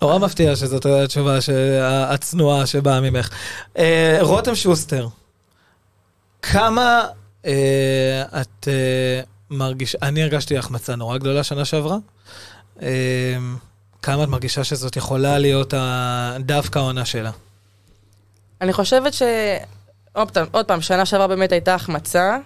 נורא 0.02 0.18
מפתיע 0.18 0.56
שזאת 0.56 0.86
התשובה 0.86 1.38
הצנועה 1.82 2.66
שבאה 2.66 3.00
ממך. 3.00 3.30
אה, 3.78 4.18
רותם 4.20 4.54
שוסטר, 4.54 5.08
כמה 6.42 7.06
אה, 7.46 8.22
את 8.40 8.68
אה, 8.68 9.20
מרגישה, 9.50 9.98
אני 10.02 10.22
הרגשתי 10.22 10.58
החמצה 10.58 10.96
נורא 10.96 11.18
גדולה 11.18 11.44
שנה 11.44 11.64
שעברה. 11.64 11.96
אה, 12.82 13.36
כמה 14.02 14.24
את 14.24 14.28
מרגישה 14.28 14.64
שזאת 14.64 14.96
יכולה 14.96 15.38
להיות 15.38 15.74
דווקא 16.40 16.78
העונה 16.78 17.04
שלה? 17.04 17.30
אני 18.60 18.72
חושבת 18.72 19.14
ש... 19.14 19.22
עוד 20.12 20.30
פעם, 20.30 20.46
עוד 20.50 20.66
פעם, 20.66 20.80
שנה 20.80 21.06
שעברה 21.06 21.26
באמת 21.26 21.52
הייתה 21.52 21.74
החמצה. 21.74 22.38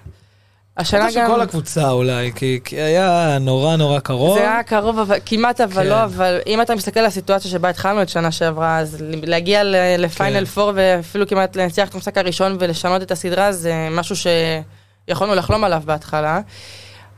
השנה 0.76 1.00
גם... 1.04 1.10
שכל 1.10 1.40
הקבוצה 1.40 1.90
אולי, 1.90 2.32
כי, 2.34 2.60
כי 2.64 2.76
היה 2.76 3.38
נורא 3.40 3.76
נורא 3.76 3.98
קרוב. 3.98 4.38
זה 4.38 4.50
היה 4.50 4.62
קרוב, 4.62 4.98
אבל, 4.98 5.18
כמעט 5.26 5.60
אבל 5.60 5.82
כן. 5.82 5.88
לא, 5.88 6.04
אבל 6.04 6.38
אם 6.46 6.62
אתה 6.62 6.74
מסתכל 6.74 7.00
על 7.00 7.06
הסיטואציה 7.06 7.50
שבה 7.50 7.68
התחלנו 7.68 8.02
את 8.02 8.08
שנה 8.08 8.32
שעברה, 8.32 8.78
אז 8.78 8.96
להגיע 9.00 9.62
לפיינל 9.98 10.38
כן. 10.38 10.44
פור 10.44 10.72
ואפילו 10.74 11.26
כמעט 11.26 11.56
לנצח 11.56 11.88
את 11.88 11.94
המשחק 11.94 12.18
הראשון 12.18 12.56
ולשנות 12.60 13.02
את 13.02 13.10
הסדרה, 13.10 13.52
זה 13.52 13.88
משהו 13.90 14.16
שיכולנו 14.16 15.34
לחלום 15.34 15.64
עליו 15.64 15.82
בהתחלה. 15.84 16.40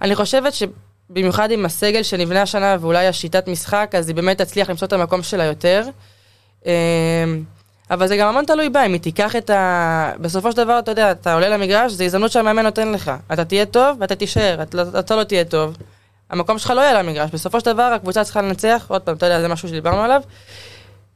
אני 0.02 0.14
חושבת 0.14 0.52
שבמיוחד 0.54 1.50
עם 1.50 1.64
הסגל 1.64 2.02
שנבנה 2.02 2.42
השנה 2.42 2.76
ואולי 2.80 3.06
השיטת 3.06 3.48
משחק, 3.48 3.90
אז 3.98 4.08
היא 4.08 4.16
באמת 4.16 4.40
תצליח 4.40 4.70
למצוא 4.70 4.86
את 4.86 4.92
המקום 4.92 5.22
שלה 5.22 5.44
יותר. 5.44 5.82
אבל 7.90 8.06
זה 8.06 8.16
גם 8.16 8.28
המון 8.28 8.44
תלוי 8.44 8.68
בה, 8.68 8.86
אם 8.86 8.92
היא 8.92 9.00
תיקח 9.00 9.36
את 9.36 9.50
ה... 9.50 10.12
בסופו 10.20 10.50
של 10.50 10.56
דבר, 10.56 10.78
אתה 10.78 10.90
יודע, 10.90 11.10
אתה 11.10 11.34
עולה 11.34 11.48
למגרש, 11.48 11.92
זו 11.92 12.04
הזדמנות 12.04 12.32
שהמאמן 12.32 12.62
נותן 12.62 12.92
לך. 12.92 13.12
אתה 13.32 13.44
תהיה 13.44 13.66
טוב 13.66 13.96
ואתה 14.00 14.14
תישאר, 14.14 14.62
אתה, 14.62 14.76
לא- 14.76 14.98
אתה 14.98 15.16
לא 15.16 15.24
תהיה 15.24 15.44
טוב. 15.44 15.76
המקום 16.30 16.58
שלך 16.58 16.70
לא 16.70 16.80
יהיה 16.80 17.02
למגרש, 17.02 17.30
בסופו 17.30 17.60
של 17.60 17.66
דבר 17.66 17.82
הקבוצה 17.82 18.24
צריכה 18.24 18.42
לנצח, 18.42 18.86
עוד 18.88 19.02
פעם, 19.02 19.16
אתה 19.16 19.26
יודע, 19.26 19.40
זה 19.40 19.48
משהו 19.48 19.68
שדיברנו 19.68 20.02
עליו. 20.02 20.22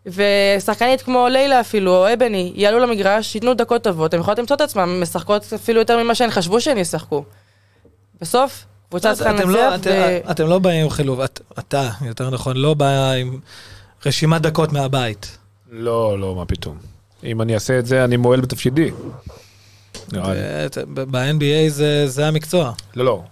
ושחקנית 0.06 1.02
כמו 1.02 1.28
לילה 1.30 1.60
אפילו, 1.60 1.96
או 1.96 2.12
אבני, 2.12 2.52
יעלו 2.54 2.78
למגרש, 2.78 3.34
ייתנו 3.34 3.54
דקות 3.54 3.84
טובות, 3.84 4.14
הן 4.14 4.20
יכולות 4.20 4.38
למצוא 4.38 4.56
את 4.56 4.60
עצמן 4.60 5.00
משחקות 5.00 5.52
אפילו 5.54 5.78
יותר 5.78 6.02
ממה 6.02 6.14
שהן 6.14 6.30
חשבו 6.30 6.60
שהן 6.60 6.78
ישחקו. 6.78 7.24
בסוף, 8.20 8.64
קבוצה 8.88 9.14
צריכה 9.14 9.36
אתם 9.36 9.50
לא, 9.50 9.70
לנצח, 9.70 9.80
את, 9.80 9.86
ו... 10.26 10.30
אתם 10.30 10.46
לא 10.46 10.58
באים 10.58 10.84
עם 10.84 10.90
חילוב, 10.90 11.20
את, 11.20 11.40
אתה, 11.58 11.90
יותר 12.06 12.30
נכון, 12.30 12.56
לא 12.56 12.74
בא 12.74 13.12
עם 13.12 13.38
רשימת 14.06 14.42
דקות 14.42 14.72
מהבית. 14.72 15.38
לא, 15.72 16.18
לא, 16.18 16.34
מה 16.34 16.44
פתאום. 16.44 16.76
אם 17.24 17.42
אני 17.42 17.54
אעשה 17.54 17.78
את 17.78 17.86
זה, 17.86 18.04
אני 18.04 18.16
מועל 18.16 18.40
בתפקידי. 18.40 18.90
ב-NBA 20.94 21.44
זה, 21.68 22.08
זה 22.08 22.26
המקצוע. 22.28 22.72
לא, 22.96 23.04
לא. 23.04 23.22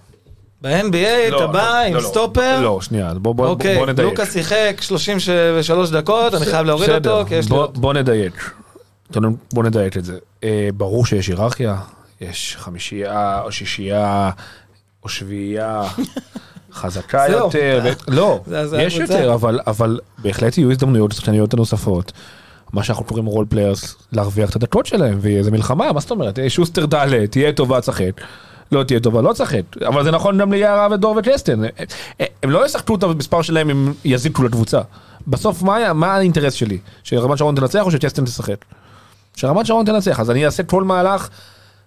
ב-NBA 0.62 0.96
לא, 1.30 1.36
אתה 1.36 1.46
בא 1.46 1.80
עם 1.80 1.94
לא, 1.94 2.02
לא. 2.02 2.08
סטופר, 2.08 2.60
לא, 2.60 2.80
שנייה, 2.80 3.14
בוא- 3.14 3.46
אוקיי, 3.46 3.86
נדייק. 3.86 4.08
לוקה 4.08 4.26
שיחק 4.26 4.76
33 4.80 5.90
דקות, 5.90 6.34
אני 6.34 6.44
חייב 6.46 6.66
להוריד 6.66 6.90
אותו, 6.90 7.24
כי 7.28 7.34
יש 7.34 7.44
לי... 7.44 7.50
בוא- 7.50 7.58
עוד- 7.62 7.78
בוא 7.78 7.94
נדייק. 7.94 8.50
בוא 9.52 9.64
נדייק 9.64 9.96
את 9.96 10.04
זה. 10.04 10.18
אה, 10.44 10.68
ברור 10.76 11.06
שיש 11.06 11.26
היררכיה, 11.28 11.76
יש 12.20 12.56
חמישייה 12.58 13.40
או 13.44 13.52
שישייה 13.52 14.30
או 15.02 15.08
שביעייה 15.08 15.82
חזקה. 16.72 17.24
יותר. 17.28 17.92
לא, 18.08 18.40
יש. 18.78 18.94
יותר, 18.94 19.34
אבל- 19.66 20.00
בהחלט 20.18 20.58
יהיו 20.58 20.70
הזדמנויות 20.70 21.12
לשחקניות 21.12 21.54
הנוספות. 21.54 22.12
מה 22.72 22.82
שאנחנו 22.82 23.04
קוראים 23.04 23.26
role 23.26 23.46
players, 23.48 23.96
להרוויח 24.12 24.50
את 24.50 24.56
הדקות 24.56 24.86
שלהם, 24.86 25.18
וזה 25.20 25.50
מלחמה, 25.50 25.92
מה 25.92 26.00
זאת 26.00 26.10
אומרת? 26.10 26.38
אה, 26.38 26.50
שוסטר 26.50 26.86
ד', 26.86 27.26
תהיה 27.26 27.52
טובה, 27.52 27.80
תשחק. 27.80 28.20
לא 28.72 28.82
תהיה 28.82 29.00
טובה, 29.00 29.22
לא 29.22 29.32
תשחק. 29.32 29.62
אבל 29.86 30.04
זה 30.04 30.10
נכון 30.10 30.38
גם 30.38 30.52
ליערה 30.52 30.88
ודור 30.90 31.16
וקסטן. 31.18 31.64
אה, 31.64 31.68
אה, 32.20 32.26
הם 32.42 32.50
לא 32.50 32.66
ישחקו 32.66 32.94
את 32.94 33.02
המספר 33.02 33.42
שלהם 33.42 33.70
אם 33.70 33.92
יזיקו 34.04 34.42
לקבוצה. 34.44 34.80
בסוף, 35.26 35.62
מה 35.94 36.14
האינטרס 36.14 36.52
שלי? 36.52 36.78
שרמת 37.04 37.38
שרון 37.38 37.54
תנצח 37.54 37.82
או 37.84 37.90
שקסטן 37.90 38.24
תשחק? 38.24 38.64
שרמת 39.36 39.66
שרון 39.66 39.86
תנצח, 39.86 40.20
אז 40.20 40.30
אני 40.30 40.46
אעשה 40.46 40.62
כל 40.62 40.84
מהלך 40.84 41.28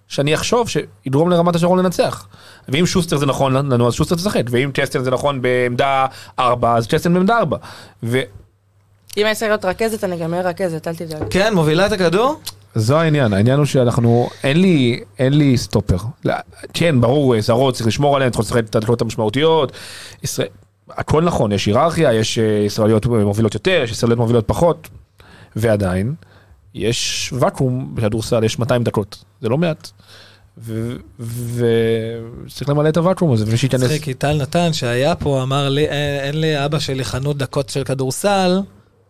שאני 0.07 0.35
אחשוב 0.35 0.69
שיגרום 0.69 1.29
לרמת 1.29 1.55
השרון 1.55 1.79
לנצח. 1.79 2.27
ואם 2.69 2.85
שוסטר 2.85 3.17
זה 3.17 3.25
נכון 3.25 3.53
לנו, 3.53 3.87
אז 3.87 3.93
שוסטר 3.93 4.15
תשחק, 4.15 4.43
ואם 4.49 4.71
צ'סטן 4.73 5.03
זה 5.03 5.11
נכון 5.11 5.41
בעמדה 5.41 6.05
4, 6.39 6.75
אז 6.75 6.87
צ'סטן 6.87 7.13
בעמדה 7.13 7.37
4. 7.37 7.57
אם 9.17 9.25
אני 9.25 9.35
צריך 9.35 9.49
להיות 9.49 9.65
רכזת, 9.65 10.03
אני 10.03 10.17
גם 10.17 10.33
אהיה 10.33 10.43
רכזת, 10.43 10.87
אל 10.87 10.95
תדאג. 10.95 11.23
כן, 11.29 11.53
מובילה 11.53 11.85
את 11.85 11.91
הכדור? 11.91 12.39
זו 12.75 12.99
העניין, 12.99 13.33
העניין 13.33 13.57
הוא 13.57 13.65
שאנחנו, 13.65 14.29
אין 14.43 14.61
לי, 14.61 14.99
אין 15.19 15.33
לי 15.33 15.57
סטופר. 15.57 15.97
לא, 16.25 16.33
כן, 16.73 17.01
ברור, 17.01 17.41
זרות, 17.41 17.75
צריך 17.75 17.87
לשמור 17.87 18.15
עליהן, 18.15 18.31
צריך 18.31 18.43
לשחק 18.43 18.63
את 18.69 18.75
הדקות 18.75 19.01
המשמעותיות. 19.01 19.71
ישראל, 20.23 20.47
הכל 20.89 21.23
נכון, 21.23 21.51
יש 21.51 21.65
היררכיה, 21.65 22.13
יש 22.13 22.37
אה, 22.37 22.43
ישראליות 22.65 23.05
מובילות 23.05 23.53
יותר, 23.53 23.81
יש 23.83 23.91
ישראליות 23.91 24.19
מובילות 24.19 24.47
פחות, 24.47 24.89
ועדיין, 25.55 26.13
יש 26.73 27.33
ואקום 27.39 27.95
בכדורסל, 27.95 28.43
יש 28.43 28.59
200 28.59 28.83
דקות, 28.83 29.23
זה 29.41 29.49
לא 29.49 29.57
מעט. 29.57 29.91
וצריך 31.19 32.69
למלא 32.69 32.89
את 32.89 32.97
הוואקום 32.97 33.31
הזה, 33.33 33.45
ומי 33.47 33.57
שייכנס... 33.57 33.83
מצחיק, 33.83 34.03
כי 34.03 34.13
טל 34.13 34.33
נתן 34.41 34.73
שהיה 34.73 35.15
פה, 35.15 35.43
אמר 35.43 35.69
לי, 35.69 35.81
"אין- 35.87 36.19
אין 36.19 36.41
לי 36.41 36.65
אבא 36.65 36.79
שלי 36.79 37.03
חנות 37.05 37.37
דקות 37.37 37.69
של 37.69 37.83
כדורסל, 37.83 38.61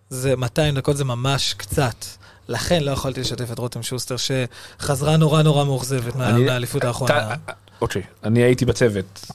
זה 0.10 0.36
200 0.36 0.76
דקות 0.76 0.98
זה 0.98 1.06
ממש 1.06 1.54
קצת. 1.58 2.06
לכן 2.48 2.84
לא 2.84 2.92
יכולתי 2.92 3.22
לשתף 3.22 3.52
את 3.52 3.60
רותם 3.60 3.84
שוסטר, 3.84 4.16
שחזרה 4.18 5.18
נורא 5.18 5.42
נורא 5.42 5.64
מאוכזבת 5.66 6.16
מהאליפות 6.16 6.84
האחרונה. 6.84 7.34
אתה- 7.34 7.54
אוקיי, 7.82 8.02
אני 8.24 8.40
הייתי 8.44 8.66
בצוות 8.66 9.26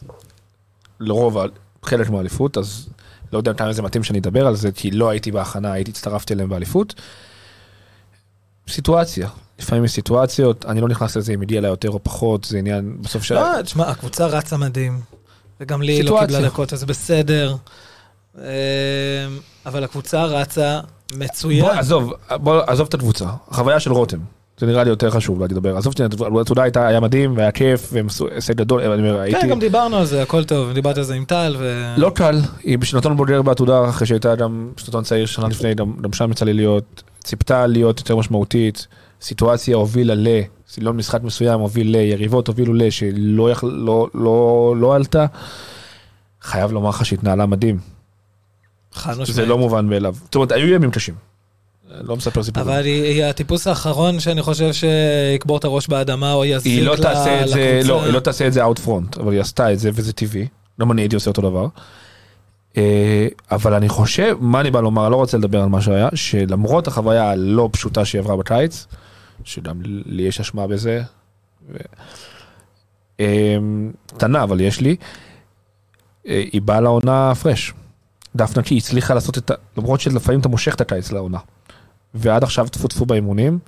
לרוב, 1.01 1.37
חלק 1.85 2.11
מהאליפות, 2.11 2.59
אז 2.59 2.89
לא 3.33 3.39
יודע 3.39 3.53
כמה 3.55 3.73
זה 3.73 3.83
מתאים 3.83 4.05
שאני 4.05 4.19
אדבר 4.19 4.47
על 4.47 4.57
זה, 4.57 4.73
כי 4.73 4.91
לא 4.91 5.09
הייתי 5.11 5.33
בהכנה, 5.33 5.73
הייתי 5.73 5.91
הצטרפתי 5.91 6.35
אליהם 6.35 6.49
באליפות. 6.49 6.95
סיטואציה, 8.69 9.29
לפעמים 9.59 9.85
יש 9.85 9.93
סיטואציות, 9.93 10.65
אני 10.67 10.81
לא 10.81 10.89
נכנס 10.89 11.17
לזה 11.17 11.33
אם 11.33 11.43
הגיע 11.43 11.61
לה 11.61 11.69
יותר 11.69 11.91
או 11.91 12.05
פחות, 12.05 12.45
זה 12.45 12.59
עניין, 12.59 12.97
בסוף 13.01 13.23
ש... 13.23 13.33
לא, 13.33 13.63
תשמע, 13.63 13.89
הקבוצה 13.89 14.27
רצה 14.27 14.57
מדהים, 14.57 15.01
וגם 15.61 15.83
לי 15.83 15.93
היא 15.93 16.05
לא 16.05 16.05
סיטואציה. 16.05 16.27
קיבלה 16.27 16.49
דקות, 16.49 16.73
אז 16.73 16.85
בסדר. 16.85 17.57
אמ, 18.37 18.43
אבל 19.67 19.85
הקבוצה 19.85 20.25
רצה 20.25 20.81
בוא, 21.11 21.19
מצוין. 21.19 21.65
עזוב, 21.65 22.13
בוא, 22.31 22.63
עזוב 22.67 22.87
את 22.89 22.95
הקבוצה, 22.95 23.27
החוויה 23.49 23.81
של 23.81 23.93
רותם, 23.93 24.19
זה 24.59 24.67
נראה 24.67 24.85
לי 24.85 24.91
יותר 24.91 25.11
חשוב 25.11 25.45
לדבר, 25.45 25.77
עזוב 25.77 25.93
שנייה, 25.93 26.09
התעודה 26.41 26.63
הייתה, 26.63 26.87
היה 26.87 27.01
מדהים, 27.01 27.37
והיה 27.37 27.53
כיף, 27.53 27.89
והם 27.93 28.07
עשו 28.07 28.29
הישג 28.35 28.55
גדול, 28.55 28.83
אני 28.83 29.09
אומר, 29.09 29.21
הייתי... 29.21 29.41
כן, 29.41 29.49
גם 29.49 29.61
דיברנו 29.61 29.97
על 29.97 30.05
זה, 30.05 30.23
הכל 30.23 30.45
טוב, 30.45 30.73
דיברתי 30.73 31.01
על 31.01 31.05
זה 31.05 31.15
עם 31.15 31.25
טל, 31.25 31.57
ו... 31.59 31.95
לא 31.97 32.11
קל, 32.15 32.41
היא 32.63 32.79
בשנתון 32.79 33.17
בוגר 33.17 33.43
בעתודה 33.43 33.89
אחרי 33.89 34.07
שהייתה 34.07 34.37
גם 34.37 34.71
שנתון 34.77 35.05
צעיר 35.05 35.27
שנה 35.27 35.49
לפני, 35.49 35.75
גם, 35.75 35.93
גם 36.01 36.13
שם 36.13 36.31
יצא 36.31 36.45
לי 36.45 36.53
להיות, 36.53 37.03
ציפתה 37.25 37.67
להיות 37.67 37.99
יותר 37.99 38.17
משמעותית, 38.17 38.87
סיטואציה 39.21 39.77
הובילה 39.77 40.15
ל, 40.15 40.29
סילון 40.69 40.97
משחק 40.97 41.23
מסוים 41.23 41.61
הוביל 41.61 41.93
ל, 41.93 41.95
יריבות 42.01 42.49
הובילו 42.49 42.75
ל, 42.75 42.91
שלא 42.91 43.51
יכול, 43.51 43.71
לא, 43.73 44.09
לא, 44.15 44.75
לא 44.79 44.95
עלתה, 44.95 45.27
חייב 46.43 46.73
לומר 46.73 46.89
לך 46.89 47.05
שהתנהלה 47.05 47.47
מדהים, 47.47 47.79
חד 48.93 49.13
זה 49.15 49.23
משמעית. 49.23 49.49
לא 49.49 49.59
מובן 49.59 49.87
מאליו, 49.87 50.15
זאת 50.25 50.35
אומרת 50.35 50.53
היו 50.53 50.75
ימים 50.75 50.91
קשים, 50.91 51.15
לא 52.01 52.17
מספר 52.17 52.43
סיפורים. 52.43 52.69
אבל 52.69 52.85
היא, 52.85 53.03
היא 53.03 53.25
הטיפוס 53.25 53.67
האחרון 53.67 54.21
שאני 54.21 54.43
חושב 54.43 54.71
שיקבור 54.73 55.59
את 55.59 55.65
הראש 55.65 55.89
באדמה 55.89 56.33
או 56.33 56.45
יזיק 56.45 56.73
היא 56.73 56.83
לא 56.83 56.95
ל- 56.95 57.03
תעשה 57.03 57.43
את 57.43 57.49
זה. 57.49 57.81
לא, 57.85 58.05
היא 58.05 58.13
לא 58.13 58.21
תעשה 58.21 58.47
את 58.47 58.53
זה 58.53 58.63
אאוט 58.63 58.79
פרונט, 58.79 59.17
אבל 59.19 59.33
היא 59.33 59.41
עשתה 59.41 59.73
את 59.73 59.79
זה 59.79 59.91
וזה 59.95 60.13
טבעי. 60.13 60.47
גם 60.81 60.93
אני 60.93 61.03
הייתי 61.03 61.15
עושה 61.15 61.31
אותו 61.31 61.43
דבר. 61.43 61.67
אה, 62.79 63.29
אבל 63.51 63.75
אני 63.75 63.89
חושב, 63.89 64.37
מה 64.41 64.61
אני 64.61 64.71
בא 64.71 64.81
לומר, 64.81 65.05
אני 65.05 65.13
לא 65.13 65.17
רוצה 65.17 65.37
לדבר 65.37 65.63
על 65.63 65.69
מה 65.69 65.81
שהיה, 65.81 66.09
שלמרות 66.15 66.87
החוויה 66.87 67.31
הלא 67.31 67.69
פשוטה 67.73 68.05
שהיא 68.05 68.19
עברה 68.19 68.37
בקיץ, 68.37 68.87
שגם 69.45 69.81
לי 69.85 70.23
יש 70.23 70.41
אשמה 70.41 70.67
בזה, 70.67 71.03
קטנה 74.17 74.43
אבל 74.43 74.61
יש 74.61 74.81
לי, 74.81 74.97
אה, 76.27 76.43
היא 76.53 76.63
באה 76.63 76.81
לעונה 76.81 77.35
fresh. 77.35 77.73
דפנה 78.37 78.63
כי 78.63 78.75
היא 78.75 78.79
הצליחה 78.79 79.15
לעשות 79.15 79.39
את 79.39 79.51
ה... 79.51 79.55
למרות 79.77 80.01
שלפעמים 80.01 80.41
אתה 80.41 80.49
מושך 80.49 80.75
את 80.75 80.81
הקיץ 80.81 81.13
לעונה. 81.13 81.39
ועד 82.15 82.43
עכשיו 82.43 82.69
טפו 82.69 82.89
טפו 82.89 83.07
באימונים, 83.07 83.59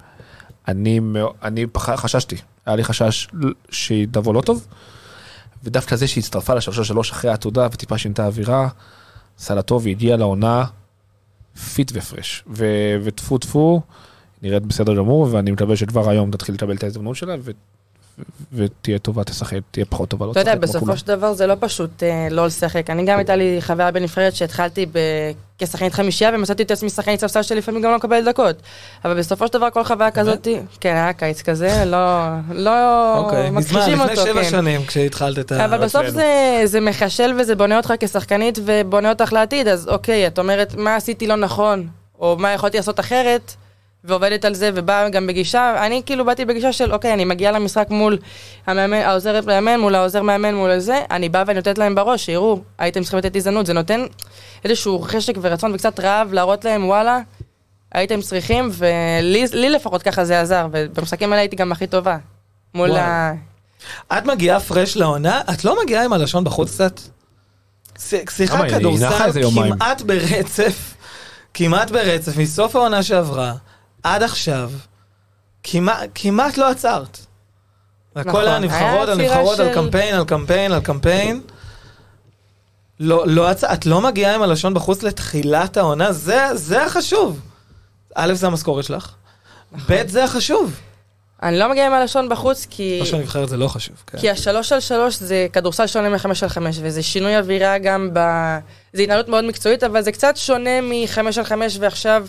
אני, 0.68 1.00
אני 1.42 1.66
פח, 1.66 1.90
חששתי, 1.90 2.36
היה 2.66 2.76
לי 2.76 2.84
חשש 2.84 3.28
שהיא 3.70 4.06
תבוא 4.10 4.34
לא 4.34 4.40
טוב, 4.40 4.66
ודווקא 5.64 5.96
זה 5.96 6.06
שהיא 6.06 6.22
הצטרפה 6.22 6.54
לשלוש 6.54 6.84
שלוש 6.84 7.10
אחרי 7.10 7.30
העתודה 7.30 7.68
וטיפה 7.72 7.98
שינתה 7.98 8.26
אווירה, 8.26 8.68
עשה 9.40 9.54
לה 9.54 9.62
טוב, 9.62 9.86
היא 9.86 9.94
הגיעה 9.96 10.16
לעונה 10.16 10.64
fit 11.74 11.92
ו 11.94 12.01
fresh, 12.01 12.44
וטפו 13.02 13.38
טפו, 13.38 13.80
נראית 14.42 14.62
בסדר 14.62 14.96
גמור, 14.96 15.28
ואני 15.30 15.50
מקווה 15.50 15.76
שכבר 15.76 16.10
היום 16.10 16.30
תתחיל 16.30 16.54
לקבל 16.54 16.76
את 16.76 16.82
ההזדמנות 16.82 17.16
שלה, 17.16 17.34
ותהיה 18.52 18.98
טובה, 18.98 19.24
תשחק, 19.24 19.58
תהיה 19.70 19.86
פחות 19.86 20.08
טובה, 20.08 20.26
לא 20.26 20.32
אתה 20.32 20.40
יודע, 20.40 20.54
תשחק 20.54 20.64
כמו 20.64 20.80
כולם. 20.80 20.94
בסופו 20.94 20.96
של 20.96 21.06
דבר 21.06 21.32
זה 21.32 21.46
לא 21.46 21.54
פשוט 21.60 22.02
אה, 22.02 22.28
לא 22.30 22.46
לשחק. 22.46 22.90
אני 22.90 23.04
גם 23.04 23.18
הייתה 23.18 23.36
לי 23.36 23.58
חוויה 23.60 23.90
בנבחרת 23.90 24.34
שהתחלתי 24.34 24.86
ב- 24.86 25.30
כשחקנית 25.58 25.94
חמישייה 25.94 26.30
ומצאתי 26.34 26.62
את 26.62 26.70
עצמי 26.70 26.90
שחקנית 26.90 27.20
ספסל 27.20 27.42
שלפעמים 27.42 27.82
גם 27.82 27.90
לא 27.90 27.96
מקבלת 27.96 28.24
דקות. 28.24 28.56
אבל 29.04 29.18
בסופו 29.18 29.46
של 29.46 29.52
דבר 29.52 29.70
כל 29.70 29.84
חוויה 29.84 30.10
כזאת, 30.10 30.48
כן, 30.80 30.94
היה 30.94 31.12
קיץ 31.12 31.42
כזה, 31.42 31.84
לא, 31.86 31.98
לא 32.52 33.16
אוקיי, 33.18 33.50
מכחישים 33.50 33.98
לפני 33.98 34.10
אותו, 34.10 34.22
שבע 34.22 34.42
כן. 34.42 34.50
שנים 34.50 34.84
כשהתחלת 34.86 35.38
את 35.38 35.52
ה... 35.52 35.64
אבל 35.64 35.78
בסוף. 35.78 36.08
זה, 36.08 36.62
זה 36.64 36.80
מחשל 36.80 37.34
וזה 37.40 37.56
בונה 37.56 37.76
אותך 37.76 37.94
כשחקנית 38.00 38.58
ובונה 38.64 39.08
אותך 39.08 39.32
לעתיד, 39.32 39.68
אז 39.68 39.88
אוקיי, 39.88 40.26
את 40.26 40.38
אומרת 40.38 40.74
מה 40.74 40.96
עשיתי 40.96 41.26
לא 41.26 41.36
נכון, 41.36 41.88
או 42.20 42.36
מה 42.38 42.52
יכולתי 42.52 42.76
לעשות 42.76 43.00
אחרת, 43.00 43.54
ועובדת 44.04 44.44
על 44.44 44.54
זה, 44.54 44.70
ובאה 44.74 45.08
גם 45.08 45.26
בגישה, 45.26 45.86
אני 45.86 46.02
כאילו 46.06 46.24
באתי 46.24 46.44
בגישה 46.44 46.72
של 46.72 46.92
אוקיי, 46.92 47.12
אני 47.12 47.24
מגיעה 47.24 47.52
למשחק 47.52 47.86
מול 47.90 48.18
המאמן, 48.66 48.96
העוזרת 48.96 49.46
מאמן, 49.46 49.80
מול 49.80 49.94
העוזר 49.94 50.22
מאמן, 50.22 50.54
מול 50.54 50.78
זה, 50.78 51.02
אני 51.10 51.28
באה 51.28 51.42
ואני 51.46 51.56
נותנת 51.56 51.78
להם 51.78 51.94
בראש, 51.94 52.24
שיראו, 52.24 52.60
הייתם 52.78 53.02
צריכים 53.02 53.18
לתת 53.18 53.36
הזדמנות, 53.36 53.66
זה 53.66 53.72
נותן 53.72 54.04
איזשהו 54.64 55.00
חשק 55.00 55.34
ורצון 55.40 55.74
וקצת 55.74 56.00
רעב 56.00 56.32
להראות 56.32 56.64
להם, 56.64 56.88
וואלה, 56.88 57.20
הייתם 57.92 58.20
צריכים, 58.20 58.70
ולי 58.72 59.44
לי 59.52 59.70
לפחות 59.70 60.02
ככה 60.02 60.24
זה 60.24 60.40
עזר, 60.40 60.66
ובמשחקים 60.72 61.32
האלה 61.32 61.40
הייתי 61.40 61.56
גם 61.56 61.72
הכי 61.72 61.86
טובה. 61.86 62.16
מול 62.74 62.90
וואי. 62.90 63.00
ה... 63.00 63.32
את 64.18 64.24
מגיעה 64.24 64.60
פרש 64.60 64.96
לעונה, 64.96 65.40
את 65.52 65.64
לא 65.64 65.82
מגיעה 65.82 66.04
עם 66.04 66.12
הלשון 66.12 66.44
בחוץ 66.44 66.74
קצת? 66.74 67.00
שיחה 68.30 68.68
כדורסל. 68.68 69.42
כמעט 69.54 70.02
ברצף, 70.02 70.94
כמעט 71.54 71.90
ברצף, 71.90 72.36
מסוף 72.36 72.76
העונה 72.76 73.02
שעברה 73.02 73.54
עד 74.02 74.22
עכשיו, 74.22 74.70
כמעט, 75.62 76.08
כמעט 76.14 76.56
לא 76.56 76.70
עצרת. 76.70 77.18
הכל 78.16 78.30
נכון, 78.30 78.44
היה 78.44 78.58
נבחרות 78.58 79.08
על 79.08 79.18
נבחרות, 79.18 79.58
על 79.58 79.74
קמפיין, 79.74 80.14
על 80.14 80.24
קמפיין, 80.24 80.72
על 80.72 80.80
קמפיין. 80.80 81.40
לא, 83.00 83.24
לא. 83.26 83.50
את 83.52 83.86
לא 83.86 84.00
מגיעה 84.00 84.34
עם 84.34 84.42
הלשון 84.42 84.74
בחוץ 84.74 85.02
לתחילת 85.02 85.76
העונה, 85.76 86.12
זה, 86.12 86.48
זה 86.54 86.84
החשוב. 86.84 87.40
א', 88.14 88.34
זה 88.34 88.46
המשכורת 88.46 88.84
שלך, 88.84 89.14
נכון. 89.72 89.96
ב', 89.96 90.08
זה 90.08 90.24
החשוב. 90.24 90.80
אני 91.42 91.58
לא 91.58 91.70
מגיעה 91.70 91.86
עם 91.86 91.92
הלשון 91.92 92.28
בחוץ, 92.28 92.66
כי... 92.70 92.98
לא 93.00 93.06
שהנבחרת 93.06 93.48
זה 93.48 93.56
לא 93.56 93.68
חשוב. 93.68 93.96
כן. 94.06 94.18
כי 94.18 94.30
השלוש 94.30 94.72
על 94.72 94.80
שלוש 94.80 95.16
זה 95.16 95.46
כדורסל 95.52 95.86
שונה 95.86 96.08
מחמש 96.10 96.42
על 96.42 96.48
חמש, 96.48 96.78
וזה 96.82 97.02
שינוי 97.02 97.38
אווירה 97.38 97.78
גם 97.78 98.10
ב... 98.12 98.18
זה 98.92 99.02
התנהלות 99.02 99.28
מאוד 99.28 99.44
מקצועית, 99.44 99.84
אבל 99.84 100.02
זה 100.02 100.12
קצת 100.12 100.36
שונה 100.36 100.80
מחמש 100.82 101.38
על 101.38 101.44
חמש, 101.44 101.76
ועכשיו 101.80 102.26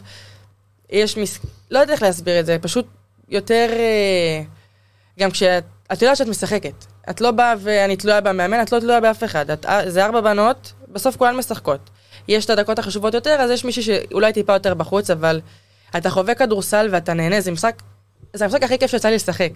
יש 0.92 1.18
מס... 1.18 1.40
לא 1.72 1.80
יודעת 1.80 1.94
איך 1.94 2.02
להסביר 2.02 2.40
את 2.40 2.46
זה, 2.46 2.58
פשוט 2.62 2.88
יותר... 3.30 3.68
אה, 3.72 4.42
גם 5.20 5.32
כשאת... 5.32 5.64
את 5.94 6.02
יודעת 6.02 6.18
שאת 6.18 6.28
משחקת. 6.28 6.86
את 7.10 7.22
לא 7.22 7.32
באה 7.32 7.54
ואני 7.60 7.96
תלויה 7.96 8.22
במאמן, 8.22 8.62
את 8.62 8.72
לא 8.72 8.80
תלויה 8.80 9.00
באף 9.00 9.24
אחד. 9.24 9.52
את... 9.52 9.66
זה 9.88 10.06
ארבע 10.06 10.22
בנות, 10.22 10.74
בסוף 10.88 11.16
כולן 11.16 11.36
משחקות. 11.36 11.90
יש 12.28 12.46
את 12.46 12.50
הדקות 12.50 12.80
החשובות 12.80 13.14
יותר, 13.14 13.36
אז 13.40 13.52
יש 13.52 13.66
מישהי 13.66 13.84
שאולי 13.84 14.34
טיפה 14.34 14.54
יותר 14.54 14.74
בחוץ, 14.74 15.10
אבל 15.10 15.42
אתה 15.98 16.10
חווה 16.10 16.36
כדורסל 16.36 16.90
ואתה 16.92 17.14
נהנה, 17.14 17.42
זה 17.42 17.52
משחק... 17.52 17.82
זה 18.34 18.46
המשחק 18.46 18.64
הכי 18.64 18.80
כיף 18.80 18.92
שיצא 18.92 19.10
לי 19.10 19.16
לשחק. 19.16 19.52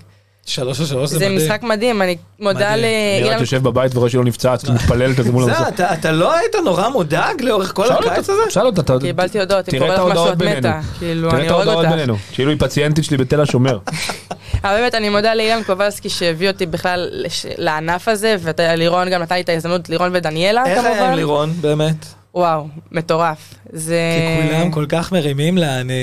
שלוש 0.45 0.79
על 0.79 0.85
שלוש 0.85 1.09
זה 1.09 1.19
זה 1.19 1.25
מדהים. 1.25 1.41
משחק 1.45 1.63
מדהים, 1.63 2.01
אני 2.01 2.17
מודה 2.39 2.59
מדהים. 2.77 3.23
אני 3.23 3.29
רק 3.29 3.39
יושב 3.41 3.63
בבית 3.63 3.95
ורואה 3.95 4.09
שהיא 4.09 4.19
לא 4.19 4.25
נפצעת, 4.25 4.59
קצת 4.59 4.69
מתפללת 4.69 5.19
לזה 5.19 5.31
מול 5.31 5.43
זה, 5.45 5.57
המסך. 5.57 5.67
אתה, 5.67 5.93
אתה 5.93 6.11
לא 6.11 6.35
היית 6.37 6.55
נורא 6.63 6.89
מודאג 6.89 7.41
לאורך 7.41 7.71
כל 7.75 7.91
הקיץ 7.91 8.29
הזה? 8.29 8.41
שאל 8.49 8.65
אותה, 8.65 8.81
אתה- 8.81 8.99
קיבלתי 9.01 9.39
הודעות, 9.39 9.73
אם 9.73 9.83
את 9.83 9.87
קורה 9.99 10.09
לך 10.09 10.11
משהו 10.11 10.31
את. 10.33 10.41
מתה, 10.43 10.79
כאילו, 10.99 11.29
תראה 11.29 11.39
אני 11.41 11.47
את 11.47 11.51
ההודעות. 11.51 11.85
בינינו, 11.87 12.15
כאילו 12.33 12.51
היא 12.51 12.59
פציינטית 12.59 13.03
שלי 13.05 13.17
בתל 13.17 13.41
השומר. 13.41 13.79
אבל 14.63 14.75
באמת, 14.75 14.95
אני 14.95 15.09
מודה 15.09 15.33
לאילן 15.33 15.63
קובלסקי 15.63 16.09
שהביא 16.09 16.49
אותי 16.49 16.65
בכלל 16.65 17.09
לש- 17.11 17.45
לענף 17.57 18.07
הזה, 18.07 18.35
ולירון 18.41 19.09
גם 19.09 19.21
נתן 19.21 19.35
לי 19.35 19.41
את 19.41 19.49
ההזדמנות, 19.49 19.89
לירון 19.89 20.09
ודניאלה 20.13 20.65
איך 20.65 20.79
היה 20.79 20.89
עם 20.91 20.97
כמובן. 20.97 21.13
לירון, 21.15 21.53
באמת? 21.61 21.95
וואו, 22.35 22.67
מטורף. 22.91 23.53
זה... 23.73 23.99
כי 24.41 24.57
כולם 24.57 24.71
כל 24.71 24.85
כך 24.89 25.11
מרימים 25.11 25.57
לה, 25.57 25.81
אני, 25.81 25.93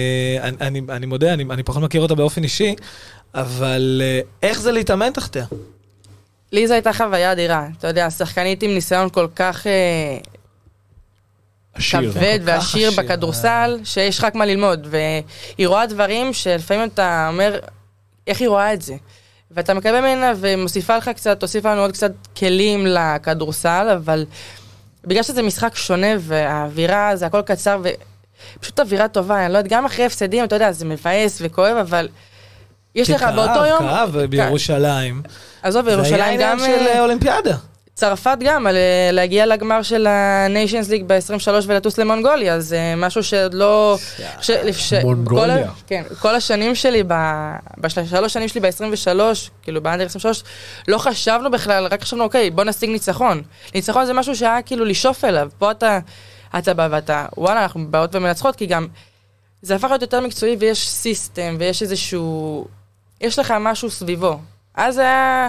אני, 0.42 0.56
אני, 0.60 0.80
אני 0.88 1.06
מודה, 1.06 1.32
אני, 1.32 1.44
אני 1.50 1.62
פחות 1.62 1.82
מכיר 1.82 2.02
אותה 2.02 2.14
באופן 2.14 2.42
אישי, 2.42 2.74
אבל 3.34 4.02
אה, 4.04 4.20
איך 4.42 4.60
זה 4.60 4.72
להתאמן 4.72 5.10
תחתיה? 5.10 5.44
לי 6.52 6.66
זו 6.66 6.74
הייתה 6.74 6.92
חוויה 6.92 7.32
אדירה. 7.32 7.66
אתה 7.78 7.88
יודע, 7.88 8.10
שחקנית 8.10 8.62
עם 8.62 8.70
ניסיון 8.70 9.08
כל 9.08 9.26
כך 9.36 9.66
אה, 9.66 10.18
עשיר. 11.74 12.12
כבד 12.12 12.38
ועשיר 12.44 12.88
עשיר, 12.88 13.02
בכדורסל, 13.04 13.80
שיש 13.84 14.24
רק 14.24 14.34
מה 14.34 14.46
ללמוד. 14.46 14.86
והיא 14.90 15.68
רואה 15.68 15.86
דברים 15.86 16.32
שלפעמים 16.32 16.88
אתה 16.88 17.28
אומר, 17.32 17.58
איך 18.26 18.40
היא 18.40 18.48
רואה 18.48 18.74
את 18.74 18.82
זה? 18.82 18.94
ואתה 19.50 19.74
מקבל 19.74 20.00
ממנה 20.00 20.32
ומוסיפה 20.36 20.96
לך 20.96 21.08
קצת, 21.08 21.40
תוסיף 21.40 21.64
לנו 21.64 21.80
עוד 21.80 21.92
קצת 21.92 22.12
כלים 22.36 22.86
לכדורסל, 22.86 23.96
אבל 23.96 24.24
בגלל 25.04 25.22
שזה 25.22 25.42
משחק 25.42 25.76
שונה 25.76 26.06
והאווירה, 26.18 27.16
זה 27.16 27.26
הכל 27.26 27.42
קצר 27.42 27.80
ופשוט 28.58 28.80
אווירה 28.80 29.08
טובה, 29.08 29.44
אני 29.44 29.52
לא 29.52 29.58
יודעת, 29.58 29.72
גם 29.72 29.84
אחרי 29.84 30.04
הפסדים, 30.04 30.44
אתה 30.44 30.56
יודע, 30.56 30.72
זה 30.72 30.84
מבאס 30.84 31.38
וכואב, 31.40 31.76
אבל 31.76 32.08
יש 32.94 33.10
לך 33.10 33.22
באותו 33.22 33.66
יום... 33.66 33.78
כאב 33.78 34.18
בירושלים. 34.18 35.22
עזוב, 35.62 35.84
זה 35.84 35.90
היה 35.90 35.96
בירושלים 35.96 36.34
עניין 36.34 36.50
גם... 36.50 36.58
של 36.58 36.86
אה, 36.86 36.94
אה, 36.94 37.00
אולימפיאדה. 37.00 37.56
צרפת 37.94 38.36
גם, 38.40 38.66
על 38.66 38.76
אה, 38.76 39.10
להגיע 39.12 39.46
לגמר 39.46 39.82
של 39.82 40.06
הניישנס 40.06 40.88
ליג 40.88 41.04
ב-23 41.06 41.48
ולטוס 41.66 41.98
למונגוליה, 41.98 42.60
זה 42.60 42.94
משהו 42.96 43.22
שעוד 43.22 43.54
לא... 43.54 43.98
ש- 44.40 44.50
ש- 44.72 44.92
מונגוליה. 44.92 45.66
כל 45.68 45.72
כן, 45.86 46.02
כל 46.18 46.34
השנים 46.34 46.74
שלי, 46.74 47.02
ב- 47.06 47.54
בשלוש 47.78 48.32
שנים 48.32 48.48
שלי 48.48 48.60
ב-23, 48.60 49.20
כאילו 49.62 49.82
באנדר 49.82 50.04
23, 50.04 50.42
לא 50.88 50.98
חשבנו 50.98 51.50
בכלל, 51.50 51.86
רק 51.86 52.02
חשבנו, 52.02 52.24
אוקיי, 52.24 52.50
בוא 52.50 52.64
נשיג 52.64 52.90
ניצחון. 52.90 53.42
ניצחון 53.74 54.06
זה 54.06 54.12
משהו 54.12 54.36
שהיה 54.36 54.62
כאילו 54.62 54.84
לשאוף 54.84 55.24
אליו. 55.24 55.48
פה 55.58 55.70
אתה, 55.70 55.98
אתה 56.58 56.74
בא 56.74 56.88
ואתה, 56.90 57.26
וואלה, 57.36 57.62
אנחנו 57.62 57.90
באות 57.90 58.14
ומנצחות, 58.14 58.56
כי 58.56 58.66
גם 58.66 58.86
זה 59.62 59.74
הפך 59.74 59.88
להיות 59.88 60.02
יותר 60.02 60.20
מקצועי 60.20 60.56
ויש 60.58 60.88
סיסטם 60.88 61.56
ויש 61.58 61.82
איזשהו... 61.82 62.66
יש 63.22 63.38
לך 63.38 63.54
משהו 63.60 63.90
סביבו. 63.90 64.38
אז 64.74 64.98
היה... 64.98 65.48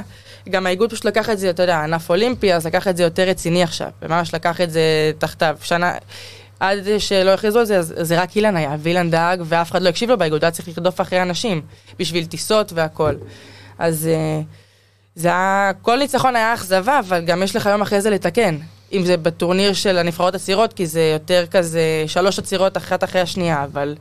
גם 0.49 0.65
האיגוד 0.65 0.91
פשוט 0.91 1.05
לקח 1.05 1.29
את 1.29 1.39
זה, 1.39 1.49
אתה 1.49 1.63
יודע, 1.63 1.83
ענף 1.83 2.09
אולימפי, 2.09 2.53
אז 2.53 2.65
לקח 2.67 2.87
את 2.87 2.97
זה 2.97 3.03
יותר 3.03 3.23
רציני 3.23 3.63
עכשיו. 3.63 3.89
וממש 4.01 4.33
לקח 4.33 4.61
את 4.61 4.71
זה 4.71 5.11
תחתיו. 5.17 5.57
שנה... 5.61 5.93
עד 6.59 6.77
שלא 6.97 7.31
הכריזו 7.31 7.59
על 7.59 7.65
זה, 7.65 7.77
אז 7.77 7.93
זה 7.97 8.21
רק 8.21 8.35
אילן 8.35 8.57
היה, 8.57 8.75
ואילן 8.79 9.09
דאג, 9.09 9.41
ואף 9.45 9.71
אחד 9.71 9.81
לא 9.81 9.89
הקשיב 9.89 10.09
לו 10.09 10.17
באיגוד, 10.17 10.43
היה 10.43 10.51
צריך 10.51 10.67
לרדוף 10.67 11.01
אחרי 11.01 11.21
אנשים, 11.21 11.61
בשביל 11.99 12.25
טיסות 12.25 12.73
והכל. 12.73 13.13
אז 13.79 14.07
אה, 14.07 14.41
זה 15.15 15.27
היה, 15.27 15.71
כל 15.81 15.97
ניצחון 15.97 16.35
היה 16.35 16.53
אכזבה, 16.53 16.99
אבל 16.99 17.25
גם 17.25 17.43
יש 17.43 17.55
לך 17.55 17.65
יום 17.65 17.81
אחרי 17.81 18.01
זה 18.01 18.09
לתקן. 18.09 18.57
אם 18.93 19.05
זה 19.05 19.17
בטורניר 19.17 19.73
של 19.73 19.97
הנבחרות 19.97 20.35
הצעירות, 20.35 20.73
כי 20.73 20.87
זה 20.87 21.01
יותר 21.13 21.45
כזה 21.51 22.03
שלוש 22.07 22.39
עצירות 22.39 22.77
אחת 22.77 23.03
אחרי 23.03 23.21
השנייה, 23.21 23.63
אבל 23.63 23.95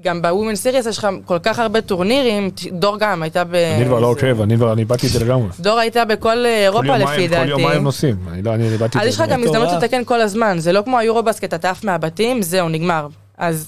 גם 0.00 0.22
בווימן 0.22 0.56
סיריוס 0.56 0.86
יש 0.86 0.98
לך 0.98 1.08
כל 1.24 1.38
כך 1.42 1.58
הרבה 1.58 1.80
טורנירים, 1.80 2.50
דור 2.72 2.98
גם 2.98 3.22
הייתה 3.22 3.44
ב... 3.44 3.54
אני 3.54 3.84
כבר 3.84 4.00
לא 4.00 4.06
עוקב, 4.06 4.40
אני 4.40 4.56
כבר, 4.56 4.72
אני 4.72 4.80
איבדתי 4.80 5.06
את 5.06 5.12
זה 5.12 5.24
לגמרי. 5.24 5.48
דור 5.60 5.78
הייתה 5.78 6.04
בכל 6.04 6.28
אה, 6.28 6.34
כל 6.34 6.46
אירופה 6.46 6.96
לפי 6.96 7.02
יומיים- 7.22 7.28
כל 7.30 7.48
יומיים 7.48 7.68
דעתי. 7.68 7.80
נוסעים, 7.80 8.16
אני 8.32 8.42
לא, 8.42 8.54
אני 8.54 8.64
איבדתי 8.68 8.98
את 8.98 9.02
אז 9.02 9.02
זה. 9.02 9.08
יש 9.08 9.20
לך 9.20 9.28
גם. 9.28 9.42
הזדמנות 9.42 9.68
לתקן 9.82 10.04
כל 10.04 10.20
הזמן, 10.20 10.58
זה 10.58 10.72
לא 10.72 10.82
כמו 10.84 10.98
היורובסקט, 10.98 11.54
אתה 11.54 11.70
עף 11.70 11.84
מהבתים, 11.84 12.42
זהו, 12.42 12.68
נגמר. 12.68 13.06
אז 13.38 13.66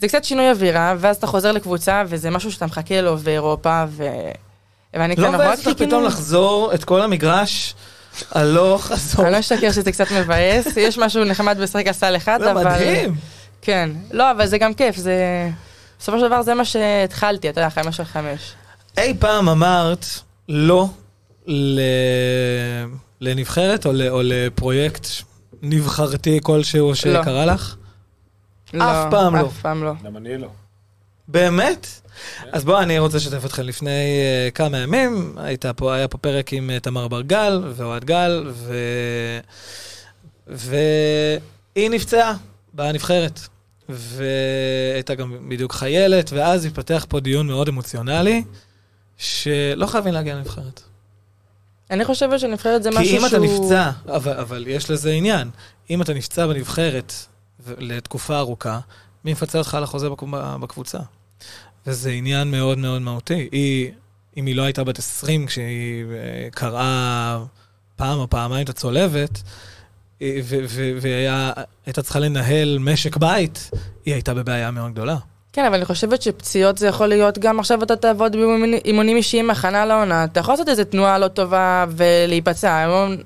זה 0.00 0.08
קצת 0.08 0.24
שינוי 0.24 0.50
אווירה, 0.50 0.94
ואז 0.98 1.16
אתה 1.16 1.26
חוזר 1.26 1.52
לקבוצה, 1.52 2.02
וזה 2.06 2.30
משהו 2.30 2.52
שאתה 2.52 2.66
מחכה 2.66 3.00
לו 3.00 3.16
באירופה, 3.16 3.84
ו... 3.88 4.04
ואני 4.94 5.16
לא 5.16 5.26
כאן 5.26 5.34
מבאס 5.34 5.66
אותך 5.66 5.82
פתאום 5.82 6.04
לחזור 6.04 6.70
את 6.74 6.84
כל 6.84 7.02
המגרש 7.02 7.74
הלוך 8.32 8.84
חזור. 8.86 9.24
אני 9.24 9.32
לא 9.32 9.40
אשקר 9.40 9.72
שזה 9.72 9.92
קצת 9.92 10.06
מבאס, 10.12 10.76
יש 10.76 10.98
משהו 10.98 11.24
נחמד 11.24 11.58
בשחק 11.60 11.86
הסל 11.86 12.16
אחד, 12.16 12.38
זה 12.42 12.50
אבל... 12.50 12.64
מדהים. 12.64 13.14
כן. 13.62 13.90
לא, 14.10 14.30
אבל 14.30 14.46
זה 14.46 14.58
גם 14.58 14.74
כיף, 14.74 14.96
זה... 14.96 15.48
בסופו 15.98 16.18
של 16.18 16.26
דבר 16.26 16.42
זה 16.42 16.54
מה 16.54 16.64
שהתחלתי, 16.64 17.50
אתה 17.50 17.60
יודע, 17.60 17.70
חמש 17.70 18.00
על 18.00 18.06
חמש. 18.06 18.54
אי 18.98 19.14
פעם 19.18 19.48
אמרת 19.48 20.04
לא 20.48 20.88
ל... 21.46 21.80
לנבחרת 23.20 23.86
או, 23.86 23.92
ל... 23.92 24.08
או 24.08 24.20
לפרויקט 24.24 25.06
נבחרתי 25.62 26.40
כלשהו 26.42 26.94
שקרה 26.94 27.46
לך? 27.46 27.76
לא, 28.74 28.84
פעם 29.10 29.36
לא. 29.36 29.46
אף 29.46 29.60
פעם 29.60 29.84
לא. 29.84 29.92
גם 30.04 30.16
אני 30.16 30.38
לא. 30.38 30.48
באמת? 31.28 31.86
אז 32.52 32.64
בואו, 32.64 32.80
אני 32.80 32.98
רוצה 32.98 33.16
לשתף 33.16 33.44
אתכם. 33.44 33.62
לפני 33.62 33.90
uh, 33.90 34.54
כמה 34.54 34.78
ימים 34.78 35.34
הייתה 35.36 35.72
פה, 35.72 35.94
היה 35.94 36.08
פה 36.08 36.18
פרק 36.18 36.52
עם 36.52 36.70
uh, 36.76 36.80
תמר 36.80 37.08
ברגל 37.08 37.62
ואוהד 37.74 38.04
גל, 38.04 38.46
ו... 38.50 38.74
והיא 40.46 41.90
נפצעה 41.90 42.36
בנבחרת. 42.74 43.40
והייתה 43.88 45.14
גם 45.14 45.48
בדיוק 45.48 45.72
חיילת, 45.72 46.30
ואז 46.32 46.64
התפתח 46.64 47.06
פה 47.08 47.20
דיון 47.20 47.46
מאוד 47.46 47.68
אמוציונלי, 47.68 48.44
שלא 49.16 49.86
חייבים 49.86 50.12
להגיע 50.12 50.34
לנבחרת. 50.34 50.80
אני 51.90 52.04
חושבת 52.04 52.40
שנבחרת 52.40 52.82
זה 52.82 52.90
משהו 52.90 53.02
כי 53.02 53.08
שהוא... 53.08 53.20
אם 53.20 53.26
אתה 53.26 53.38
נפצע, 53.38 53.90
אבל, 54.06 54.32
אבל 54.32 54.64
יש 54.68 54.90
לזה 54.90 55.10
עניין, 55.10 55.50
אם 55.90 56.02
אתה 56.02 56.14
נפצע 56.14 56.46
בנבחרת 56.46 57.12
לתקופה 57.78 58.38
ארוכה, 58.38 58.80
מי 59.24 59.32
מפצה 59.32 59.58
אותך 59.58 59.74
על 59.74 59.82
החוזה 59.82 60.10
בק- 60.10 60.22
בקבוצה? 60.60 60.98
וזה 61.86 62.10
עניין 62.10 62.50
מאוד 62.50 62.78
מאוד 62.78 63.02
מהותי. 63.02 63.48
היא 63.52 63.92
אם 64.36 64.46
היא 64.46 64.56
לא 64.56 64.62
הייתה 64.62 64.84
בת 64.84 64.98
20 64.98 65.46
כשהיא 65.46 66.04
אה, 66.04 66.48
קראה 66.50 67.44
פעם 67.96 68.18
או 68.18 68.30
פעמיים 68.30 68.64
את 68.64 68.68
הצולבת, 68.68 69.42
והייתה 71.00 72.02
צריכה 72.02 72.18
לנהל 72.18 72.78
משק 72.80 73.16
בית, 73.16 73.70
היא 74.04 74.14
הייתה 74.14 74.34
בבעיה 74.34 74.70
מאוד 74.70 74.92
גדולה. 74.92 75.16
כן, 75.52 75.64
אבל 75.64 75.74
אני 75.74 75.84
חושבת 75.84 76.22
שפציעות 76.22 76.78
זה 76.78 76.86
יכול 76.86 77.06
להיות 77.06 77.38
גם 77.38 77.60
עכשיו 77.60 77.82
אתה 77.82 77.96
תעבוד 77.96 78.32
באימונים 78.32 79.16
אישיים, 79.16 79.50
הכנה 79.50 79.86
לעונה, 79.86 80.24
אתה 80.24 80.40
יכול 80.40 80.52
לעשות 80.52 80.68
איזה 80.68 80.84
תנועה 80.84 81.18
לא 81.18 81.28
טובה 81.28 81.84
ולהיפצע. 81.88 82.72
המון, 82.72 83.16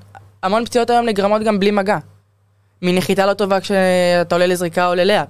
המון 0.43 0.65
פציעות 0.65 0.91
היום 0.91 1.07
נגרמות 1.07 1.43
גם 1.43 1.61
בלי 1.61 1.71
מגע. 1.71 1.99
מנחיתה 2.83 3.27
לא 3.27 3.35
טובה 3.35 3.61
כשאתה 3.61 4.35
עולה 4.35 4.47
לזריקה 4.47 4.89
או 4.89 4.95
ללאפ. 4.95 5.29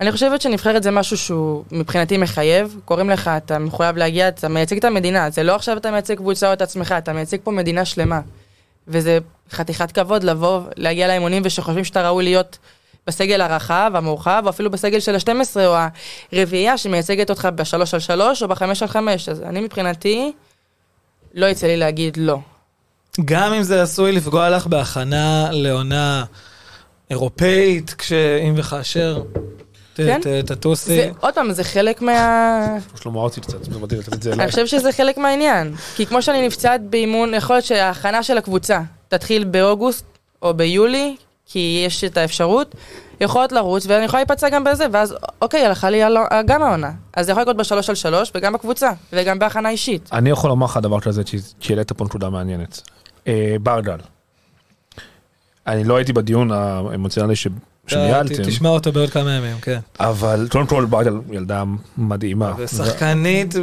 אני 0.00 0.12
חושבת 0.12 0.40
שנבחרת 0.40 0.82
זה 0.82 0.90
משהו 0.90 1.16
שהוא 1.16 1.64
מבחינתי 1.72 2.16
מחייב, 2.16 2.80
קוראים 2.84 3.10
לך, 3.10 3.30
אתה 3.36 3.58
מחויב 3.58 3.96
להגיע, 3.96 4.28
אתה 4.28 4.48
מייצג 4.48 4.76
את 4.76 4.84
המדינה, 4.84 5.30
זה 5.30 5.42
לא 5.42 5.54
עכשיו 5.54 5.76
אתה 5.76 5.90
מייצג 5.90 6.14
קבוצה 6.14 6.48
או 6.48 6.52
את 6.52 6.62
עצמך, 6.62 6.94
אתה 6.98 7.12
מייצג 7.12 7.36
פה 7.44 7.50
מדינה 7.50 7.84
שלמה. 7.84 8.20
וזה 8.88 9.18
חתיכת 9.50 9.92
כבוד 9.92 10.24
לבוא, 10.24 10.60
להגיע 10.76 11.08
לאימונים 11.08 11.42
ושחושבים 11.44 11.84
שאתה 11.84 12.08
ראוי 12.08 12.24
להיות 12.24 12.58
בסגל 13.06 13.40
הרחב, 13.40 13.92
המורחב, 13.94 14.42
או 14.44 14.50
אפילו 14.50 14.70
בסגל 14.70 15.00
של 15.00 15.14
ה-12, 15.14 15.60
או 15.66 15.76
הרביעייה 16.32 16.78
שמייצגת 16.78 17.30
אותך 17.30 17.48
בשלוש 17.54 17.94
על 17.94 18.00
שלוש 18.00 18.42
או 18.42 18.48
בחמש 18.48 18.82
על 18.82 18.88
חמש. 18.88 19.28
אז 19.28 19.42
אני 19.42 19.60
מבחינתי, 19.60 20.32
לא 21.34 21.46
יצא 21.46 21.66
לי 21.66 21.76
להגיד 21.76 22.16
לא. 22.16 22.38
גם 23.24 23.52
אם 23.52 23.62
זה 23.62 23.82
עשוי 23.82 24.12
לפגוע 24.12 24.50
לך 24.50 24.66
בהכנה 24.66 25.48
לעונה 25.52 26.24
אירופאית, 27.10 27.94
כשאם 27.98 28.54
וכאשר 28.56 29.22
תטוסי. 30.46 30.96
זה, 30.96 31.10
עוד 31.20 31.34
פעם, 31.34 31.52
זה 31.52 31.64
חלק 31.64 32.02
מה... 32.02 32.66
שלמה 33.02 33.22
ארצי 33.22 33.40
קצת, 33.40 33.64
זה 33.64 33.78
מדהים 33.78 34.00
לתת 34.00 34.12
את 34.12 34.22
זה 34.22 34.32
אני 34.32 34.38
אליי. 34.38 34.50
חושב 34.50 34.66
שזה 34.66 34.92
חלק 34.92 35.18
מהעניין. 35.18 35.74
כי 35.96 36.06
כמו 36.06 36.22
שאני 36.22 36.46
נפצעת 36.46 36.80
באימון, 36.82 37.34
יכול 37.34 37.56
להיות 37.56 37.64
שההכנה 37.64 38.22
של 38.22 38.38
הקבוצה 38.38 38.80
תתחיל 39.08 39.44
באוגוסט 39.44 40.04
או 40.42 40.54
ביולי, 40.54 41.16
כי 41.46 41.84
יש 41.86 42.04
את 42.04 42.16
האפשרות, 42.16 42.74
יכולות 43.20 43.52
לרוץ, 43.52 43.86
ואני 43.86 44.04
יכולה 44.04 44.22
להיפצע 44.22 44.48
גם 44.48 44.64
בזה, 44.64 44.86
ואז 44.92 45.16
אוקיי, 45.42 45.66
הלכה 45.66 45.90
לי 45.90 46.00
גם 46.46 46.62
העונה. 46.62 46.90
אז 47.16 47.26
זה 47.26 47.32
יכול 47.32 47.42
לקרות 47.42 47.56
בשלוש 47.56 47.88
על 47.88 47.94
שלוש, 47.94 48.32
וגם 48.34 48.52
בקבוצה, 48.52 48.90
וגם 49.12 49.38
בהכנה 49.38 49.68
אישית. 49.70 50.08
אני 50.12 50.30
יכול 50.30 50.50
לומר 50.50 50.66
לך 50.66 50.76
דבר 50.82 51.00
כזה, 51.00 51.22
שהעלית 51.60 51.92
פה 51.92 52.04
נקודה 52.04 52.30
מעניינת. 52.30 52.82
אה, 53.28 53.56
ברדל. 53.62 53.98
אני 55.66 55.84
לא 55.84 55.96
הייתי 55.96 56.12
בדיון 56.12 56.52
האמוציונלי 56.52 57.34
שניהלתם, 57.86 58.42
תשמע 58.44 58.68
אותו 58.68 58.92
בעוד 58.92 59.10
כמה 59.10 59.32
ימים, 59.32 59.56
כן. 59.62 59.78
אבל 60.00 60.46
קודם 60.50 60.66
כל 60.66 60.86
ילדה 61.32 61.64
מדהימה. 61.98 62.52
ושחקנית 62.58 63.54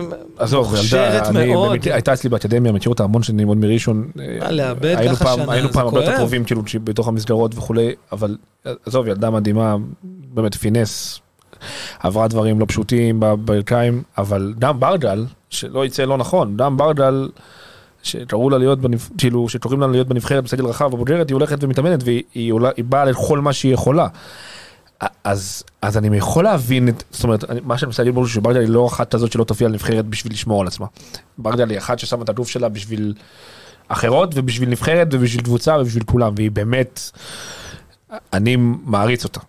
מוכשרת 0.53 1.27
מאוד. 1.29 1.87
הייתה 1.91 2.13
אצלי 2.13 2.29
באקדמיה, 2.29 2.71
מכיר 2.71 2.89
אותה 2.89 3.03
המון 3.03 3.23
שנים, 3.23 3.47
עוד 3.47 3.57
מראשון. 3.57 4.11
אה, 4.41 4.51
לאבד 4.51 4.85
היינו 4.97 5.15
ככה 5.15 5.33
שנה, 5.35 5.53
היינו 5.53 5.67
זה 5.67 5.73
פעם 5.73 5.85
הרבה 5.85 5.99
יותר 5.99 6.07
כואב. 6.07 6.17
קרובים, 6.17 6.43
כאילו, 6.43 6.61
בתוך 6.83 7.07
המסגרות 7.07 7.55
וכולי, 7.55 7.91
אבל 8.11 8.37
עזוב, 8.85 9.07
ילדה 9.07 9.29
מדהימה, 9.29 9.75
באמת 10.03 10.55
פינס, 10.55 11.19
עברה 11.99 12.27
דברים 12.27 12.59
לא 12.59 12.65
פשוטים 12.65 13.19
בברכיים, 13.19 14.03
אבל 14.17 14.53
דם 14.57 14.75
ברדל, 14.79 15.25
שלא 15.49 15.85
יצא 15.85 16.03
לא 16.03 16.17
נכון, 16.17 16.57
דם 16.57 16.77
ברדל, 16.77 17.29
שקראו 18.03 18.49
לה 18.49 18.57
להיות, 18.57 18.79
בנבח... 18.79 19.09
כאילו, 19.17 19.49
שקוראים 19.49 19.81
לה 19.81 19.87
להיות 19.87 20.07
בנבחרת 20.07 20.43
בסגל 20.43 20.65
רחב 20.65 20.91
בבוגרת, 20.91 21.29
היא 21.29 21.35
הולכת 21.35 21.63
ומתאמנת 21.63 22.03
והיא 22.03 22.23
היא 22.33 22.53
עולה, 22.53 22.69
היא 22.77 22.85
באה 22.85 23.05
לכל 23.05 23.39
מה 23.39 23.53
שהיא 23.53 23.73
יכולה. 23.73 24.07
אז, 25.23 25.63
אז 25.81 25.97
אני 25.97 26.17
יכול 26.17 26.43
להבין 26.43 26.89
את, 26.89 27.03
זאת 27.11 27.23
אומרת, 27.23 27.49
אני, 27.49 27.59
מה 27.63 27.77
שאני 27.77 27.87
מנסה 27.87 28.03
להגיד 28.03 28.13
ברור 28.15 28.27
שברדל 28.27 28.59
היא 28.59 28.69
לא 28.69 28.87
אחת 28.87 29.13
הזאת 29.13 29.31
שלא 29.31 29.43
תופיע 29.43 29.67
לנבחרת 29.67 30.05
בשביל 30.05 30.33
לשמור 30.33 30.61
על 30.61 30.67
עצמה. 30.67 30.85
ברדל 31.37 31.69
היא 31.69 31.77
אחת 31.77 31.99
ששמה 31.99 32.23
את 32.23 32.29
הגוף 32.29 32.49
שלה 32.49 32.69
בשביל 32.69 33.13
אחרות 33.87 34.31
ובשביל 34.35 34.69
נבחרת 34.69 35.07
ובשביל 35.11 35.43
קבוצה 35.43 35.77
ובשביל 35.79 36.03
כולם, 36.03 36.33
והיא 36.35 36.51
באמת, 36.51 37.11
אני 38.33 38.55
מעריץ 38.85 39.23
אותה. 39.23 39.39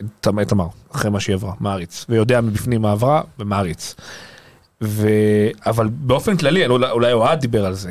את 0.00 0.28
תמר, 0.48 0.66
אחרי 0.94 1.10
מה 1.10 1.20
שהיא 1.20 1.34
עברה, 1.34 1.52
מעריץ, 1.60 2.06
ויודע 2.08 2.40
מבפנים 2.40 2.82
מה 2.82 2.92
עברה 2.92 3.22
ומעריץ. 3.38 3.94
ו... 4.82 5.08
אבל 5.66 5.88
באופן 5.88 6.36
כללי, 6.36 6.66
אולי, 6.66 7.12
אוהד 7.12 7.40
דיבר 7.40 7.66
על 7.66 7.74
זה, 7.74 7.90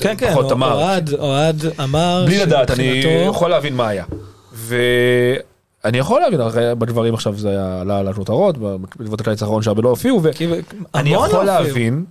כן, 0.00 0.14
כן, 0.18 0.30
פחות 0.30 0.48
תמר. 0.48 0.72
אוהד, 0.72 1.14
אוהד 1.14 1.62
אמר 1.84 2.24
בלי 2.26 2.38
לדעת, 2.38 2.70
אני 2.70 3.02
יכול 3.26 3.50
להבין 3.50 3.76
מה 3.76 3.88
היה. 3.88 4.04
ואני 4.52 5.98
יכול 5.98 6.20
להבין, 6.20 6.40
בדברים 6.78 7.14
עכשיו 7.14 7.38
זה 7.38 7.48
היה 7.48 7.80
עלה 7.80 7.98
על 7.98 8.08
הכותרות, 8.08 8.58
בעקבות 8.58 9.20
הקיץ 9.20 9.42
האחרון 9.42 9.62
שהרבה 9.62 9.82
לא 9.82 9.88
הופיעו, 9.88 10.22
ואני 10.22 10.46
המון 10.94 11.30
יכול. 11.30 11.44
להבין, 11.44 12.04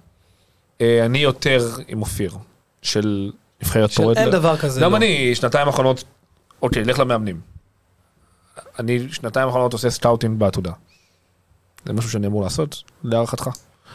אה, 0.82 1.06
אני 1.06 1.18
יותר 1.18 1.68
עם 1.88 2.02
אופיר, 2.02 2.32
של 2.82 3.32
נבחרת 3.64 3.92
פורט. 3.92 4.18
אין 4.18 4.30
דבר 4.30 4.58
כזה. 4.58 4.82
גם 4.82 4.92
לא. 4.92 4.98
אני, 4.98 5.36
שנתיים 5.36 5.68
האחרונות, 5.68 6.04
אוקיי, 6.62 6.84
לך 6.84 7.00
למאמנים. 7.00 7.40
אני 8.80 9.00
שנתיים 9.12 9.48
האחרונות 9.48 9.74
עושה 9.74 9.90
סטאוטינג 9.90 10.40
בעתודה. 10.40 10.72
זה 11.86 11.94
משהו 11.94 12.10
שאני 12.10 12.28
אמור 12.28 12.44
לעשות, 12.44 12.84
להערכתך? 13.04 13.50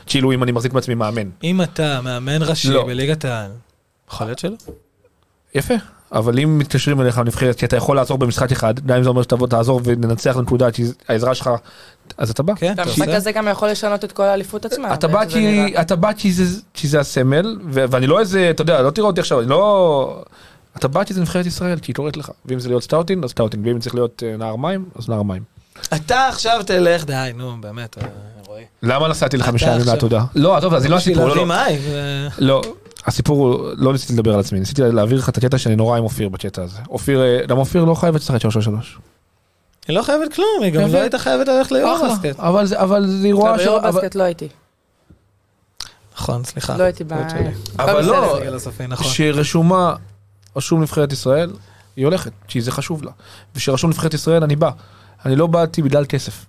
כאילו 0.06 0.32
אם 0.32 0.42
אני 0.42 0.52
מחזיק 0.52 0.72
בעצמי 0.72 0.94
מאמן. 0.94 1.28
אם 1.44 1.62
אתה 1.62 2.00
מאמן 2.00 2.42
ראשי 2.42 2.70
לא. 2.70 2.86
בליגת 2.86 3.24
העל, 3.24 3.50
יכול 4.10 4.26
להיות 4.26 4.38
שלא. 4.38 4.56
יפה, 5.54 5.74
אבל 6.12 6.38
אם 6.38 6.58
מתקשרים 6.58 7.00
אליך 7.00 7.18
לנבחרת 7.18 7.56
כי 7.56 7.66
אתה 7.66 7.76
יכול 7.76 7.96
לעזור 7.96 8.18
במשחק 8.18 8.52
אחד, 8.52 8.80
גם 8.86 8.96
אם 8.96 9.02
זה 9.02 9.08
אומר 9.08 9.22
שתבוא 9.22 9.46
תעזור 9.46 9.80
וננצח 9.84 10.36
לנקודה 10.36 10.70
כי 10.70 10.84
העזרה 11.08 11.34
שלך, 11.34 11.50
אז 12.18 12.30
אתה 12.30 12.42
בא. 12.42 12.54
כן, 12.54 12.72
אתה 12.72 12.82
המשחק. 12.82 13.08
הזה 13.08 13.32
גם 13.32 13.48
יכול 13.48 13.68
לשנות 13.68 14.04
את 14.04 14.12
כל 14.12 14.22
האליפות 14.22 14.64
עצמה. 14.64 14.94
אתה 14.94 15.08
בא 15.08 15.24
כי. 15.24 15.74
אתה 15.80 15.96
בא 15.96 16.12
כי 16.12 16.32
זה 16.32 16.60
כי 16.74 16.88
זה 16.88 17.00
הסמל 17.00 17.58
ו- 17.70 17.84
ואני 17.90 18.06
לא 18.06 18.20
איזה 18.20 18.50
אתה 18.50 18.62
יודע 18.62 18.82
לא 18.82 18.90
תראה 18.90 19.06
אותי 19.06 19.20
עכשיו 19.20 19.40
אני 19.40 19.48
לא 19.48 20.24
אתה 20.76 20.88
בא 20.88 21.04
כי 21.04 21.14
זה 21.14 21.20
נבחרת 21.20 21.46
ישראל 21.46 21.78
כי 21.78 21.90
היא 21.90 21.94
קוראת 21.96 22.16
לך 22.16 22.30
ואם 22.46 22.60
זה 22.60 22.68
להיות 22.68 22.82
סטאוטין 22.82 23.24
אז 23.24 23.30
סטאוטין 23.30 23.66
ואם 23.66 23.78
צריך 23.78 23.94
להיות 23.94 24.22
אה, 24.26 24.36
נער 24.36 24.56
מים 24.56 24.84
אז 24.94 25.08
נער 25.08 25.22
מים. 25.22 25.51
אתה 25.94 26.28
עכשיו 26.28 26.60
תלך, 26.66 27.04
די, 27.04 27.30
נו, 27.34 27.56
באמת, 27.60 27.98
אה, 27.98 28.08
רועי. 28.46 28.64
למה 28.82 29.08
נסעתי 29.08 29.36
לחמישה 29.36 29.66
ימים 29.70 29.86
לעתודה? 29.86 30.24
לא 30.34 30.56
עזוב 30.56 30.74
אז 30.74 30.82
זה 30.82 30.88
לא 30.88 30.96
הסיפור 30.96 31.28
לא, 31.28 31.36
לא. 31.36 31.46
לא 32.38 32.62
הסיפור 33.06 33.38
הוא 33.38 33.70
לא 33.76 33.92
ניסיתי 33.92 34.12
לדבר 34.12 34.34
על 34.34 34.40
עצמי 34.40 34.60
ניסיתי 34.60 34.82
להעביר 34.82 35.18
לך 35.18 35.28
את 35.28 35.38
הקטע 35.38 35.58
שאני 35.58 35.76
נורא 35.76 35.98
עם 35.98 36.04
אופיר 36.04 36.28
בקטע 36.28 36.62
הזה 36.62 36.78
אופיר 36.90 37.22
אה, 37.22 37.46
גם 37.46 37.58
אופיר 37.58 37.84
לא 37.84 37.94
חייבת 37.94 38.20
לשחק 38.20 38.40
3 38.40 38.56
על 38.56 38.62
3. 38.62 38.98
היא 39.88 39.96
לא 39.96 40.02
חייבת 40.02 40.34
כלום, 40.34 40.62
היא 40.62 40.72
גם. 40.72 40.92
לא 40.92 40.98
הייתה 40.98 41.18
חייבת 41.18 41.48
ללכת 41.48 41.72
ליורבסקט. 41.72 42.40
אבל 42.40 42.66
זה 42.66 42.80
אבל 42.80 43.06
זה 43.06 43.26
היא 43.26 43.34
רואה 43.34 43.58
ש... 43.58 43.62
אבל- 43.62 43.80
ביורבסקט 43.80 44.14
לא 44.14 44.22
הייתי. 44.22 44.48
נכון, 46.16 46.44
סליחה. 46.44 46.76
לא 46.76 46.82
הייתי 46.82 47.04
טעות 47.04 47.20
ב... 47.26 47.30
שלי. 47.30 47.50
אבל. 47.78 48.04
לא, 48.04 48.40
נכון. 48.88 49.06
שרשומה, 49.12 49.94
רשום 50.56 50.82
נבחרת 50.82 51.12
ישראל, 51.12 51.50
היא 51.96 52.04
הולכת, 52.04 52.32
כי 52.48 52.60
זה 52.60 52.70
חשוב 52.72 53.04
לה. 53.04 53.10
ושרשום 53.56 53.90
נבחרת 53.90 54.14
ישראל, 54.14 54.42
אני 54.42 54.56
בא. 54.56 54.70
אני 55.26 55.36
לא 55.36 55.46
באתי 55.46 55.82
בגלל 55.82 56.04
כסף. 56.08 56.44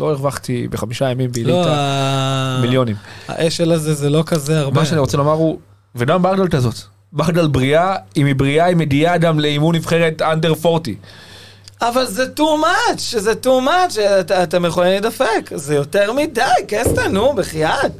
לא 0.00 0.10
הרווחתי 0.10 0.68
בחמישה 0.68 1.10
ימים 1.10 1.26
לא, 1.26 1.32
בעילית 1.32 1.66
ה- 1.68 2.58
מיליונים. 2.62 2.96
האשל 3.28 3.72
הזה 3.72 3.94
זה 3.94 4.10
לא 4.10 4.22
כזה 4.26 4.60
הרבה. 4.60 4.80
מה 4.80 4.86
שאני 4.86 5.00
רוצה 5.00 5.16
לומר 5.16 5.32
הוא, 5.32 5.58
וגם 5.94 6.22
ברדל 6.22 6.48
כזאת. 6.48 6.74
ברדל 7.12 7.46
בריאה, 7.48 7.96
אם 8.16 8.26
היא 8.26 8.34
בריאה 8.34 8.64
היא 8.64 8.76
מגיעה 8.76 9.18
גם 9.18 9.40
לאימון 9.40 9.74
נבחרת 9.74 10.22
אנדר 10.22 10.52
40. 10.64 10.96
אבל 11.82 12.04
זה 12.06 12.24
too 12.36 12.62
much, 12.64 13.18
זה 13.18 13.32
too 13.42 13.66
much, 13.66 14.00
את- 14.20 14.30
אתם 14.32 14.64
יכולים 14.64 14.90
להידפק. 14.90 15.50
זה 15.54 15.74
יותר 15.74 16.12
מדי, 16.12 16.40
קסטה, 16.68 17.08
נו, 17.08 17.34
בחייאת. 17.34 17.92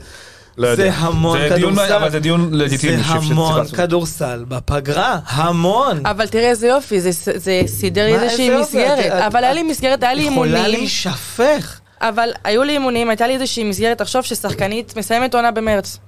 זה 0.57 0.91
המון 0.95 1.39
לא 1.39 1.49
זה 1.49 1.55
דיון- 1.57 1.73
כדורסל. 1.75 1.93
אבל 1.95 2.11
זה 2.11 2.19
דיון 2.21 2.49
לגיטימי. 2.55 2.97
זה 2.97 3.03
המון. 3.15 3.67
כדורסל 3.67 4.45
בפגרה, 4.49 5.19
המון. 5.27 6.07
אבל 6.07 6.27
תראה 6.29 6.49
איזה 6.51 6.67
יופי, 6.67 7.01
זה- 7.01 7.39
זה 7.39 7.61
סידר 7.67 8.07
לי 8.07 8.15
איזושהי 8.15 8.51
מסגרת. 8.61 8.99
את- 9.07 9.13
אבל 9.13 9.45
היה 9.45 9.53
לי 9.53 9.63
מסגרת, 9.63 10.03
היה 10.03 10.15
לי 10.15 10.23
יכולה 10.23 10.59
אימונים. 10.59 10.81
להישפך. 10.81 11.81
אבל 12.01 12.29
היו 12.45 12.63
לי 12.63 12.73
אימונים, 12.73 13.09
הייתה 13.11 13.27
לי 13.27 13.35
איזושהי 13.35 13.65
מסגרת, 13.65 13.99
תחשוב 13.99 14.23
ששחקנית 14.23 14.97
מסיימת 14.97 15.35
עונה 15.35 15.51
במרץ. 15.51 15.99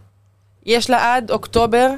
יש 0.66 0.90
לה 0.90 1.14
עד 1.16 1.30
אוקטובר, 1.30 1.88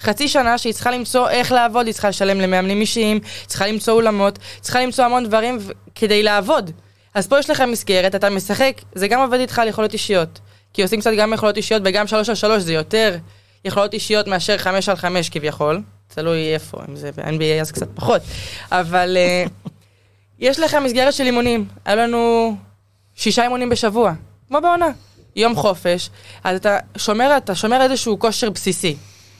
חצי 0.00 0.28
שנה 0.28 0.58
שהיא 0.58 0.72
צריכה 0.72 0.90
למצוא 0.90 1.28
איך 1.28 1.52
לעבוד, 1.52 1.86
היא 1.86 1.92
צריכה 1.92 2.08
לשלם 2.08 2.40
למאמנים 2.40 2.80
אישיים, 2.80 3.20
צריכה 3.46 3.66
למצוא 3.66 3.92
אולמות, 3.94 4.38
צריכה 4.60 4.80
למצוא 4.80 5.04
המון 5.04 5.24
דברים 5.26 5.58
ו- 5.60 5.70
כדי 5.94 6.22
לעבוד. 6.22 6.70
אז 7.14 7.26
פה 7.26 7.38
יש 7.38 7.50
לך 7.50 7.60
מסגרת, 7.60 8.14
אתה 8.14 8.30
משחק, 8.30 8.72
זה 8.94 9.08
גם 9.08 9.20
עובד 9.20 9.38
איתך 9.40 9.58
על 9.58 9.68
יכולות 9.68 9.92
אישיות. 9.92 10.40
כי 10.74 10.82
עושים 10.82 11.00
קצת 11.00 11.10
גם 11.18 11.32
יכולות 11.32 11.56
אישיות 11.56 11.82
וגם 11.84 12.06
שלוש 12.06 12.28
על 12.28 12.34
שלוש 12.34 12.62
זה 12.62 12.72
יותר 12.72 13.16
יכולות 13.64 13.94
אישיות 13.94 14.26
מאשר 14.26 14.58
חמש 14.58 14.88
על 14.88 14.96
חמש 14.96 15.28
כביכול. 15.28 15.82
תלוי 16.08 16.54
איפה, 16.54 16.78
אם 16.88 16.96
זה 16.96 17.10
ב-NBA 17.12 17.60
אז 17.60 17.72
קצת 17.72 17.88
פחות. 17.94 18.22
אבל 18.72 19.16
אה, 19.16 19.44
יש 20.38 20.58
לך 20.58 20.74
מסגרת 20.74 21.14
של 21.14 21.24
אימונים. 21.24 21.64
היה 21.84 21.96
לנו 21.96 22.54
שישה 23.14 23.42
אימונים 23.42 23.68
בשבוע, 23.68 24.12
כמו 24.48 24.60
בעונה. 24.60 24.88
יום 25.36 25.54
חופש, 25.56 26.10
אז 26.44 26.56
אתה 26.56 26.78
שומר, 26.96 27.36
אתה 27.36 27.54
שומר 27.54 27.82
איזשהו 27.82 28.18
כושר 28.18 28.50
בסיסי. 28.50 28.96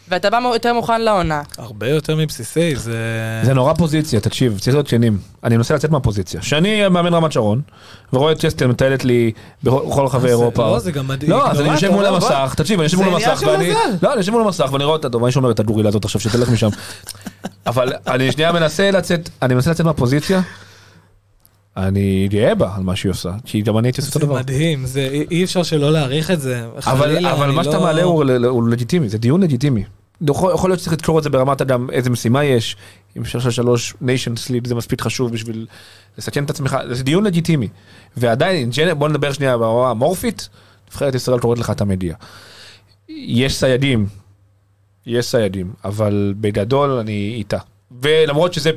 ואתה 0.08 0.30
בא 0.30 0.38
יותר 0.52 0.74
מוכן 0.74 1.00
לעונה. 1.00 1.42
הרבה 1.58 1.88
יותר 1.88 2.16
מבסיסי, 2.16 2.76
זה... 2.76 2.98
זה 3.44 3.54
נורא 3.54 3.72
פוזיציה, 3.74 4.20
תקשיב, 4.20 4.58
צריך 4.58 4.74
להיות 4.76 4.88
כנים. 4.88 5.18
אני 5.44 5.56
מנסה 5.56 5.74
לצאת 5.74 5.90
מהפוזיציה. 5.90 6.42
שאני 6.42 6.88
מאמן 6.88 7.14
רמת 7.14 7.32
שרון, 7.32 7.60
ורואה 8.12 8.32
את 8.32 8.38
צ'סטר 8.38 8.68
מטיילת 8.68 9.04
לי 9.04 9.32
בכל 9.64 10.04
רחבי 10.06 10.22
זה- 10.22 10.28
אירופה. 10.28 10.62
לא, 10.62 10.78
זה 10.78 10.92
גם 10.92 11.08
מדהים. 11.08 11.30
לא, 11.30 11.50
אז 11.50 11.56
אני 11.56 11.64
נורא, 11.64 11.74
יושב 11.74 11.90
מול 11.90 12.06
המסך, 12.06 12.54
תקשיב, 12.56 12.78
אני 12.80 12.84
יושב 12.84 12.96
מול 12.96 13.08
המסך, 13.14 13.42
ואני... 13.46 13.72
לא, 14.02 14.10
אני 14.12 14.16
יושב 14.20 14.32
מול 14.32 14.42
המסך 14.42 14.68
ואני 14.72 14.84
רואה 14.84 14.96
אותה, 14.96 15.08
טוב, 15.08 15.20
מה 15.20 15.26
היא 15.28 15.32
שומרת, 15.32 15.60
הדורילה 15.60 15.88
הזאת 15.88 16.04
עכשיו, 16.04 16.20
שתלך 16.20 16.48
משם. 16.50 16.68
אבל 17.66 17.92
אני 18.06 18.32
שנייה 18.32 18.52
מנסה 18.52 18.90
לצאת, 18.90 19.28
אני 19.42 19.54
מנסה 19.54 19.70
לצאת 19.70 19.86
מהפוזיציה. 19.86 20.40
אני 21.76 22.28
גאה 22.30 22.54
בה 22.54 22.70
על 22.76 22.82
מה 22.82 22.96
שהיא 22.96 23.10
עושה, 23.10 23.30
כי 23.44 23.60
גם 23.62 23.78
אני 23.78 23.88
הייתי 23.88 24.00
עושה 24.00 24.08
אותו 24.10 24.20
זה 24.20 24.26
דבר. 24.26 24.34
מדהים, 24.34 24.86
זה- 24.86 25.08
אי 25.12 25.24
אי 25.30 25.44
אפשר 25.44 25.62
שלא 25.62 25.92
להעריך 25.92 26.30
את 26.30 26.40
זה. 26.40 26.64
אבל, 26.76 26.80
חלילה, 26.82 27.32
אבל 27.32 27.44
אני 27.46 27.54
מה 27.54 27.64
שאתה 27.64 27.76
לא- 27.76 27.82
מעלה 27.82 28.02
הוא 28.02 28.68
לגיטימי, 28.68 29.08
זה 29.08 29.18
דיון 29.18 29.42
לגיטימי. 29.42 29.84
יכול, 30.30 30.70
להיות 30.70 30.80
שצריך 30.80 30.92
לקרוא 30.92 31.18
את 31.18 31.22
זה 31.22 31.30
ברמת 31.30 31.62
גם 31.62 31.90
איזה 31.90 32.10
משימה 32.10 32.44
יש, 32.44 32.76
אם 33.16 33.24
שלושה 33.24 33.50
שלוש 33.50 33.94
ניישן 34.00 34.36
סליפ 34.36 34.66
זה 34.66 34.74
מספיק 34.74 35.00
חשוב 35.00 35.32
בשביל 35.32 35.66
לסכן 36.18 36.44
את 36.44 36.50
עצמך, 36.50 36.76
זה 36.90 37.02
דיון 37.02 37.24
לגיטימי. 37.24 37.68
ועדיין, 38.16 38.70
בוא 38.98 39.08
נדבר 39.08 39.32
שנייה 39.32 39.58
ברמה 39.58 39.90
המורפית, 39.90 40.48
נבחרת 40.88 41.14
ישראל 41.14 41.38
קוראת 41.38 41.58
לך 41.58 41.70
אתה 41.70 41.84
מגיע. 41.84 42.14
יש 43.08 43.56
סיידים, 43.56 44.06
יש 45.06 45.26
סיידים, 45.26 45.72
אבל 45.84 46.34
בגדול 46.40 46.90
אני 46.90 47.34
איתה. 47.36 47.58
ולמרות 48.02 48.54
שזה, 48.54 48.70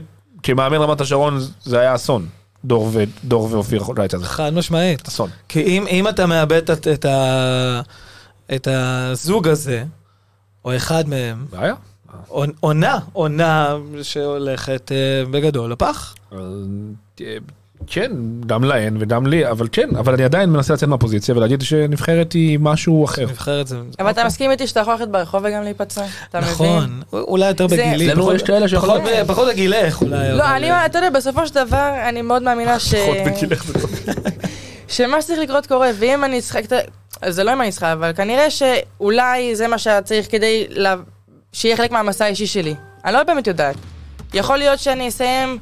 כמאמן 0.43 0.77
רמת 0.77 1.01
השרון 1.01 1.39
זה 1.63 1.79
היה 1.79 1.95
אסון, 1.95 2.27
דור, 2.65 2.89
ו, 2.93 3.03
דור 3.23 3.47
ואופיר 3.51 3.83
לא 3.97 4.01
הייתה 4.01 4.17
זה 4.17 4.25
חד 4.25 4.53
משמעית. 4.53 5.07
אסון. 5.07 5.29
כי 5.49 5.61
אם, 5.61 5.85
אם 5.87 6.07
אתה 6.07 6.25
מאבד 6.25 6.71
את, 6.71 6.87
את, 6.87 7.05
ה, 7.05 7.81
את 8.55 8.67
הזוג 8.71 9.47
הזה, 9.47 9.83
או 10.67 10.75
אחד 10.75 11.09
מהם, 11.09 11.45
בעיה. 11.51 11.73
עונ- 12.27 12.51
עונה, 12.59 12.99
עונה 13.13 13.75
שהולכת 14.01 14.91
אה, 14.91 14.97
בגדול 15.31 15.71
לפח. 15.71 16.15
אה, 16.33 16.37
כן, 17.87 18.11
גם 18.45 18.63
להן 18.63 18.97
וגם 18.99 19.27
לי, 19.27 19.49
אבל 19.51 19.67
כן, 19.71 19.89
אבל 19.99 20.13
אני 20.13 20.23
עדיין 20.23 20.49
מנסה 20.49 20.73
לצאת 20.73 20.89
מהפוזיציה 20.89 21.35
ולהגיד 21.37 21.61
שנבחרת 21.61 22.33
היא 22.33 22.59
משהו 22.61 23.05
אחר. 23.05 23.21
נבחרת 23.25 23.67
זה... 23.67 23.77
אבל 23.99 24.09
אתה 24.09 24.23
מסכים 24.25 24.51
איתי 24.51 24.67
שאתה 24.67 24.79
יכול 24.79 24.93
ללכת 24.93 25.07
ברחוב 25.07 25.41
וגם 25.43 25.63
להיפצע? 25.63 26.05
אתה 26.29 26.39
מבין? 26.41 26.51
נכון, 26.51 27.01
אולי 27.13 27.47
יותר 27.47 27.67
זה- 27.67 27.75
בגילי. 27.77 28.05
אצלנו 28.07 28.21
פחות- 28.21 28.35
יש 28.35 28.43
כאלה 28.43 28.67
שיכול- 28.67 28.89
פחות 28.89 29.01
פחות 29.27 29.47
בגילך 29.47 30.01
אולי. 30.01 30.31
לא, 30.33 30.55
אני, 30.55 30.85
אתה 30.85 30.97
יודע, 30.97 31.09
בסופו 31.09 31.47
של 31.47 31.53
דבר, 31.55 31.91
אני 32.09 32.21
מאוד 32.21 32.43
מאמינה 32.43 32.79
ש... 32.79 32.93
שמה 34.87 35.21
שצריך 35.21 35.39
לקרות 35.39 35.65
קורה, 35.65 35.89
ואם 35.95 36.23
אני 36.23 36.41
אז 37.21 37.35
זה 37.35 37.43
לא 37.43 37.53
אם 37.53 37.61
אני 37.61 37.69
אשחק, 37.69 37.89
אבל 37.93 38.13
כנראה 38.13 38.49
שאולי 38.49 39.55
זה 39.55 39.67
מה 39.67 39.77
שהיה 39.77 40.01
צריך 40.01 40.31
כדי 40.31 40.65
לה... 40.69 40.95
שיהיה 41.53 41.77
חלק 41.77 41.91
מהמסע 41.91 42.25
האישי 42.25 42.47
שלי. 42.47 42.75
אני 43.05 43.13
לא 43.13 43.23
באמת 43.23 43.47
יודעת. 43.47 43.75
יכול 44.33 44.57
להיות 44.57 44.79
שאני 44.79 45.07
אסיים, 45.07 45.57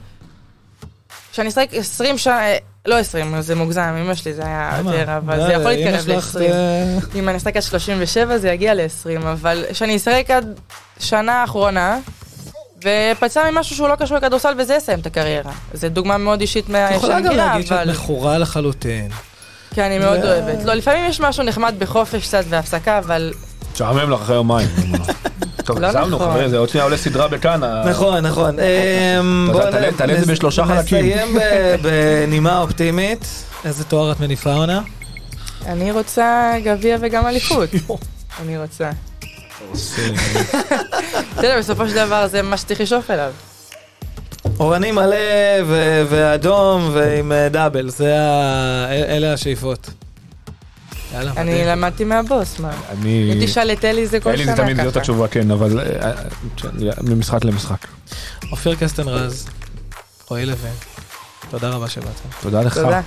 שאני 1.31 1.49
אשחק 1.49 1.67
20 1.71 2.17
שנה, 2.17 2.41
לא 2.85 2.95
20, 2.95 3.41
זה 3.41 3.55
מוגזם, 3.55 3.81
אמא 3.81 4.15
שלי 4.15 4.33
זה 4.33 4.45
היה? 4.45 4.79
יותר, 4.85 5.17
אבל 5.17 5.37
די, 5.37 5.45
זה 5.45 5.53
יכול 5.53 5.71
להתקרב 5.71 6.01
שלך, 6.01 6.35
ל-20. 6.35 6.41
אה, 6.41 6.97
אם 7.15 7.29
אני 7.29 7.37
אשחק 7.37 7.55
עד 7.55 7.61
37 7.61 8.37
זה 8.37 8.49
יגיע 8.49 8.73
ל-20, 8.73 9.21
אבל 9.21 9.65
שאני 9.73 9.95
אשחק 9.95 10.25
עד 10.29 10.59
שנה 10.99 11.41
האחרונה, 11.41 11.99
ופצע 12.85 13.51
ממשהו 13.51 13.75
שהוא 13.75 13.87
לא 13.89 13.95
קשור 13.95 14.17
לכדורסל 14.17 14.53
וזה 14.57 14.73
יסיים 14.75 14.99
את 14.99 15.05
הקריירה. 15.05 15.51
זו 15.73 15.89
דוגמה 15.89 16.17
מאוד 16.17 16.41
אישית 16.41 16.65
את 16.65 16.69
מה- 16.69 16.89
יכולה 16.93 17.15
שאני 17.17 17.29
גם 17.29 17.35
להגיד 17.35 17.67
שאת. 17.67 17.87
מכורה 17.87 18.37
לחלוטין. 18.37 19.09
כי 19.73 19.81
אני 19.81 19.99
מאוד 19.99 20.19
אוהבת. 20.25 20.65
לא, 20.65 20.73
לפעמים 20.73 21.05
יש 21.09 21.19
משהו 21.19 21.43
נחמד 21.43 21.75
בחופש 21.79 22.27
קצת 22.27 22.43
והפסקה, 22.49 22.97
אבל... 22.97 23.33
משעמם 23.73 24.11
לך 24.11 24.21
אחרי 24.21 24.35
יומיים. 24.35 24.67
טוב, 25.65 25.79
לא 25.79 25.87
הגזמנו 25.87 26.07
נכון. 26.15 26.29
חברים, 26.31 26.49
זה 26.49 26.57
עוד 26.57 26.69
שנייה 26.69 26.83
עולה 26.83 26.97
סדרה 26.97 27.27
בכאן. 27.27 27.61
נכון, 27.89 28.25
נכון. 28.25 28.55
אמ, 28.59 29.49
יודע, 29.53 29.89
נ- 29.89 29.91
תעלה- 29.91 30.13
את 30.19 30.25
זה 30.25 30.31
בשלושה 30.31 30.65
חלקים. 30.65 31.05
נסיים 31.05 31.37
בנימה 31.83 32.59
אופטימית. 32.61 33.25
איזה 33.65 33.83
תואר 33.83 34.11
את 34.11 34.19
מניפה 34.19 34.53
עונה? 34.53 34.81
אני 35.65 35.91
רוצה 35.91 36.51
גביע 36.63 36.97
וגם 37.01 37.27
אליפות. 37.27 37.69
אני 38.41 38.57
רוצה. 38.57 38.89
אתה 41.33 41.47
יודע, 41.47 41.59
בסופו 41.59 41.87
של 41.87 41.93
דבר 41.95 42.27
זה 42.27 42.41
מה 42.41 42.57
שצריך 42.57 42.81
לשאוף 42.81 43.11
אליו. 43.11 43.31
אורני 44.59 44.91
מלא 44.91 45.15
ואדום 46.09 46.89
ועם 46.93 47.31
אה, 47.31 47.49
דאבל, 47.49 47.89
זה 47.89 48.19
ה... 48.19 48.85
אל- 48.89 49.03
אלה 49.07 49.33
השאיפות. 49.33 49.89
יאללה, 51.13 51.31
אני. 51.37 51.65
למדתי 51.65 52.03
מהבוס, 52.03 52.59
מה? 52.59 52.71
אני... 52.91 53.33
אם 53.33 53.45
תשאל 53.45 53.71
את 53.71 53.85
אלי 53.85 54.07
זה 54.07 54.19
כל 54.19 54.29
אלי 54.29 54.43
שנה 54.43 54.55
זה 54.55 54.61
תמיד 54.61 54.77
זאת 54.83 54.91
ככה. 54.91 54.99
התשובה, 54.99 55.27
כן, 55.27 55.51
אבל 55.51 55.79
אה, 55.79 55.85
אה, 56.09 56.13
כן, 56.57 56.67
ממשחק 57.01 57.45
למשחק. 57.45 57.77
אופיר 58.51 58.75
קסטן 58.75 59.07
רז, 59.07 59.47
רועי 60.29 60.45
לוין, 60.45 60.73
תודה 61.49 61.69
רבה 61.69 61.89
שבאתם. 61.89 62.29
תודה 62.41 62.61
לך. 62.61 62.77
תודה. 62.77 63.01